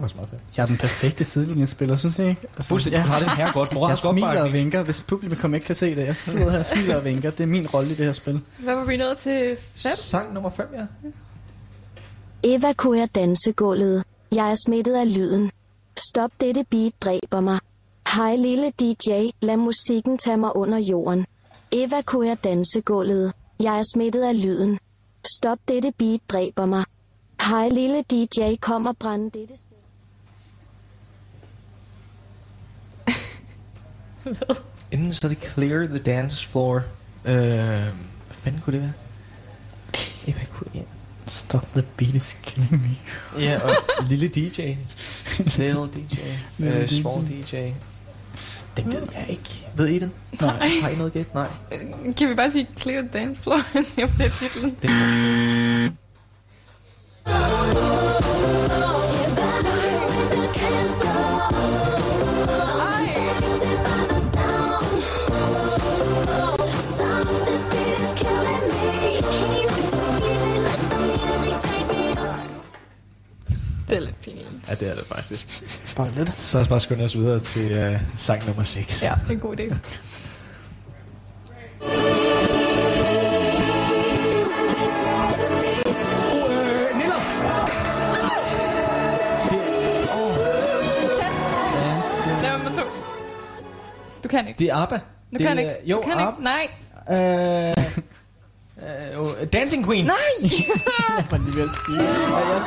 [0.00, 0.56] Det var faktisk meget fedt.
[0.56, 2.42] Jeg er den perfekte sidelinjespiller, synes jeg ikke?
[2.56, 3.70] Altså, Fuldstændig, du har det her godt.
[3.70, 4.52] Jeg Moralsk smiler og opbakning.
[4.54, 6.06] vinker, hvis publikum ikke kan se det.
[6.06, 7.30] Jeg sidder her og smiler og vinker.
[7.30, 8.40] Det er min rolle i det her spil.
[8.58, 9.56] Hvad var vi nået til?
[9.60, 9.92] Fem?
[9.96, 11.08] Sang nummer 5, ja.
[12.42, 14.04] Evakuer dansegulvet.
[14.32, 15.50] Jeg er smittet af lyden.
[15.96, 17.58] Stop dette beat dræber mig.
[18.16, 19.10] Hej lille DJ,
[19.40, 21.26] lad musikken tage mig under jorden.
[21.72, 23.32] Evakuer dansegulvet.
[23.60, 24.78] Jeg er smittet af lyden.
[25.36, 26.84] Stop dette beat dræber mig.
[27.40, 29.54] Hej lille DJ, kom og brænd dette
[34.34, 34.56] sted.
[34.90, 36.76] Inden så er det Clear the Dance Floor.
[37.24, 37.90] Øh, hvad
[38.30, 38.92] fanden kunne det være?
[40.26, 40.84] Evakuere.
[41.26, 42.96] Stop the beat is killing me.
[43.42, 43.76] Ja, og
[44.08, 44.74] lille DJ.
[45.38, 46.16] Little DJ.
[46.58, 46.86] Lille Uh, DJ.
[47.00, 47.56] small DJ.
[48.76, 49.66] Den ved jeg ikke.
[49.74, 50.12] Ved I den?
[50.40, 50.68] Nej.
[50.82, 51.34] Har I noget gæt?
[51.34, 51.48] Nej.
[52.16, 53.60] Kan vi bare sige Clear Dance Floor?
[54.00, 54.76] Jeg bliver titlen.
[54.82, 55.06] Den er
[74.70, 75.62] Ja, det er det faktisk.
[75.96, 76.38] Bare lidt.
[76.38, 79.02] Så os bare skynde os videre til uh, sang nummer 6.
[79.02, 79.74] Ja, det er en god idé.
[94.22, 94.58] Du kan ikke.
[94.58, 94.96] Det er ABBA.
[94.96, 95.02] Du
[95.32, 95.74] det kan er, ikke.
[95.84, 96.50] Jo, du kan ABBA.
[96.62, 96.74] ikke.
[97.08, 97.68] Nej.
[97.68, 97.74] Øh,
[98.82, 100.04] øh, Dancing Queen.
[100.04, 100.16] Nej.
[100.42, 102.02] Jeg var lige at sige.
[102.02, 102.60] Ja, jeg,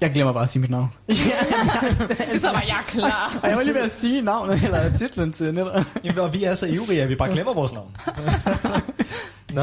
[0.00, 0.88] jeg glemmer bare at sige mit navn.
[2.38, 3.38] Så var jeg klar.
[3.42, 5.74] Og jeg var lige ved at sige navnet, eller titlen til netop.
[6.04, 7.96] Jamen, og vi er så ivrige, at vi bare glemmer vores navn.
[9.54, 9.62] Nå,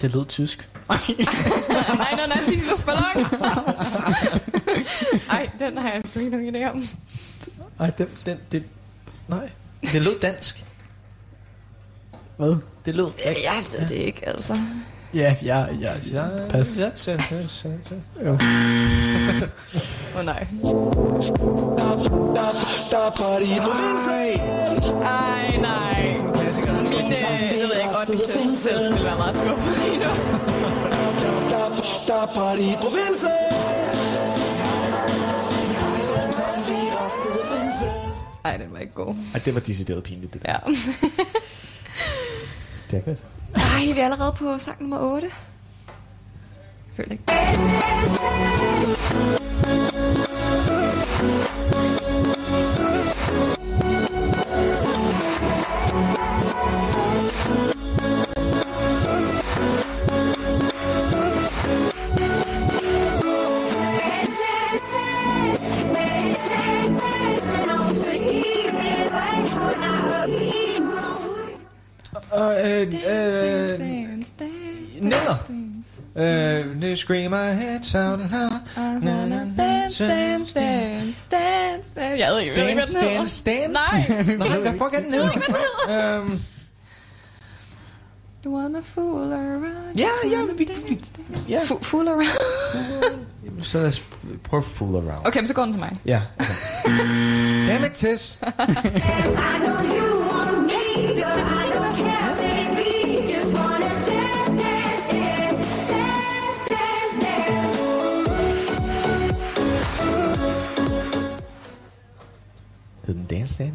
[0.00, 0.68] Det lød tysk.
[0.88, 0.98] Nej,
[2.16, 3.26] nej, nej, de skal ballon.
[5.30, 6.84] Ej, den har jeg sgu ikke nogen idé om.
[7.78, 8.64] Nej, den, den, det,
[9.28, 9.50] nej.
[9.82, 10.64] Det lød dansk.
[12.36, 12.56] Hvad?
[12.84, 13.44] Det lød rigtigt.
[13.44, 14.58] Jeg ved det ikke, altså.
[15.14, 15.92] Ja, ja, ja.
[16.12, 16.78] Ja, Pas.
[16.78, 18.26] Ja, ja, ja, ja, ja.
[18.26, 18.32] Jo.
[20.14, 20.46] Åh oh, nej.
[25.02, 26.39] Ej, nej.
[27.10, 27.94] Øh, det ved jeg ikke.
[28.06, 30.10] Bonnie til sig selv ville være meget skuffet lige nu.
[32.06, 32.26] Der er
[38.44, 39.14] Ej, den var ikke god.
[39.34, 40.34] Ej, det var decideret pinligt.
[40.34, 40.42] Det.
[40.44, 40.56] Ja.
[42.90, 43.22] Damn it.
[43.54, 45.26] Ej, vi er allerede på sang nummer 8.
[45.26, 47.24] Jeg føler ikke.
[72.30, 75.36] Og, øh, øh, Dance, dance, dance.
[76.16, 78.48] Øh, det scream my head sound now.
[78.76, 82.18] I wanna dance, dance, dance, dance, dance.
[82.18, 83.16] Jeg ved ikke, hvad Dance, den hedder.
[83.18, 83.72] dance, dance.
[83.72, 84.24] Nej.
[84.48, 86.16] Nej, hvad fuck er den hedder?
[86.20, 86.40] Øhm,
[88.46, 89.96] You wanna fool around.
[89.98, 91.12] Ja, ja, vi- dance, vi- dance.
[91.48, 91.58] ja.
[91.64, 92.26] Fu- Fool around.
[93.62, 94.02] så lad os
[94.44, 95.26] prøve at fool around.
[95.26, 95.96] Okay, men så går den til mig.
[96.06, 96.20] Ja.
[96.38, 96.98] Okay.
[97.68, 98.38] Damn it, Tess.
[98.40, 98.48] Det,
[101.16, 101.89] det er præcis det.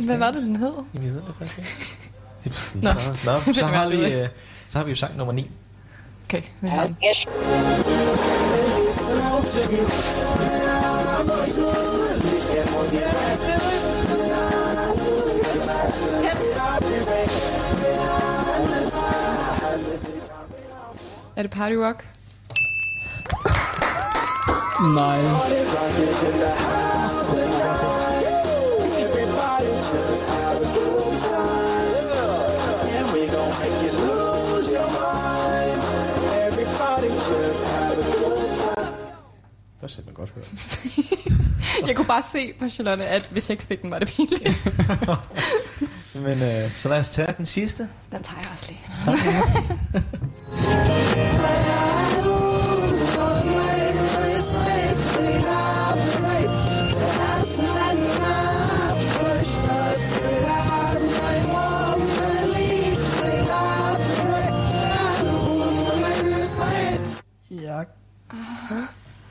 [0.05, 0.73] Hvad var det, den hed?
[0.93, 2.55] Jamen, jeg ved det faktisk ikke.
[2.75, 2.91] Nå.
[3.25, 4.27] Nå, så, har vi, øh,
[4.69, 5.51] så har vi jo sang nummer 9.
[6.25, 6.97] Okay, vi har den.
[21.35, 22.07] Er det Party Rock?
[24.95, 26.84] Nej.
[39.87, 40.45] Sætter man godt høre.
[41.87, 44.43] Jeg kunne bare se på Charlotte, at hvis jeg ikke fik den, var det pinligt.
[46.25, 47.89] Men øh, så lad os tage den sidste.
[48.11, 50.01] Den tager jeg også lige.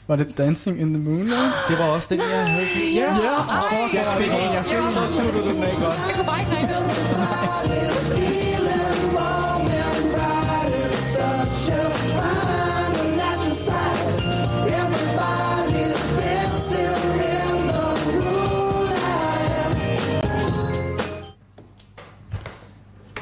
[0.07, 1.55] Var det Dancing in the Moonlight?
[1.69, 2.93] Det var også den, jeg havde sådan.
[2.95, 3.39] Ja, Ja,
[3.71, 4.93] fuck, jeg fik en, jeg fik en.
[4.93, 5.95] så sluttede den af godt.
[6.09, 7.95] Jeg kunne bare ikke ud.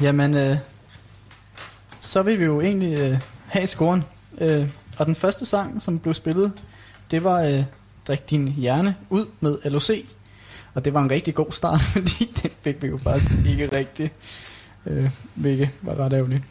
[0.01, 0.57] Jamen, øh,
[1.99, 4.03] så vil vi jo egentlig øh, have scoren.
[4.37, 6.51] Øh, og den første sang, som blev spillet,
[7.13, 7.63] det var øh,
[8.07, 9.89] Drik din hjerne ud med LOC.
[10.73, 14.11] Og det var en rigtig god start, fordi den fik vi jo faktisk ikke rigtig,
[14.85, 16.43] øh, hvilket var ret ærgerligt.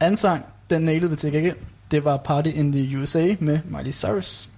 [0.00, 1.56] Anden sang, den nailede vi til gengæld.
[1.90, 4.48] Det var Party in the USA med Miley Cyrus.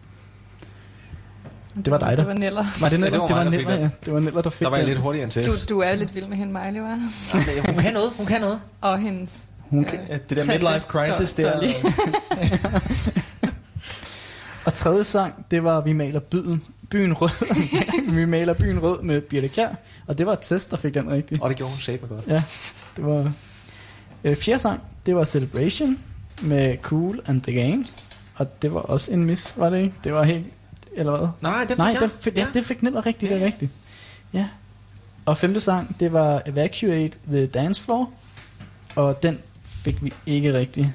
[1.84, 2.16] Det var dig, der.
[2.16, 2.64] Det var Neller.
[2.80, 3.10] Var det Ja, Neller?
[3.10, 3.88] det var det var der Neller, ja.
[4.04, 5.66] Det var Neller, der fik Der var jeg lidt hurtigere end Tess.
[5.66, 6.94] Du, du er lidt vild med hende, Miley, var?
[7.66, 8.60] Hun kan noget, hun kan noget.
[8.80, 9.32] Og hendes...
[9.70, 11.52] Hun øh, kan- Ja, det der midlife crisis, det er...
[11.52, 11.68] Dolly.
[14.68, 17.30] Og tredje sang, det var Vi maler byen, byen rød.
[18.18, 19.68] vi maler byen rød med Birte Kjær.
[20.06, 21.42] Og det var Tess, der fik den rigtig.
[21.42, 22.26] Og det gjorde hun mig godt.
[22.26, 22.42] Ja,
[22.96, 23.32] det var...
[24.24, 25.98] Øh, fjerde sang, det var Celebration
[26.42, 27.86] med Cool and the Gang.
[28.34, 29.94] Og det var også en miss, var det ikke?
[30.04, 30.46] Det var helt...
[30.96, 31.28] Eller hvad?
[31.40, 33.70] Nej, den fik Nej, det fik, ja, det fik Niller rigtigt, det er rigtigt.
[34.32, 34.48] Ja.
[35.26, 38.10] Og femte sang, det var Evacuate the Dance Floor.
[38.94, 40.88] Og den fik vi ikke rigtigt.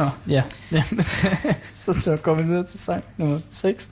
[0.00, 0.42] Oh, ja.
[1.72, 3.90] så, så går vi videre til sang nummer 6.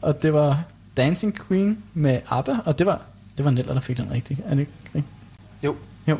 [0.00, 0.62] Og det var
[0.96, 2.56] Dancing Queen med ABBA.
[2.64, 3.00] Og det var,
[3.36, 4.40] det var Niller, der fik den rigtigt.
[4.46, 5.06] Er det ikke rigtigt?
[5.62, 5.76] Jo.
[6.06, 6.14] Jo.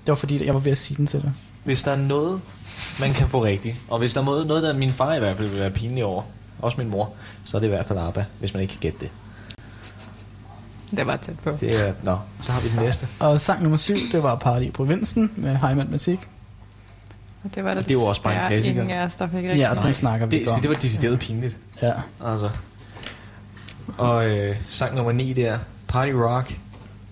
[0.00, 1.32] Det var fordi, jeg var ved at sige den til dig.
[1.64, 2.40] Hvis der er noget,
[3.00, 5.36] man kan få rigtigt, og hvis der er noget, noget der min far i hvert
[5.36, 6.22] fald vil være pinlig over,
[6.62, 7.12] også min mor,
[7.44, 9.10] så er det i hvert fald ABBA, hvis man ikke kan gætte det.
[10.96, 11.50] Det var tæt på.
[11.60, 13.08] Det er, nå, så har vi den næste.
[13.20, 16.18] Og sang nummer 7, det var Party i provinsen med High Matematik.
[17.44, 18.80] Og det var der Det er jo også bare en klassiker.
[18.82, 19.44] ingen af os, der fik.
[19.44, 20.60] Ja, den snakker vi Det, om.
[20.60, 21.56] det var decideret pinligt.
[21.82, 21.92] Ja.
[22.24, 22.50] Altså.
[23.98, 25.58] Og øh, sang nummer 9 der,
[25.88, 26.58] Party Rock.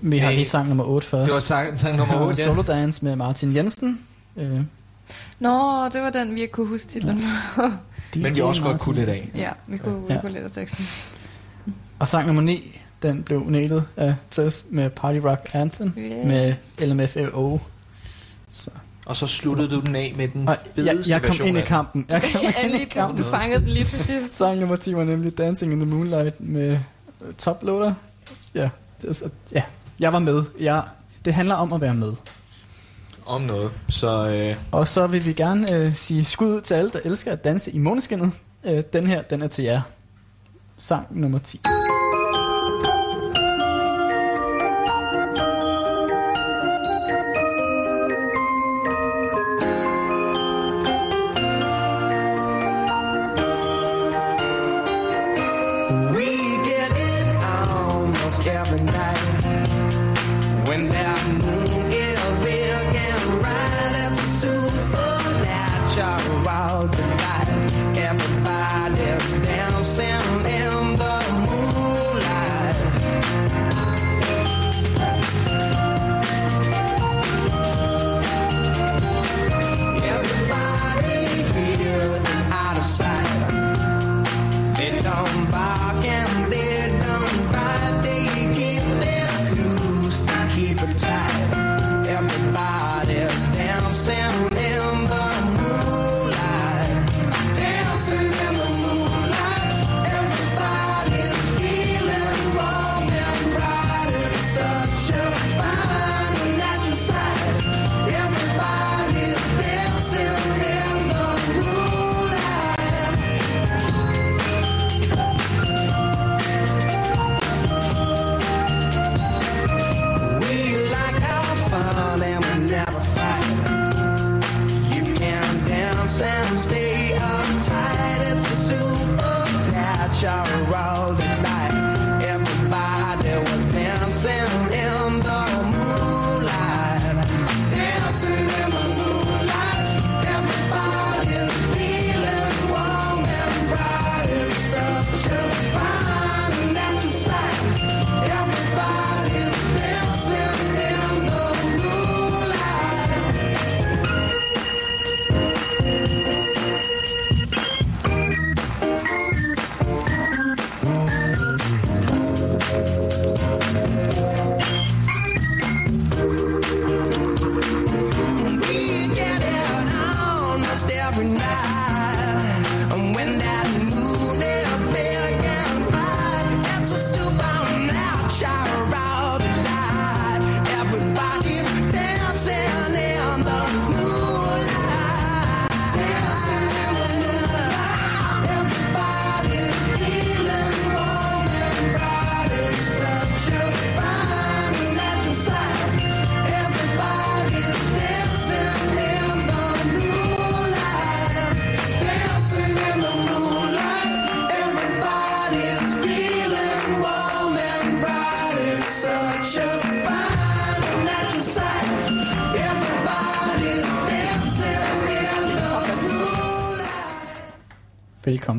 [0.01, 1.27] Vi har lige sang nummer 8 først.
[1.27, 2.47] Det var sang, sang nummer 8, ja.
[2.49, 4.01] Solo Dance med Martin Jensen.
[4.37, 4.61] Øh,
[5.39, 7.23] Nå, det var den, vi ikke kunne huske titlen.
[8.17, 9.31] Men vi også godt kunne lidt af.
[9.35, 10.21] ja, vi kunne, vi Ja.
[10.21, 10.87] kunne lidt af teksten.
[11.99, 16.27] Og sang nummer 9, Den blev nailet af Tess med Party Rock Anthem Yeah.
[16.27, 17.61] med LMFAO.
[18.51, 18.71] Så.
[19.07, 21.59] Og så sluttede du den af med den Og jeg, fedeste jeg kom version ind
[21.59, 22.07] i kampen.
[22.09, 23.25] Jeg kom ind i kampen.
[23.25, 24.35] du fangede den lige til sidst.
[24.35, 26.79] Sang nummer 10 var nemlig Dancing in the Moonlight med
[27.27, 27.95] øh, Toploader.
[28.55, 28.69] Ja,
[29.03, 29.63] det er, så- ja,
[30.01, 30.43] jeg var med.
[30.61, 30.83] Jeg,
[31.25, 32.13] det handler om at være med.
[33.27, 33.71] Om noget.
[33.89, 37.33] Så øh, Og så vil vi gerne øh, sige skud ud til alle, der elsker
[37.33, 38.31] at danse i måneskinnet.
[38.65, 39.81] Øh, den her, den er til jer.
[40.79, 41.61] Sang nummer 10.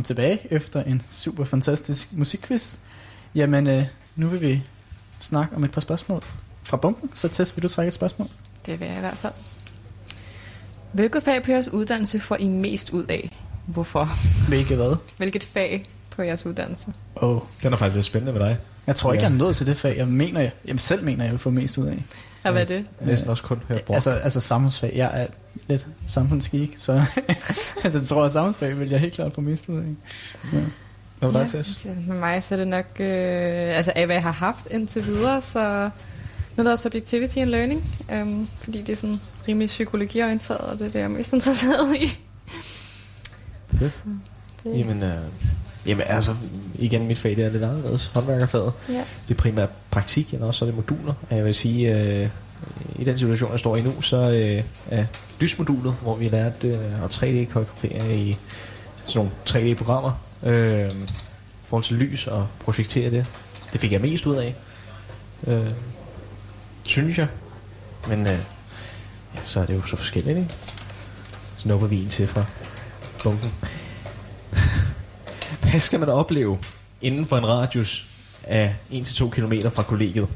[0.03, 2.75] Velkommen tilbage efter en super fantastisk musikquiz.
[3.35, 3.83] Jamen, øh,
[4.15, 4.63] nu vil vi
[5.19, 6.23] snakke om et par spørgsmål
[6.63, 7.09] fra bunken.
[7.13, 8.27] Så Tess, vil du trække et spørgsmål?
[8.65, 9.33] Det vil jeg i hvert fald.
[10.91, 13.37] Hvilket fag på jeres uddannelse får I mest ud af?
[13.65, 14.09] Hvorfor?
[14.49, 14.95] Hvilket hvad?
[15.17, 16.93] Hvilket fag på jeres uddannelse?
[17.15, 17.39] Oh.
[17.63, 18.57] den er faktisk lidt spændende med dig.
[18.87, 19.27] Jeg tror ikke, Ja.
[19.29, 19.97] jeg er nået til det fag.
[19.97, 22.03] Jeg mener, jeg, jeg selv mener, jeg vil få mest ud af.
[22.43, 22.85] Og hvad er det?
[23.01, 23.95] Næsten også kun hørt bort.
[23.95, 24.93] Altså, altså samfundsfag.
[24.95, 25.27] Jeg er
[25.67, 26.91] lidt samfundsgeek, så
[27.83, 29.83] altså, jeg tror, at samfundsfag vil jeg helt klart få mest ud af.
[30.53, 30.59] Ja.
[31.19, 34.23] Hvad var Ja, dig, Med mig så er det nok, øh, altså af hvad jeg
[34.23, 35.89] har haft indtil videre, så noget
[36.57, 40.91] der hedder Subjectivity and Learning, øhm, fordi det er sådan rimelig psykologiorienteret, og det er
[40.91, 42.19] det, jeg er mest interesseret i.
[43.79, 44.03] Fedt.
[44.63, 45.17] Det, Jamen, øh,
[45.85, 46.35] jamen altså,
[46.75, 48.11] igen, mit fag det er lidt anderledes.
[48.13, 48.73] Håndværkerfaget.
[48.89, 49.03] ja.
[49.27, 51.13] Det er primært praktik, eller også så er det moduler.
[51.31, 52.29] Jeg vil sige, øh,
[52.99, 55.05] i den situation, jeg står i nu, så øh, er
[55.39, 58.37] lysmodulet, hvor vi lærte øh, at 3D-koreografere i
[59.05, 60.11] sådan nogle 3D-programmer.
[60.43, 63.25] Øh, I forhold til lys og projektere det.
[63.73, 64.55] Det fik jeg mest ud af.
[65.47, 65.67] Øh,
[66.83, 67.27] synes jeg.
[68.07, 68.39] Men øh,
[69.35, 70.49] ja, så er det jo så forskelligt, ikke?
[71.57, 72.45] Så nupper vi en til fra
[73.23, 73.51] bunken.
[75.71, 76.57] Hvad skal man opleve
[77.01, 78.07] inden for en radius
[78.43, 80.27] af 1-2 km fra kollegiet?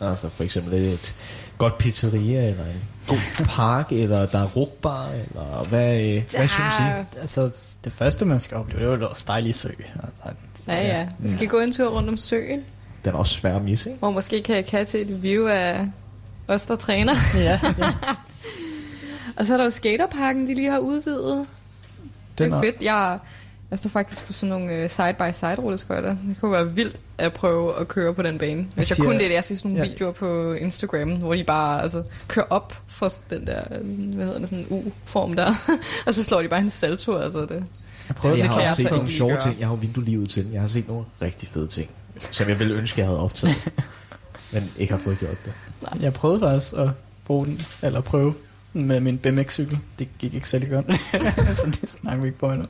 [0.00, 1.14] Altså for eksempel et
[1.58, 6.74] godt pizzeria, eller en god park, eller der er rugbar, eller hvad, øh, hvad synes
[6.80, 7.18] I?
[7.20, 7.50] Altså,
[7.84, 9.68] det første, man skal opleve, det er jo vores dejlige sø.
[9.68, 10.38] Altså,
[10.68, 11.08] Ja, ja.
[11.18, 12.64] Vi skal gå en tur rundt om søen.
[13.04, 13.98] den er også svær at misse, ikke?
[13.98, 15.86] Hvor måske kan jeg catche et view af
[16.48, 17.14] os, der træner.
[17.34, 17.92] Ja, ja.
[19.36, 21.38] Og så er der jo skaterparken, de lige har udvidet.
[21.38, 22.82] Det Den er er- fedt.
[22.82, 23.18] Jeg,
[23.74, 26.08] jeg står faktisk på sådan nogle øh, side-by-side rulleskøjter.
[26.28, 28.66] Det kunne være vildt at prøve at køre på den bane.
[28.74, 29.90] Hvis jeg siger- kunne det, jeg ser sådan nogle Ja.
[29.90, 34.40] videoer på Instagram, hvor de bare altså, kører op for den der, øh, hvad hedder
[34.40, 35.54] det, sådan en U-form der.
[36.06, 37.64] og så slår de bare en salto, altså det.
[38.08, 39.56] Jeg prøvede jeg det har kan jeg set nogle sjove ting.
[39.58, 40.46] Jeg har jo vinduelivet til.
[40.52, 41.90] Jeg har set nogle rigtig fede ting,
[42.30, 43.54] som jeg ville ønske, jeg havde optaget.
[44.52, 45.52] men ikke har fået gjort det.
[46.02, 46.88] Jeg prøvede faktisk at
[47.26, 48.34] bruge den, eller prøve
[48.72, 49.78] med min BMX-cykel.
[49.98, 50.86] Det gik ikke særlig godt.
[51.58, 52.66] så det snakker vi ikke på endnu.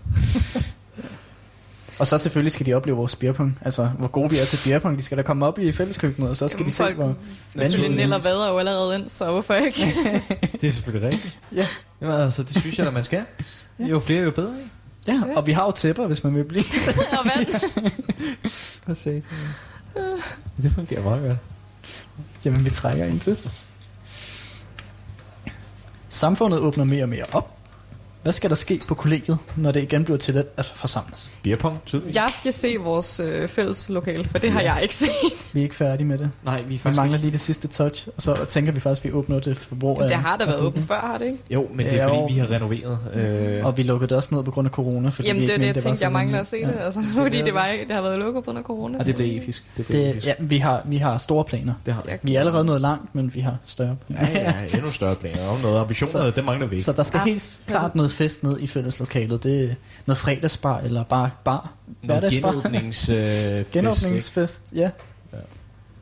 [1.99, 3.59] Og så selvfølgelig skal de opleve vores beerpong.
[3.65, 4.99] Altså, hvor gode vi er til beerpong.
[4.99, 7.15] De skal da komme op i fælleskøkkenet, og så skal Jamen, de se, folk- hvor
[7.55, 9.95] vanvittigt Nell og Vader er jo allerede ind, så hvorfor ikke?
[10.61, 11.39] Det er selvfølgelig rigtigt.
[11.55, 11.67] Ja.
[12.01, 13.25] Jamen, altså, det synes jeg, at man skal.
[13.79, 14.71] Jo flere, jo bedre, ikke?
[15.27, 16.65] Ja, og vi har jo tæpper, hvis man vil blive.
[17.19, 17.47] og vand.
[18.87, 19.23] Hvad sagde
[20.63, 21.39] Det fungerer meget godt.
[22.45, 23.39] Jamen, vi trækker ind til.
[26.09, 27.54] Samfundet åbner mere og mere op.
[28.25, 31.35] Hvad skal der ske på kollegiet, når det igen bliver tilladt at forsamles?
[31.43, 32.17] Beerpong, tydeligt.
[32.17, 35.09] Jeg skal se vores øh, fælles lokale, for det har jeg ikke set.
[35.53, 36.31] Vi er ikke færdige med det.
[36.45, 36.97] Nej, vi er Vi faktisk...
[36.97, 40.03] mangler lige det sidste touch, og så tænker vi faktisk, at vi åbner det for
[40.03, 40.09] af...
[40.09, 41.39] Det har da været åbent før, har det ikke?
[41.51, 42.99] Jo, men det er fordi, vi har renoveret.
[43.15, 45.55] Øh, Og vi lukkede det også ned på grund af corona, fordi Jamen vi det
[45.55, 46.67] er det, jeg tænkte, jeg mangler at se Ja.
[46.67, 48.99] det, altså, fordi det, var, det har været lukket på grund af corona.
[48.99, 49.63] og det blev episk.
[49.77, 50.27] Det blev Det, episk.
[50.27, 51.75] ja, vi har, vi har store planer.
[51.87, 54.31] Det har Jeg Vi er allerede nået langt, men vi har større planer.
[54.31, 55.49] Ja, ja, endnu større planer.
[55.49, 56.85] Og noget ambitioner, det mangler vi ikke.
[56.85, 59.43] Så der skal helt klart noget fest ned i fælleslokalet.
[59.43, 59.75] Det er
[60.07, 61.73] noget fredagsbar eller bare bar.
[62.03, 62.51] Hverdagsbar.
[62.53, 63.71] genåbnings, øh, fest?
[63.73, 64.91] Genåbningsfest, ja.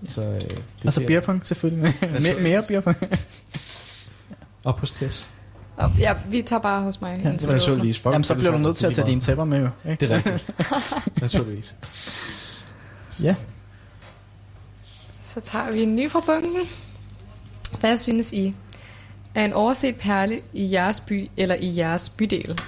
[0.09, 1.94] Så, øh, det Altså bliver- beerpong selvfølgelig.
[2.22, 2.97] mere, mere beerpong.
[4.64, 5.28] Op hos Tess.
[5.76, 7.20] Og, ja, vi tager bare hos mig.
[7.24, 7.98] Ja, Det var naturligvis.
[7.98, 9.68] Folk Jamen så bliver du nødt til at tage dine tæpper med jo.
[9.90, 10.01] Ikke?
[10.06, 10.51] Det er rigtigt.
[11.20, 11.74] naturligvis.
[13.22, 13.34] Ja.
[15.34, 16.68] Så tager vi en ny fra bunken.
[17.80, 18.55] Hvad synes I
[19.34, 22.59] er en overset perle i jeres by eller i jeres bydel?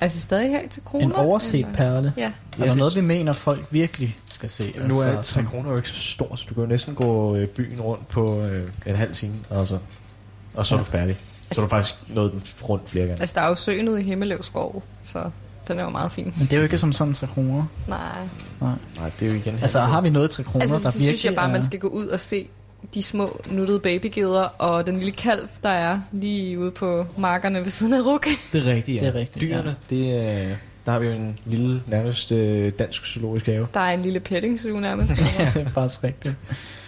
[0.00, 1.06] Altså stadig her til kroner?
[1.06, 1.72] En overset eller?
[1.74, 2.12] perle.
[2.16, 2.22] Ja.
[2.26, 4.74] Er Ja, der det- noget, vi mener, folk virkelig skal se?
[4.88, 7.36] Nu er altså, 3 kroner jo ikke så stort, så du kan jo næsten gå
[7.36, 9.78] øh, byen rundt på øh, en halv time, altså.
[10.54, 10.84] Og så er Ja.
[10.84, 11.16] du færdig.
[11.52, 13.20] Så er du faktisk nået den rundt flere gange.
[13.20, 15.30] Altså der er jo søen ude i Himmeløv skov, så
[15.68, 16.24] den er jo meget fin.
[16.38, 17.64] Men det er jo ikke som sådan 3 kroner.
[17.88, 17.98] Nej.
[18.60, 18.70] Nej.
[18.98, 19.58] Nej, det er jo igen...
[19.62, 21.52] Altså har vi noget 3 kroner, Altså, der så virkelig synes jeg bare, er...
[21.52, 22.48] man skal gå ud og se
[22.94, 27.70] de små nuttede babygeder og den lille kalv, der er lige ude på markerne ved
[27.70, 28.26] siden af Ruk.
[28.52, 29.06] Det er rigtigt, ja.
[29.06, 30.56] Det er rigtigt, Dyrene, det er...
[30.86, 33.66] Der har vi jo en lille, nærmest øh, dansk zoologisk have.
[33.74, 35.12] Der er en lille petting zoo nærmest.
[35.38, 36.36] ja, det er faktisk rigtigt.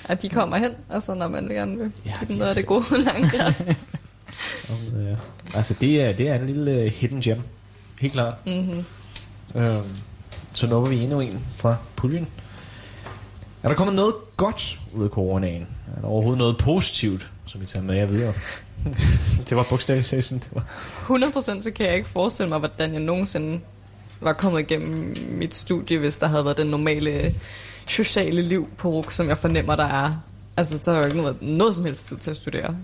[0.04, 2.56] at de kommer hen, altså når man gerne vil Ja, give de dem noget af
[2.56, 3.60] det gode lange græs.
[4.70, 5.18] Og, øh,
[5.54, 7.42] altså, det er, det er en lille øh, hidden gem.
[8.00, 8.34] Helt klart.
[8.46, 8.84] mm-hmm.
[9.54, 9.82] Øhm,
[10.52, 12.28] så når vi endnu en fra puljen.
[13.62, 15.68] Er der kommet noget godt ud af coronaen?
[15.96, 18.32] Er der overhovedet noget positivt, som vi tager med jer videre?
[19.48, 20.38] det var bogstaveligt session.
[20.38, 20.64] Det var.
[21.58, 23.60] 100% så kan jeg ikke forestille mig, hvordan jeg nogensinde
[24.20, 27.34] var kommet igennem mit studie, hvis der havde været den normale
[27.86, 30.14] sociale liv på RUK, som jeg fornemmer, der er.
[30.56, 32.76] Altså, der har jo ikke noget, noget som helst tid til at studere.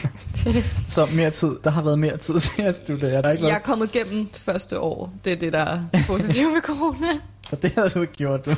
[0.88, 1.50] Så mere tid.
[1.64, 3.22] Der har været mere tid til at studere.
[3.22, 3.62] Der er ikke Jeg er været...
[3.62, 5.12] kommet igennem første år.
[5.24, 7.06] Det er det, der er positivt ved corona.
[7.48, 8.54] For det havde du ikke gjort, du.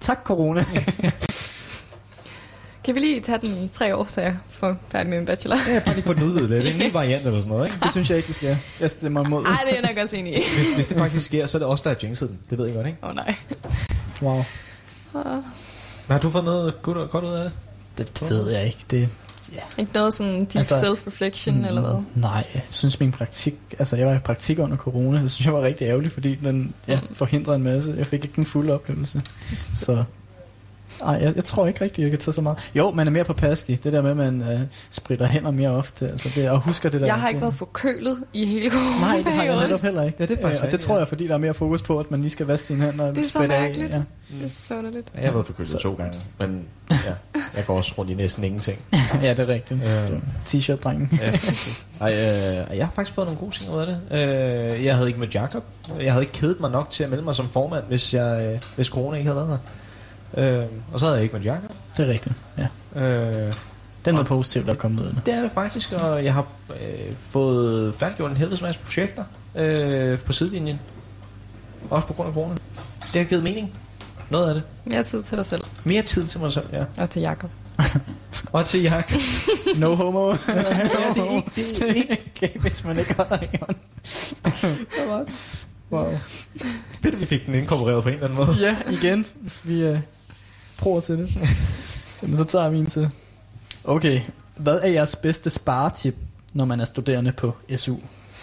[0.00, 0.64] tak, corona.
[2.84, 5.56] Kan vi lige tage den i tre år, så jeg får færdig med min bachelor?
[5.68, 6.64] Ja, bare lige få den udvidet lidt.
[6.64, 7.78] Det er en ny variant eller sådan noget, ikke?
[7.82, 8.56] Det synes jeg ikke, vi skal.
[8.80, 9.44] Jeg stemmer imod.
[9.44, 10.42] Ej, det er jeg nok også enig i.
[10.56, 12.38] Hvis, hvis det faktisk sker, så er det os, der har jinxet den.
[12.50, 12.98] Det ved jeg godt, ikke?
[13.02, 13.34] Åh oh, nej.
[14.22, 14.36] Wow.
[15.14, 15.34] Men
[16.08, 17.52] har du fået noget godt, godt ud af det?
[17.98, 18.78] Det, det ved jeg ikke.
[18.90, 19.08] Det,
[19.78, 22.02] Ikke noget sådan deep Altså, self-reflection mm, eller hvad?
[22.14, 23.54] Nej, jeg synes min praktik...
[23.78, 25.22] Altså, jeg var i praktik under corona.
[25.22, 27.94] Det synes jeg var rigtig ærgerligt, fordi den ja, forhindrede en masse.
[27.98, 29.22] Jeg fik ikke den fulde oplevelse.
[29.74, 30.04] Så...
[31.04, 32.70] Ej, jeg, jeg tror ikke rigtigt, jeg kan tage så meget.
[32.74, 33.84] Jo, man er mere påpasselig.
[33.84, 34.60] Det der med, at man øh,
[34.90, 36.08] spritter hænder mere ofte.
[36.08, 37.06] Altså det, og husker det der.
[37.06, 40.02] Jeg har ikke det, været forkølet i hele corona Nej, det har jeg netop heller
[40.02, 40.16] ikke.
[40.20, 40.98] Ja, det er faktisk Øh, og det tror ja.
[40.98, 43.14] jeg, fordi der er mere fokus på, at man lige skal vaske sine hænder og
[43.14, 43.62] Det er så spritte af.
[43.62, 43.92] mærkeligt.
[43.92, 44.02] Ja.
[44.40, 45.06] Det er så lidt.
[45.14, 46.96] Jeg har været forkølet to gange, men ja,
[47.56, 48.78] jeg går også rundt i næsten ingenting.
[49.22, 49.80] ja, det er rigtigt.
[49.84, 50.18] Øh.
[50.44, 51.20] T-shirt-drengen.
[51.22, 51.30] Ja.
[52.00, 53.98] Ej, øh, jeg har faktisk fået nogle gode ting ud af det.
[54.18, 55.64] Øh, jeg havde ikke mødt Jacob.
[56.00, 58.58] Jeg havde ikke kedet mig nok til at melde mig som formand, hvis, jeg, øh,
[58.76, 59.58] hvis corona ikke havde været her.
[60.36, 61.72] Øh, og så havde jeg ikke mødt Jacob.
[61.96, 62.66] Det er rigtigt, ja.
[63.02, 63.46] Øh,
[64.04, 65.26] Det er noget positivt, der er kommet ud af det.
[65.26, 69.24] det er det faktisk, og jeg har øh, fået færdiggjort en helvedes masse projekter
[69.54, 70.80] øh, på sidelinjen.
[71.90, 72.54] Også på grund af corona.
[73.12, 73.72] Det har givet mening.
[74.30, 74.62] Noget af det.
[74.84, 75.62] Mere tid til dig selv.
[75.84, 76.84] Mere tid til mig selv, ja.
[76.98, 77.50] Og til Jakob.
[78.52, 79.20] Og til Jacob.
[79.78, 80.26] No homo.
[80.28, 82.18] ja, det er ikke, det er ikke.
[82.36, 85.26] okay, hvis man ikke holder i hånden.
[85.92, 86.18] Wow.
[87.02, 88.56] Fedt, vi fik den inkorporeret på en eller anden måde.
[88.60, 89.26] Ja, igen.
[89.64, 89.98] Vi, øh,
[90.80, 91.38] proer til det.
[92.22, 93.10] Jamen, så tager vi en til.
[93.84, 94.20] Okay,
[94.56, 96.14] hvad er jeres bedste sparetip,
[96.52, 97.96] når man er studerende på SU?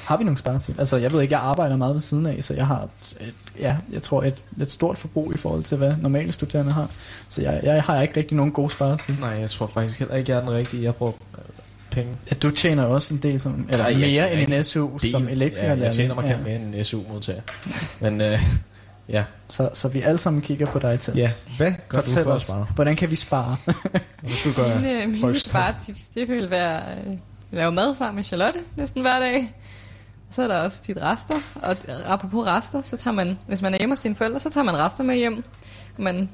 [0.06, 0.80] Har vi nogle sparetip?
[0.80, 2.90] Altså, jeg ved ikke, jeg arbejder meget ved siden af, så jeg har,
[3.20, 6.92] et, ja, jeg tror, et lidt stort forbrug i forhold til, hvad normale studerende har.
[7.30, 9.20] Så jeg, jeg har ikke rigtig nogen gode sparetip.
[9.20, 10.84] Nej, jeg tror faktisk heller ikke, jeg er den rigtige.
[10.84, 11.44] Jeg bruger øh,
[11.92, 12.12] penge.
[12.32, 15.12] Ja, du tjener også en del som, eller jeg mere end en SU Del.
[15.12, 15.74] som elektriker.
[15.74, 16.38] Ja, jeg tjener mig ja.
[16.38, 17.42] mere end en SU-modtager.
[18.02, 18.40] Men øh,
[19.10, 19.24] ja.
[19.50, 21.18] Så, så vi alle sammen kigger på dig, Tess.
[21.18, 22.68] ja, hvad gør Fortæl du for at os, spare?
[22.76, 23.56] hvordan kan vi spare?
[24.22, 24.82] Hvad skulle du gøre?
[25.06, 27.18] Mine, mine sparetips, det vil være øh,
[27.52, 29.56] lave mad sammen med Charlotte næsten hver dag.
[30.30, 31.76] Så er der også tit rester, og
[32.06, 34.78] apropos rester, så tager man, hvis man er hjemme hos sine forældre, så tager man
[34.78, 35.44] rester med hjem.
[35.98, 36.30] Man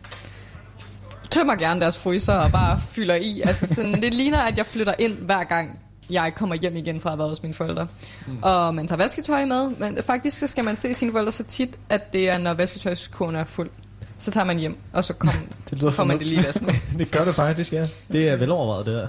[1.32, 3.42] tømmer gerne deres fryser og bare fylder i.
[3.46, 5.80] Altså sådan, det ligner, at jeg flytter ind hver gang,
[6.14, 7.88] jeg kommer hjem igen fra at været hos mine forældre.
[8.28, 8.38] Mm.
[8.42, 11.80] Og man tager vasketøj med, men faktisk så skal man se sine forældre så tit,
[11.90, 13.70] at det er, når vasketøjskurven er fuld.
[14.18, 15.30] Så tager man hjem, og så, kom,
[15.70, 16.76] Det lyder så får man det lige vasket.
[17.00, 17.88] Det gør det faktisk, ja.
[18.12, 19.08] Det er velovervejet, det der.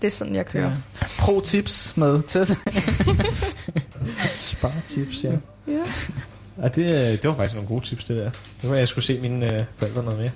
[0.00, 0.70] Det er sådan, jeg kører.
[1.00, 1.06] Ja.
[1.18, 2.52] Pro tips med Tess.
[4.50, 5.32] Sparetips, ja.
[5.68, 5.82] Ja.
[6.62, 8.30] ja det, det var faktisk nogle gode tips, det der.
[8.62, 10.30] Det var, jeg skulle se mine øh, forældre noget mere.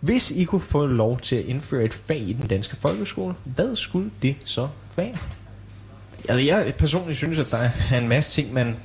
[0.00, 3.76] Hvis I kunne få lov til at indføre et fag i den danske folkeskole, hvad
[3.76, 5.14] skulle det så være?
[6.28, 8.76] Altså, jeg personligt synes, at der er en masse ting, man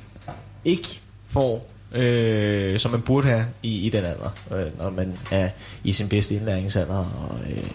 [0.65, 5.49] ikke får, øh, som man burde have i, i den alder, øh, når man er
[5.83, 6.95] i sin bedste indlæringsalder.
[6.95, 7.67] Og, øh,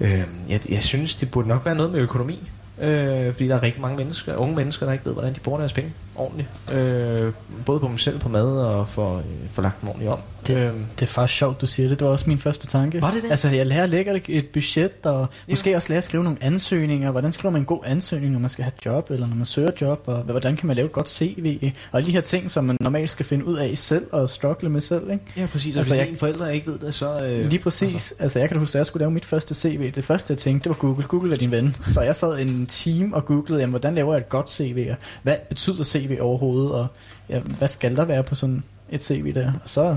[0.00, 2.48] øh, jeg, jeg synes, det burde nok være noget med økonomi.
[2.80, 5.58] Øh, fordi der er rigtig mange mennesker, unge mennesker, der ikke ved, hvordan de bruger
[5.58, 6.48] deres penge ordentligt.
[6.72, 7.32] Øh,
[7.66, 9.22] både på dem selv, på mad og for, øh,
[9.52, 10.18] for lagt dem ordentligt om.
[10.46, 10.62] Det- Øh,
[10.94, 11.98] Det er faktisk sjovt, du siger det.
[11.98, 13.02] Det var også min første tanke.
[13.02, 13.30] Var det det?
[13.30, 17.10] Altså, jeg lærer at lægge et budget, og måske også lære at skrive nogle ansøgninger.
[17.10, 19.70] Hvordan skriver man en god ansøgning, når man skal have job, eller når man søger
[19.80, 22.64] job, og hvordan kan man lave et godt CV, og alle de her ting, som
[22.64, 25.24] man normalt skal finde ud af selv, og struggle med selv, ikke?
[25.36, 25.76] ja, præcis.
[25.76, 26.18] Og Altså, altså, hvis jeg- jeg...
[26.18, 27.24] forældre ikke ved det, så...
[27.26, 27.92] Øh, Lige præcis.
[27.92, 28.14] Altså.
[28.18, 30.64] altså, jeg kan huske, da jeg skulle lave mit første CV, det første jeg tænkte,
[30.64, 31.04] det var Google.
[31.06, 31.76] Google er din ven.
[31.82, 34.88] Så jeg sad en time og googlede, jamen, hvordan laver jeg et godt CV,
[35.22, 36.86] hvad betyder CV overhovedet, og
[37.28, 39.52] ja, hvad skal der være på sådan et CV der?
[39.62, 39.96] Og så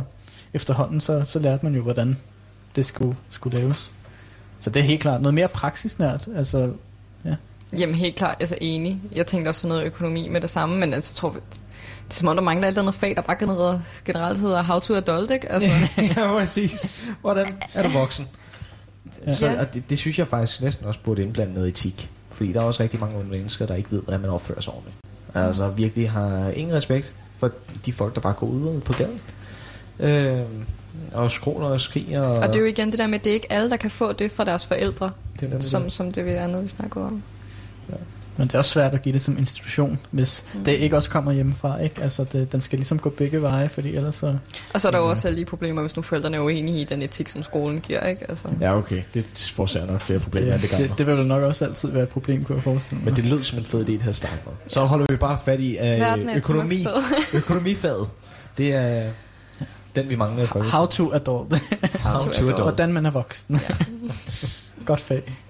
[0.54, 2.18] efterhånden, så, så lærte man jo, hvordan
[2.76, 3.92] det skulle, skulle laves.
[4.60, 6.28] Så det er helt klart noget mere praksisnært.
[6.36, 6.72] Altså,
[7.80, 9.02] Jamen helt klart, altså enig.
[9.16, 11.40] Jeg tænkte også noget økonomi med det samme, men altså, jeg tror, det
[12.10, 14.96] er som om, der mangler alt andet fag, der bare generelt, generelt hedder How to
[14.96, 15.52] Adult, ikke?
[15.52, 15.70] Altså,
[16.18, 17.06] ja, præcis.
[17.22, 18.28] Hvordan er du voksen?
[19.28, 19.34] Ja.
[19.36, 19.60] Så, Ja.
[19.60, 22.10] og det, det synes jeg faktisk næsten også burde indblande noget etik.
[22.32, 24.74] Fordi der er også rigtig mange unge mennesker, der ikke ved, hvordan man opfører sig
[24.74, 24.98] ordentligt.
[25.34, 27.52] Altså virkelig har ingen respekt for
[27.86, 29.22] de folk, der bare går ud på gaden.
[30.00, 30.42] Øh,
[31.14, 32.22] og skråler og skriger.
[32.22, 33.78] Og, og det er jo igen det der med, at det er ikke alle, der
[33.78, 35.92] kan få det fra deres forældre, det er som, det.
[35.92, 37.24] som det vi andet, vi snakkede om.
[38.40, 40.64] Men det er også svært at give det som institution, hvis mm.
[40.64, 41.80] det ikke også kommer hjemmefra.
[41.80, 42.02] Ikke?
[42.02, 44.38] Altså, det, den skal ligesom gå begge veje, fordi ellers så...
[44.74, 46.84] Og så er der jo også alle de problemer, hvis nu forældrene er uenige i
[46.84, 48.30] den etik, som skolen giver, ikke?
[48.30, 49.04] Altså, Ja, okay.
[49.14, 52.04] Det forårsager nok flere problemer, det, det, det, det, vil jo nok også altid være
[52.04, 53.06] et problem, kunne jeg forestille mig.
[53.06, 54.54] Men det lød som en fed idé til at starte med.
[54.68, 56.86] Så holder vi bare fat i uh, økonomi,
[57.42, 58.08] økonomifaget.
[58.58, 59.10] Det er
[59.96, 60.46] den, vi mangler.
[60.72, 61.54] How to adult.
[62.00, 62.62] How to adult.
[62.62, 63.62] Hvordan man er voksen.
[63.70, 63.76] Ja.
[64.86, 65.49] Godt fag.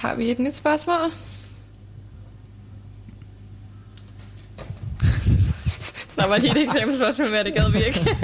[0.00, 1.12] Tager vi et nyt spørgsmål.
[6.16, 8.16] Der var lige et eksamensspørgsmål mere, det gad vi ikke.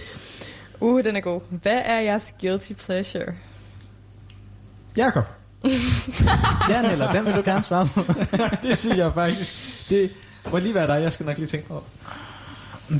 [0.80, 1.40] uh, den er god.
[1.50, 3.34] Hvad er jeres guilty pleasure?
[4.96, 5.24] Jakob.
[6.70, 8.04] Ja, Nella, den vil du gerne svare på.
[8.62, 9.52] det synes jeg faktisk.
[9.88, 10.10] Det
[10.50, 11.84] må lige være dig, jeg skal nok lige tænke på.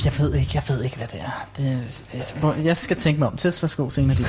[0.04, 1.48] Jeg ved ikke, jeg ved ikke, hvad det er.
[1.56, 3.36] Det, jeg skal tænke mig om.
[3.36, 4.24] Tess, værsgo, senere de.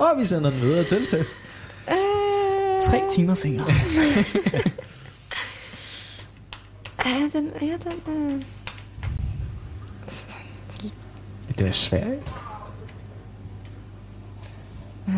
[0.00, 1.30] Og vi sender den videre til Tess.
[1.90, 3.74] Øh, Tre timer senere.
[7.06, 7.66] Ja, den, ja,
[8.06, 8.42] den, øh.
[11.58, 12.22] Det er svært, ikke?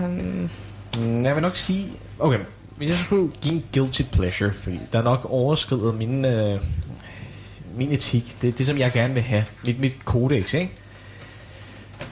[0.05, 0.51] Um,
[0.99, 1.87] Mm, Jeg vil nok sige...
[2.19, 2.39] Okay,
[2.77, 6.61] hvis jeg skulle give en guilty pleasure, fordi der er nok overskridet min, øh,
[7.77, 8.37] min etik.
[8.43, 9.45] Det, det, som jeg gerne vil have.
[9.67, 10.73] Mit, mit kodex, ikke?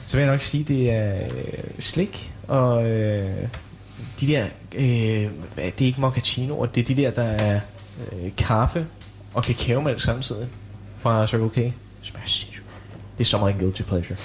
[0.07, 1.31] Så vil jeg nok sige, det er øh,
[1.81, 3.49] slik og øh,
[4.21, 4.45] de der...
[4.75, 7.61] Øh, hvad- det er ikke mochaccino, det er de der, der er
[8.13, 8.87] øh, kaffe
[9.35, 10.49] og kakaomælk samtidig
[10.99, 11.55] fra Circle K.
[11.55, 11.73] Det
[13.21, 14.17] er så meget en guilty pleasure.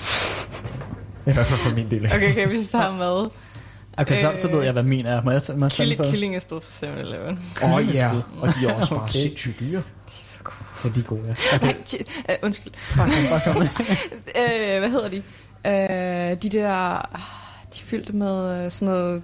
[1.27, 2.05] I hvert fald for min del.
[2.05, 3.29] okay, okay, vi tager med.
[3.97, 5.23] Okay, så, så ved jeg, hvad min er.
[5.23, 6.09] Må jeg, tage- må jeg Killing, først?
[6.09, 7.39] killingespil fra 7-Eleven.
[7.63, 8.11] Åh oh, ja,
[8.41, 9.11] og de er også bare Okay.
[9.11, 9.77] sindssygt dyre.
[9.79, 10.55] De er så gode.
[10.83, 11.21] Ja, de er gode,
[11.51, 11.55] ja.
[11.55, 11.67] Okay.
[11.67, 12.07] Ej, shit.
[12.29, 12.73] uh, undskyld.
[12.97, 13.61] Bare kom, bare kom.
[14.35, 15.23] øh, hvad hedder de?
[15.67, 16.69] Øh, de der...
[17.15, 17.21] ah,
[17.73, 19.21] De er fyldt med øh, sådan noget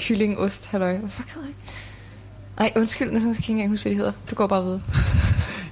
[0.00, 0.96] kyllingost, halløj.
[0.98, 1.56] Hvad fuck hedder det?
[2.58, 4.12] Ej, undskyld, jeg kan ikke engang huske, hvad de hedder.
[4.30, 4.80] Du går bare ved.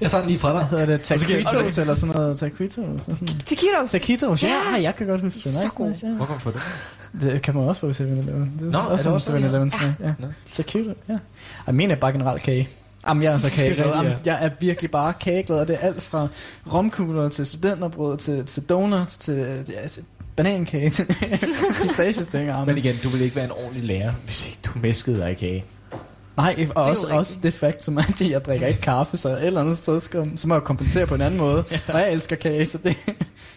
[0.01, 0.67] Jeg tager den lige fra dig.
[0.69, 1.07] Hedder det?
[1.07, 2.39] Så jeg- Taquitos eller sådan noget?
[2.39, 3.03] Taquitos?
[3.03, 3.29] Sådan.
[3.47, 3.91] Taquitos.
[3.91, 4.83] Taquitos, ja, Ja.
[4.83, 5.43] jeg kan godt huske det.
[5.43, 5.89] Så Nice, god.
[5.89, 6.13] nice, ja.
[6.13, 6.61] Hvor kom du for det?
[7.21, 8.53] Det kan man også få i 7-Eleven.
[8.61, 9.45] Det Nå, er er også det en også det?
[9.45, 10.01] 7-Eleven snack.
[10.01, 10.13] Ja.
[10.19, 10.27] Nå.
[10.53, 11.19] Taquitos, ja.
[11.67, 12.69] Jeg mener bare generelt kage.
[13.09, 13.87] Jamen, jeg er så kageglad.
[13.89, 16.29] Det er Jamen, jeg er virkelig bare kageglad, og det er alt fra
[16.73, 20.03] romkugler til studenterbrød, til, til donuts, til, ja, til
[20.37, 21.07] banankage, til
[21.83, 22.65] pistachestænger.
[22.65, 25.35] Men igen, du vil ikke være en ordentlig lærer, hvis ikke du mæskede dig i
[25.35, 25.65] kage.
[26.37, 29.29] Nej, og jo også, også det fakt, som er, at jeg drikker ikke kaffe, så
[29.29, 31.65] et eller andet sted skal, så må jeg kompensere på en anden måde.
[31.89, 32.97] Og jeg elsker kage, så det,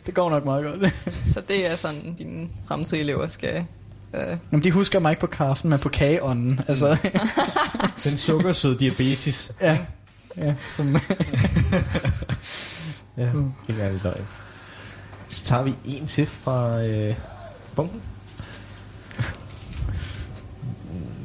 [0.05, 0.93] det går nok meget godt.
[1.33, 3.65] Så det er sådan, dine fremtidige elever skal...
[4.13, 6.59] Øh, Jamen, de husker mig ikke på kaffen, men på kageånden.
[6.67, 6.97] Altså,
[8.03, 9.51] Den sukkersøde diabetes.
[9.61, 9.77] ja,
[10.37, 10.97] ja, som,
[13.17, 13.23] Ja,
[13.67, 14.25] det er lidt løgn.
[15.27, 17.15] Så tager vi en til fra øh,
[17.75, 18.01] bunken.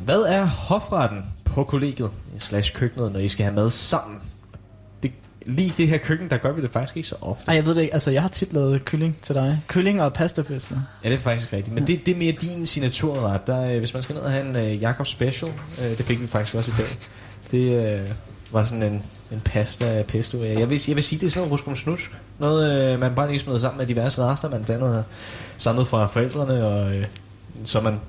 [0.05, 4.20] Hvad er hofretten på kollegiet slash køkkenet, når I skal have mad sammen?
[5.02, 5.12] Det,
[5.47, 7.48] lige det her køkken, der gør vi det faktisk ikke så ofte.
[7.48, 7.94] Ej, jeg ved det ikke.
[7.94, 9.62] Altså, jeg har tit lavet kylling til dig.
[9.68, 10.74] Kylling og pasta pasta.
[11.05, 11.74] Ja, det er faktisk rigtigt.
[11.74, 13.47] Men det, det er mere din signaturret.
[13.47, 16.20] Der, øh, hvis man skal ned og have en øh, Jakob Special, øh, det fik
[16.20, 16.86] vi faktisk også i dag.
[17.51, 18.09] Det øh,
[18.52, 19.02] var sådan en,
[19.32, 20.39] en pasta pesto.
[20.39, 22.10] Ja, Jeg vil, jeg vil sige, det er sådan noget ruskum snusk.
[22.39, 25.05] Noget, øh, man bare lige smider sammen med diverse rester, man blandt andet har
[25.59, 27.06] samlet fra forældrene, og øh,
[27.64, 28.01] så man,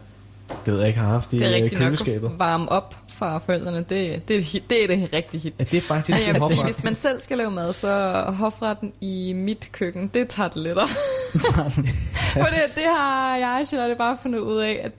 [0.65, 2.27] det ved jeg ikke, har haft i det er øh, nok køleskabet.
[2.27, 3.77] at varme op fra forældrene.
[3.77, 5.53] Det, det, er, hit, det er det rigtige hit.
[5.59, 7.87] Ja, det er faktisk Men jeg vil sige, hvis man selv skal lave mad, så
[7.87, 10.87] er hofretten i mit køkken, det tager det lettere.
[12.33, 14.91] For det, det har jeg og Charlotte bare fundet ud af, at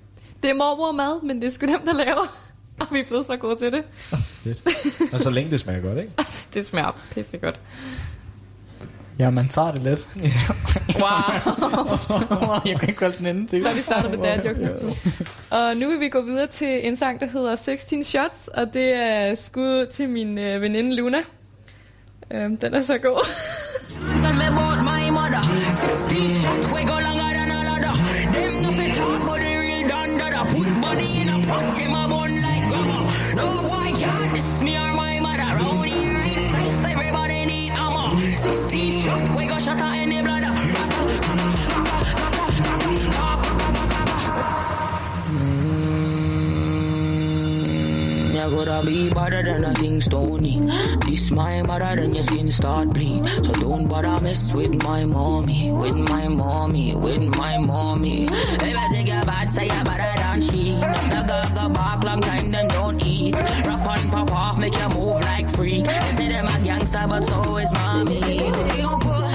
[0.42, 2.18] det er mormor mad, men det er sgu nemt at lave.
[2.80, 3.84] Og vi er blevet så gode til det.
[4.44, 5.12] Fedt.
[5.14, 6.10] Og så længe det smager godt, ikke?
[6.18, 7.60] Altså, det smager pisse godt.
[9.18, 10.08] Ja, man tager det let.
[11.00, 11.08] Wow.
[12.66, 13.48] jeg kan ikke holde den.
[13.50, 14.60] Det Så vi startet med dad jokes.
[15.50, 18.94] Og nu vil vi gå videre til en sang, der hedder 16 Shots, og det
[18.94, 21.18] er skud til min øh, veninde Luna.
[22.30, 23.26] Øhm, den er så god.
[48.42, 50.58] You gotta be better than a king stony.
[51.06, 53.24] This my mother, then your skin start bleed.
[53.26, 58.24] So don't bother mess with my mommy, with my mommy, with my mommy.
[58.24, 60.72] If I take your bad, say you better than she.
[60.72, 63.38] If the girl go back long time, then don't eat.
[63.38, 65.84] Rap on, pop off, make you move like freak.
[65.84, 68.20] They say them a gangster, but so is mommy.
[68.20, 69.31] They gon' put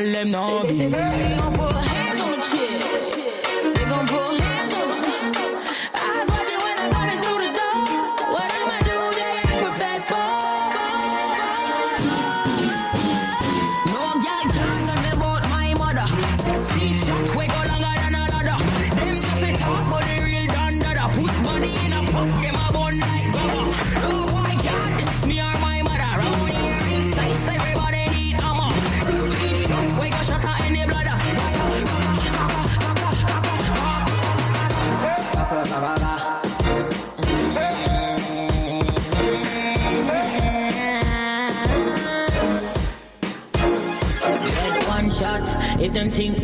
[0.00, 0.69] Harlem, not.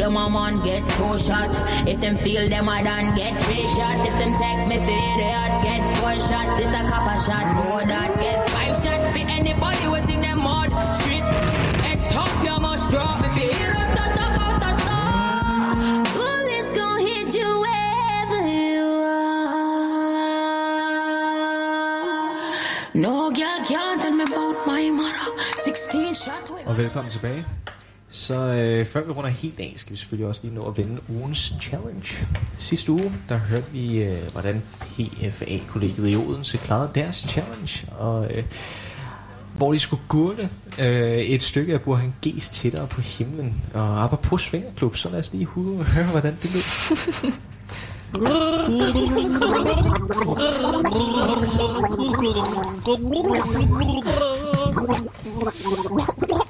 [0.07, 1.51] Them a man, get two shot.
[1.89, 4.07] If them feel them a done, get three shot.
[4.07, 6.47] If them take me for idiot, get four shot.
[6.59, 8.11] This a copper shot, know that.
[8.21, 10.71] Get five shot for anybody who think them mud.
[10.95, 11.25] Street
[11.91, 13.25] at top, you must drop.
[13.27, 14.99] If you hear it, ta ta ta ta ta.
[16.15, 19.35] Bullets gon' hit you wherever you are.
[22.95, 25.07] No girl can't tell me about my mom.
[26.67, 27.45] og velkommen tilbage.
[28.17, 31.01] Så øh, før vi runder helt af, skal vi selvfølgelig også lige nå at vende
[31.09, 32.27] ugens challenge.
[32.59, 38.45] Sidste uge, der hørte vi, øh, hvordan PFA-kollegiet i Odense klarede deres challenge, og øh,
[39.57, 40.49] hvor de skulle gurte
[40.81, 43.65] øh, et stykke af Burhan G's tættere på himlen.
[43.75, 45.47] Og apropos Svingerklub, så lad os lige
[45.95, 46.63] høre, hvordan det lød.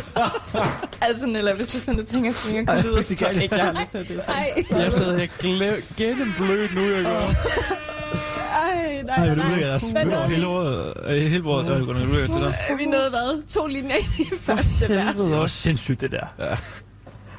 [1.08, 3.54] Altså, Nella, hvis du sådan, du tænker, at jeg kan lyde, så tror jeg ikke,
[3.56, 4.64] jeg har lyst til at deltage.
[4.70, 7.20] Nej, Jeg sidder her glem- gennemblødt nu, jeg gør.
[7.20, 10.44] ej, nej, Ej, nej, lyder, jeg spytter nåede hele vi?
[10.46, 10.92] året.
[11.04, 12.76] øh, Hele året, der er det godt, det der.
[12.76, 13.42] Vi nåede hvad?
[13.48, 15.14] To linjer i første vers.
[15.14, 16.56] Det er også sindssygt, det der.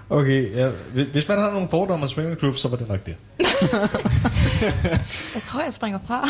[0.10, 0.70] Okay, ja.
[1.12, 3.16] Hvis- man har nogle fordomme om Svingerklub, så var det nok det.
[5.36, 6.28] Jeg tror, jeg springer fra.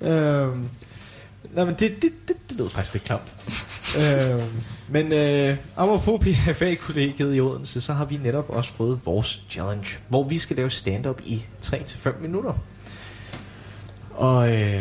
[0.00, 0.68] Øhm,
[1.56, 3.34] nej, men det, det, det, det lød faktisk lidt klamt.
[4.00, 4.50] øhm,
[4.88, 10.24] men øh, apropos PFA-kollegiet i Odense, så har vi netop også fået vores challenge, hvor
[10.24, 12.52] vi skal lave stand-up i 3-5 minutter.
[14.14, 14.80] Og øh,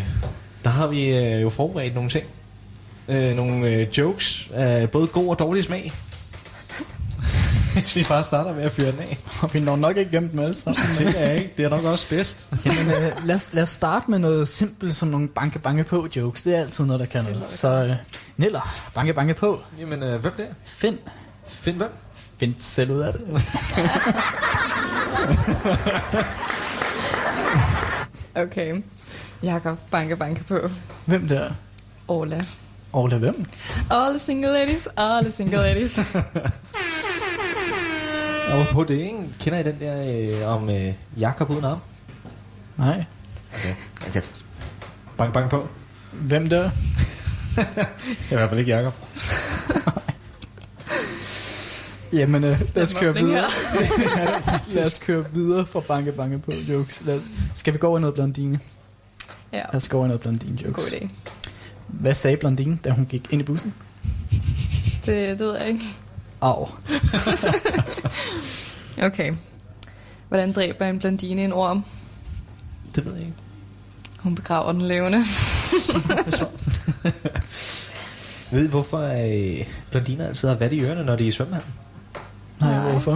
[0.64, 2.26] der har vi øh, jo forberedt nogle ting.
[3.07, 5.91] Øh, nogle øh, jokes af både god og dårlig smag.
[7.81, 9.18] Hvis vi bare starter med at fyre den af.
[9.41, 10.84] Og vi når nok ikke igennem dem alle sammen.
[10.99, 11.53] Det jeg ikke.
[11.57, 12.49] Det er nok også bedst.
[12.65, 16.07] Jamen, øh, lad, os, lad os starte med noget simpelt, som nogle banke banke på
[16.15, 16.43] jokes.
[16.43, 17.43] Det er altid noget, der kan noget.
[17.49, 17.95] Så øh,
[18.38, 19.60] Niller, banke banke på.
[19.80, 20.49] Jamen, øh, hvem det er?
[20.65, 20.97] Find,
[21.47, 21.89] Find hvem?
[22.39, 23.22] find selv ud af det.
[28.35, 28.81] Okay.
[29.43, 30.69] Jakob, banke, banke på.
[31.06, 31.52] Hvem der?
[32.07, 32.45] Ola.
[32.93, 33.45] Orla hvem?
[33.91, 35.99] All the single ladies, all the single ladies.
[38.51, 39.17] Og på det, ikke?
[39.39, 40.03] Kender I den der
[40.43, 41.80] øh, om øh, Jakob uden arm?
[42.77, 43.03] Nej.
[43.53, 43.73] Okay.
[44.09, 44.22] okay.
[45.17, 45.67] Bang, bang på.
[46.13, 46.69] Hvem der?
[47.55, 47.67] Det
[48.30, 48.93] er i hvert fald ikke Jakob.
[52.13, 53.49] Jamen, øh, lad os køre videre.
[54.76, 57.01] lad os køre videre fra banke banke på jokes.
[57.05, 57.23] Lad os,
[57.53, 58.59] skal vi gå over noget blondine?
[59.53, 60.89] Ja, Lad os gå over noget blondine jokes.
[60.91, 61.07] god idé.
[61.88, 63.73] Hvad sagde blondine, da hun gik ind i bussen?
[65.05, 65.85] Det, det ved jeg ikke.
[66.45, 66.69] Au.
[69.03, 69.34] Okay.
[70.27, 71.85] Hvordan dræber en blondine en orm?
[72.95, 73.34] Det ved jeg ikke.
[74.19, 75.17] Hun begraver den levende.
[78.51, 81.73] Ved I, hvorfor øh, blondiner altid har vat i ørerne, når de er i svømmehallen?
[82.59, 82.91] Nej, Nej.
[82.91, 83.11] hvorfor?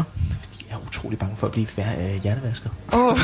[0.59, 2.71] De er utrolig bange for at blive hver- øh, hjernevasket.
[2.93, 3.17] Oh.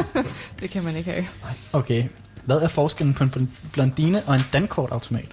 [0.60, 1.26] det kan man ikke have.
[1.72, 2.04] Okay.
[2.44, 5.28] Hvad er forskellen på en blondine og en dankortautomat?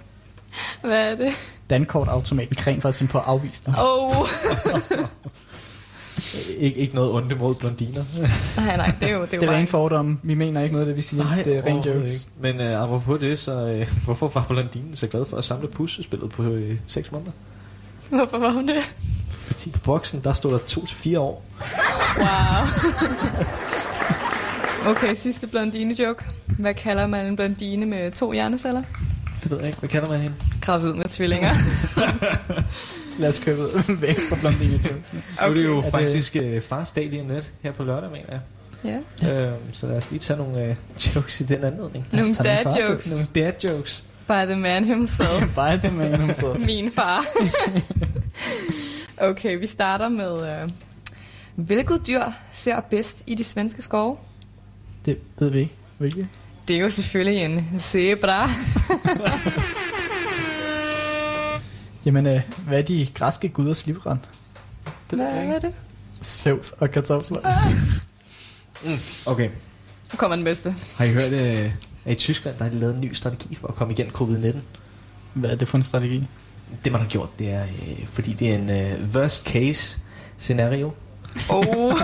[0.80, 1.32] Hvad er det?
[1.70, 3.74] Dankortautomaten kan rent faktisk finde på at afvise dig.
[3.78, 4.14] Oh.
[6.58, 8.04] Ik- ikke noget ondt imod blondiner.
[8.66, 10.18] nej, nej, det er jo, det er jo Det er ren fordom.
[10.22, 11.24] Vi mener ikke noget af det, vi siger.
[11.24, 12.12] Nej, det er ren jokes.
[12.14, 12.26] ikke.
[12.40, 16.30] Men øh, apropos det, så øh, hvorfor var blondinen så glad for at samle puslespillet
[16.30, 17.30] på øh, 6 måneder?
[18.08, 18.92] Hvorfor var hun det?
[19.30, 21.44] Fordi på boksen, der stod der 2-4 år.
[22.18, 22.66] Wow.
[24.96, 26.24] Okay, sidste blondine joke.
[26.46, 28.82] Hvad kalder man en blondine med to hjerneceller?
[29.42, 29.78] Det ved jeg ikke.
[29.78, 30.36] Hvad kalder man hende?
[30.60, 31.52] Gravid med tvillinger.
[33.18, 35.12] Lad os videre væk fra blondine jokes.
[35.38, 35.46] Okay.
[35.46, 37.84] Nu er det jo Er det- faktisk øh, fars dag lige om lidt her på
[37.84, 38.40] lørdag, mener jeg.
[39.22, 39.30] Ja.
[39.46, 40.76] Øhm, så lad os lige tage nogle øh,
[41.14, 42.06] jokes i den anledning.
[42.12, 42.86] Nogle dad første.
[42.86, 43.10] jokes.
[43.10, 44.04] Nogle dad jokes.
[44.26, 45.56] By the man himself.
[45.82, 46.56] Det med en så.
[46.66, 47.24] Min far.
[49.18, 50.62] okay, vi starter med...
[50.62, 50.70] Øh,
[51.54, 52.22] hvilket dyr
[52.52, 54.16] ser bedst i de svenske skove?
[55.06, 55.74] Det ved vi ikke.
[55.98, 56.28] Hvilket?
[56.68, 58.48] Det er jo selvfølgelig en zebra.
[62.04, 64.18] Jamen, øh, hvad er de græske guders livret?
[65.08, 65.74] Hvad ved jeg er det?
[66.22, 67.40] Zeus og kartofler.
[69.26, 69.50] Okay.
[70.12, 70.74] Nu kommer den bedste.
[70.96, 71.72] Har I hørt, øh,
[72.04, 74.58] at i Tyskland, der har de lavet en ny strategi for at komme igennem covid-19?
[75.32, 76.26] Hvad er det for en strategi?
[76.84, 79.98] Det man har gjort, det er, øh, fordi det er en øh, worst case
[80.38, 80.92] scenario.
[81.48, 81.94] Oh.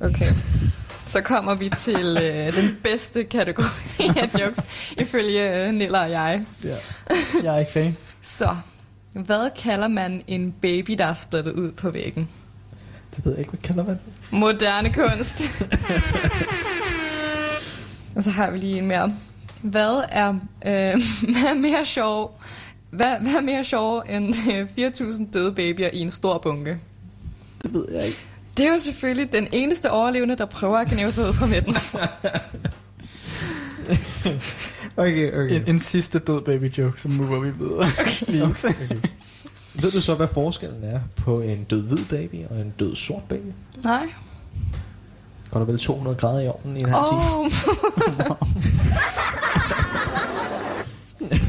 [0.00, 0.32] okay.
[1.06, 3.66] Så kommer vi til øh, den bedste kategori
[4.22, 4.64] af jokes,
[4.98, 6.44] ifølge øh, Nilla og jeg.
[6.64, 6.74] Ja.
[7.42, 7.96] Jeg er ikke fan.
[8.20, 8.56] Så,
[9.12, 12.28] hvad kalder man en baby, der er splittet ud på væggen?
[13.16, 13.98] Det ved jeg ikke, hvad kalder man
[14.30, 15.42] Moderne kunst.
[18.16, 19.14] og så har vi lige en mere.
[19.62, 20.28] Hvad er,
[20.66, 21.00] øh,
[21.32, 22.40] hvad er mere sjov?
[22.90, 24.34] Hvad, hvad er mere sjov end
[24.78, 26.78] øh, 4.000 døde babyer i en stor bunke?
[27.62, 28.18] Det ved jeg ikke.
[28.56, 31.76] Det er jo selvfølgelig den eneste overlevende, der prøver at knæve sig ud fra midten.
[34.96, 35.56] Okay, okay.
[35.56, 37.86] En, en sidste død baby joke, så mover vi videre.
[38.26, 38.68] Please.
[38.84, 38.96] okay.
[39.74, 43.22] Ved du så, hvad forskellen er på en død hvid baby og en død sort
[43.28, 43.52] baby?
[43.84, 44.06] Nej.
[45.50, 47.20] går der vel 200 grader i ovnen i en halv time.
[47.20, 47.50] Oh,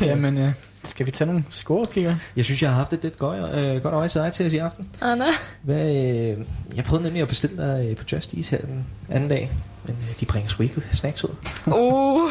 [0.07, 0.51] Jamen, øh,
[0.85, 2.15] skal vi tage nogle scorereplikker?
[2.35, 4.53] Jeg synes, jeg har haft et lidt godt, øh, godt øje til dig til os
[4.53, 4.89] i aften.
[5.01, 5.25] Anna.
[5.61, 6.37] Hvad, øh,
[6.75, 9.51] jeg prøvede nemlig at bestille dig øh, på Just Eat her den anden dag,
[9.85, 11.29] men øh, de bringer sgu ikke snacks ud.
[11.67, 12.29] Oh,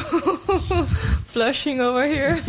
[1.32, 2.36] blushing over here.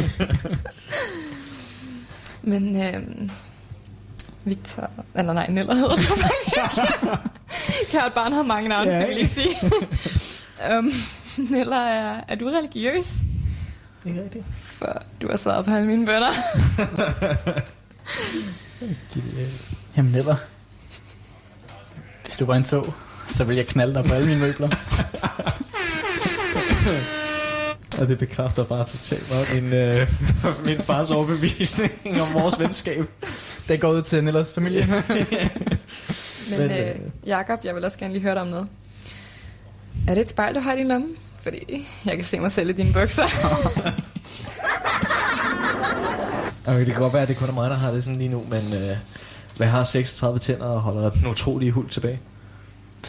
[2.48, 3.30] Men øhm,
[4.44, 6.82] Victor, eller nej, Niller hedder du faktisk.
[7.92, 9.56] Kært barn har mange navne, Ja, skal vi lige sige.
[10.78, 10.92] um,
[11.50, 13.14] Niller, er, er du religiøs?
[14.06, 14.46] Ikke rigtigt.
[14.78, 16.32] For du har svaret på alle mine bønder.
[19.98, 20.36] Jamen, eller...
[22.24, 22.94] Hvis du var en tog,
[23.28, 24.70] så vil jeg knalde dig på alle mine møbler.
[28.00, 30.08] Og det bekræfter bare totalt meget min, øh,
[30.66, 33.06] min fars overbevisning om vores venskab.
[33.68, 34.88] Det går ud til Nellers familie.
[36.50, 36.96] Men, Men, øh, øh,
[37.26, 38.68] Jakob, jeg vil også gerne lige høre dig om noget.
[40.08, 41.08] Er det et spejl, du har i din lomme?
[41.44, 43.24] Fordi jeg kan se mig selv i dine bukser.
[46.68, 48.30] Okay, det kan godt være, at det kun er mig, der har det sådan lige
[48.30, 48.98] nu, men øh,
[49.60, 52.20] jeg har 36 tænder og holder den utrolige hul tilbage.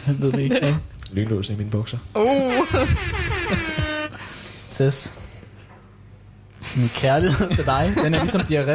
[0.05, 0.59] Det ved vi ikke.
[0.59, 0.73] hvad.
[1.15, 1.97] Lynlåsen i mine bukser.
[2.15, 2.53] Uh.
[4.71, 5.13] Tess.
[6.75, 8.71] Min kærlighed til dig, den er ligesom diarré.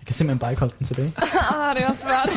[0.00, 1.12] Jeg kan simpelthen bare ikke holde den tilbage.
[1.54, 2.30] ah, det er også svært.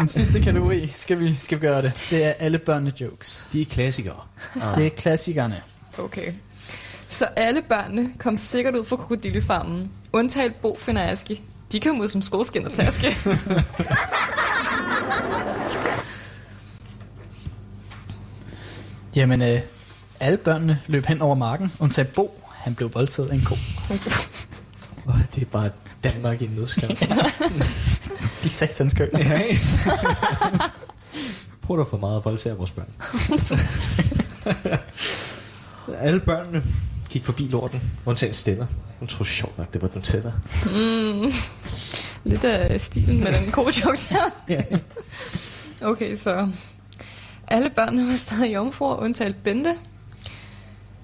[0.00, 2.06] Den sidste kategori, skal vi, skal vi gøre det.
[2.10, 3.46] Det er alle børnene jokes.
[3.52, 4.20] De er klassikere.
[4.76, 5.60] Det er klassikerne.
[5.98, 6.32] Okay.
[7.08, 9.90] Så alle børnene kom sikkert ud fra krokodillefarmen.
[10.12, 11.42] Undtaget Bo, Finn og Aske.
[11.72, 13.16] De kom ud som skoleskin og taske.
[19.16, 19.60] Jamen, øh,
[20.20, 22.44] alle børnene løb hen over marken, undtagen Bo.
[22.54, 23.54] Han blev voldtaget af en ko.
[25.06, 25.70] Oh, det er bare
[26.04, 26.88] Danmark i en nødskal.
[28.42, 29.08] De satans kø.
[29.12, 29.60] ja, ikke?
[31.62, 32.88] Prøv at for meget at voldtage vores børn.
[36.00, 36.62] Alle børnene
[37.10, 38.66] gik forbi lorten, undtagen Stella.
[38.98, 40.32] Hun troede sjovt nok, det var den tætter.
[40.64, 41.32] mm.
[42.24, 43.72] Lidt af stilen med den gode.
[44.48, 44.62] Ja.
[45.82, 46.48] Okay, så...
[47.48, 49.74] Alle børnene var stadig jomfruer, undtaget Bente.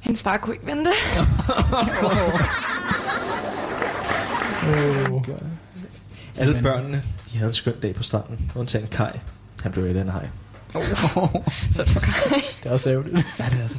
[0.01, 0.90] Hendes far kunne ikke vente.
[6.36, 7.02] Alle børnene,
[7.32, 9.11] de havde en skøn dag på stranden, undtagen Kai.
[9.62, 10.28] Han blev et af en hej.
[11.73, 12.40] så for Kai.
[12.62, 13.27] Det er også ærgerligt.
[13.39, 13.78] Ja, det er altså.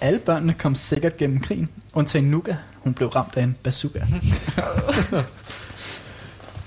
[0.00, 2.54] Alle børnene kom sikkert gennem krigen, undtagen Nuka.
[2.78, 4.00] Hun blev ramt af en bazooka.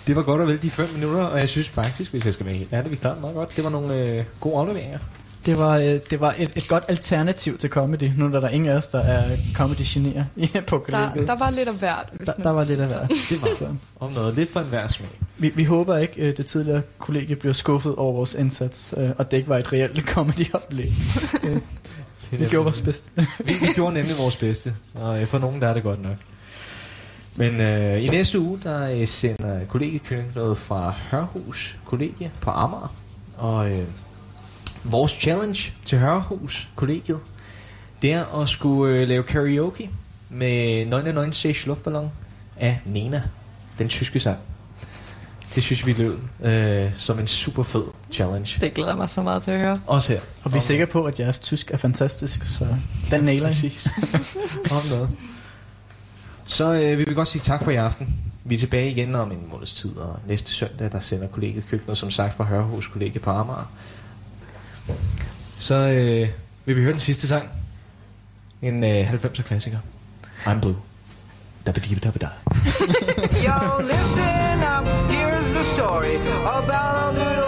[0.07, 2.45] Det var godt og vel de 5 minutter, og jeg synes faktisk, hvis jeg skal
[2.45, 3.56] være helt ærlig, vi klarede meget godt.
[3.56, 4.99] Det var nogle øh, gode afleveringer.
[5.45, 8.69] Det var, øh, det var et, et godt alternativ til comedy, nu er der ingen
[8.69, 9.23] af os, der er
[9.56, 10.26] comedy-genierer
[10.68, 11.27] på Der, kollegiet.
[11.27, 12.10] der var lidt af hvert.
[12.26, 13.07] Der, der var lidt af sige hver.
[13.30, 13.80] Det var sådan.
[13.99, 15.10] Om noget lidt for en hver smag.
[15.38, 19.31] Vi, vi håber ikke, at det tidligere kollegie bliver skuffet over vores indsats, øh, og
[19.31, 20.91] det ikke var et reelt comedy-oplæg.
[22.31, 23.10] Vi gjorde vores bedste.
[23.45, 26.15] vi, vi gjorde nemlig vores bedste, og øh, for nogen der er det godt nok.
[27.35, 32.93] Men øh, i næste uge, der øh, sender kollegiekøkken noget fra Hørhus Kollegie på Amager.
[33.38, 33.88] Og øh,
[34.84, 37.19] vores challenge til Hørhus Kollegiet,
[38.01, 39.89] det er at skulle øh, lave karaoke
[40.30, 42.11] med 99 Luftballon
[42.57, 43.23] af Nena,
[43.80, 44.38] den tyske sang.
[45.56, 48.57] Det synes vi lød øh, som en super fed challenge.
[48.61, 49.77] Det glæder mig så meget til at høre.
[49.88, 50.19] Også her.
[50.44, 52.68] Og vi er sikre på, at jeres tysk er fantastisk, så
[53.11, 53.52] den nailer I.
[53.52, 53.88] Præcis.
[56.45, 58.15] Så øh, vi vil godt sige tak for i aften.
[58.44, 61.98] Vi er tilbage igen om en måneds tid, og næste søndag, der sender kollegiet køkkenet,
[61.98, 63.72] som sagt, fra Hørhus kollegie på Amager.
[65.60, 66.30] Så øh,
[66.65, 67.49] vil vi høre den sidste sang.
[68.61, 69.77] En øh, 90'er klassiker.
[70.45, 70.76] I'm Blue.
[71.65, 72.19] Dabba-dibba dabba
[73.45, 76.15] Yo, listen up, here's the story
[76.45, 77.39] about a little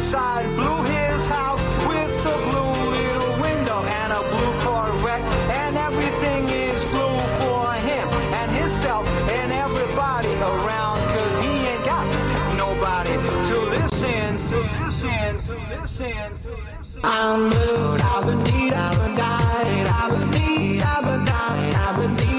[0.00, 0.46] outside.
[0.56, 5.22] Blue his house with a blue little window and a blue Corvette.
[5.60, 8.08] And everything is blue for him
[8.40, 11.00] and himself and everybody around.
[11.14, 12.06] Cause he ain't got
[12.56, 13.12] nobody
[13.50, 17.00] to listen, to listen, to listen, to listen.
[17.04, 21.86] I'm blue, da ba dee da ba die, da ba dee da ba die, da
[21.96, 22.29] ba dee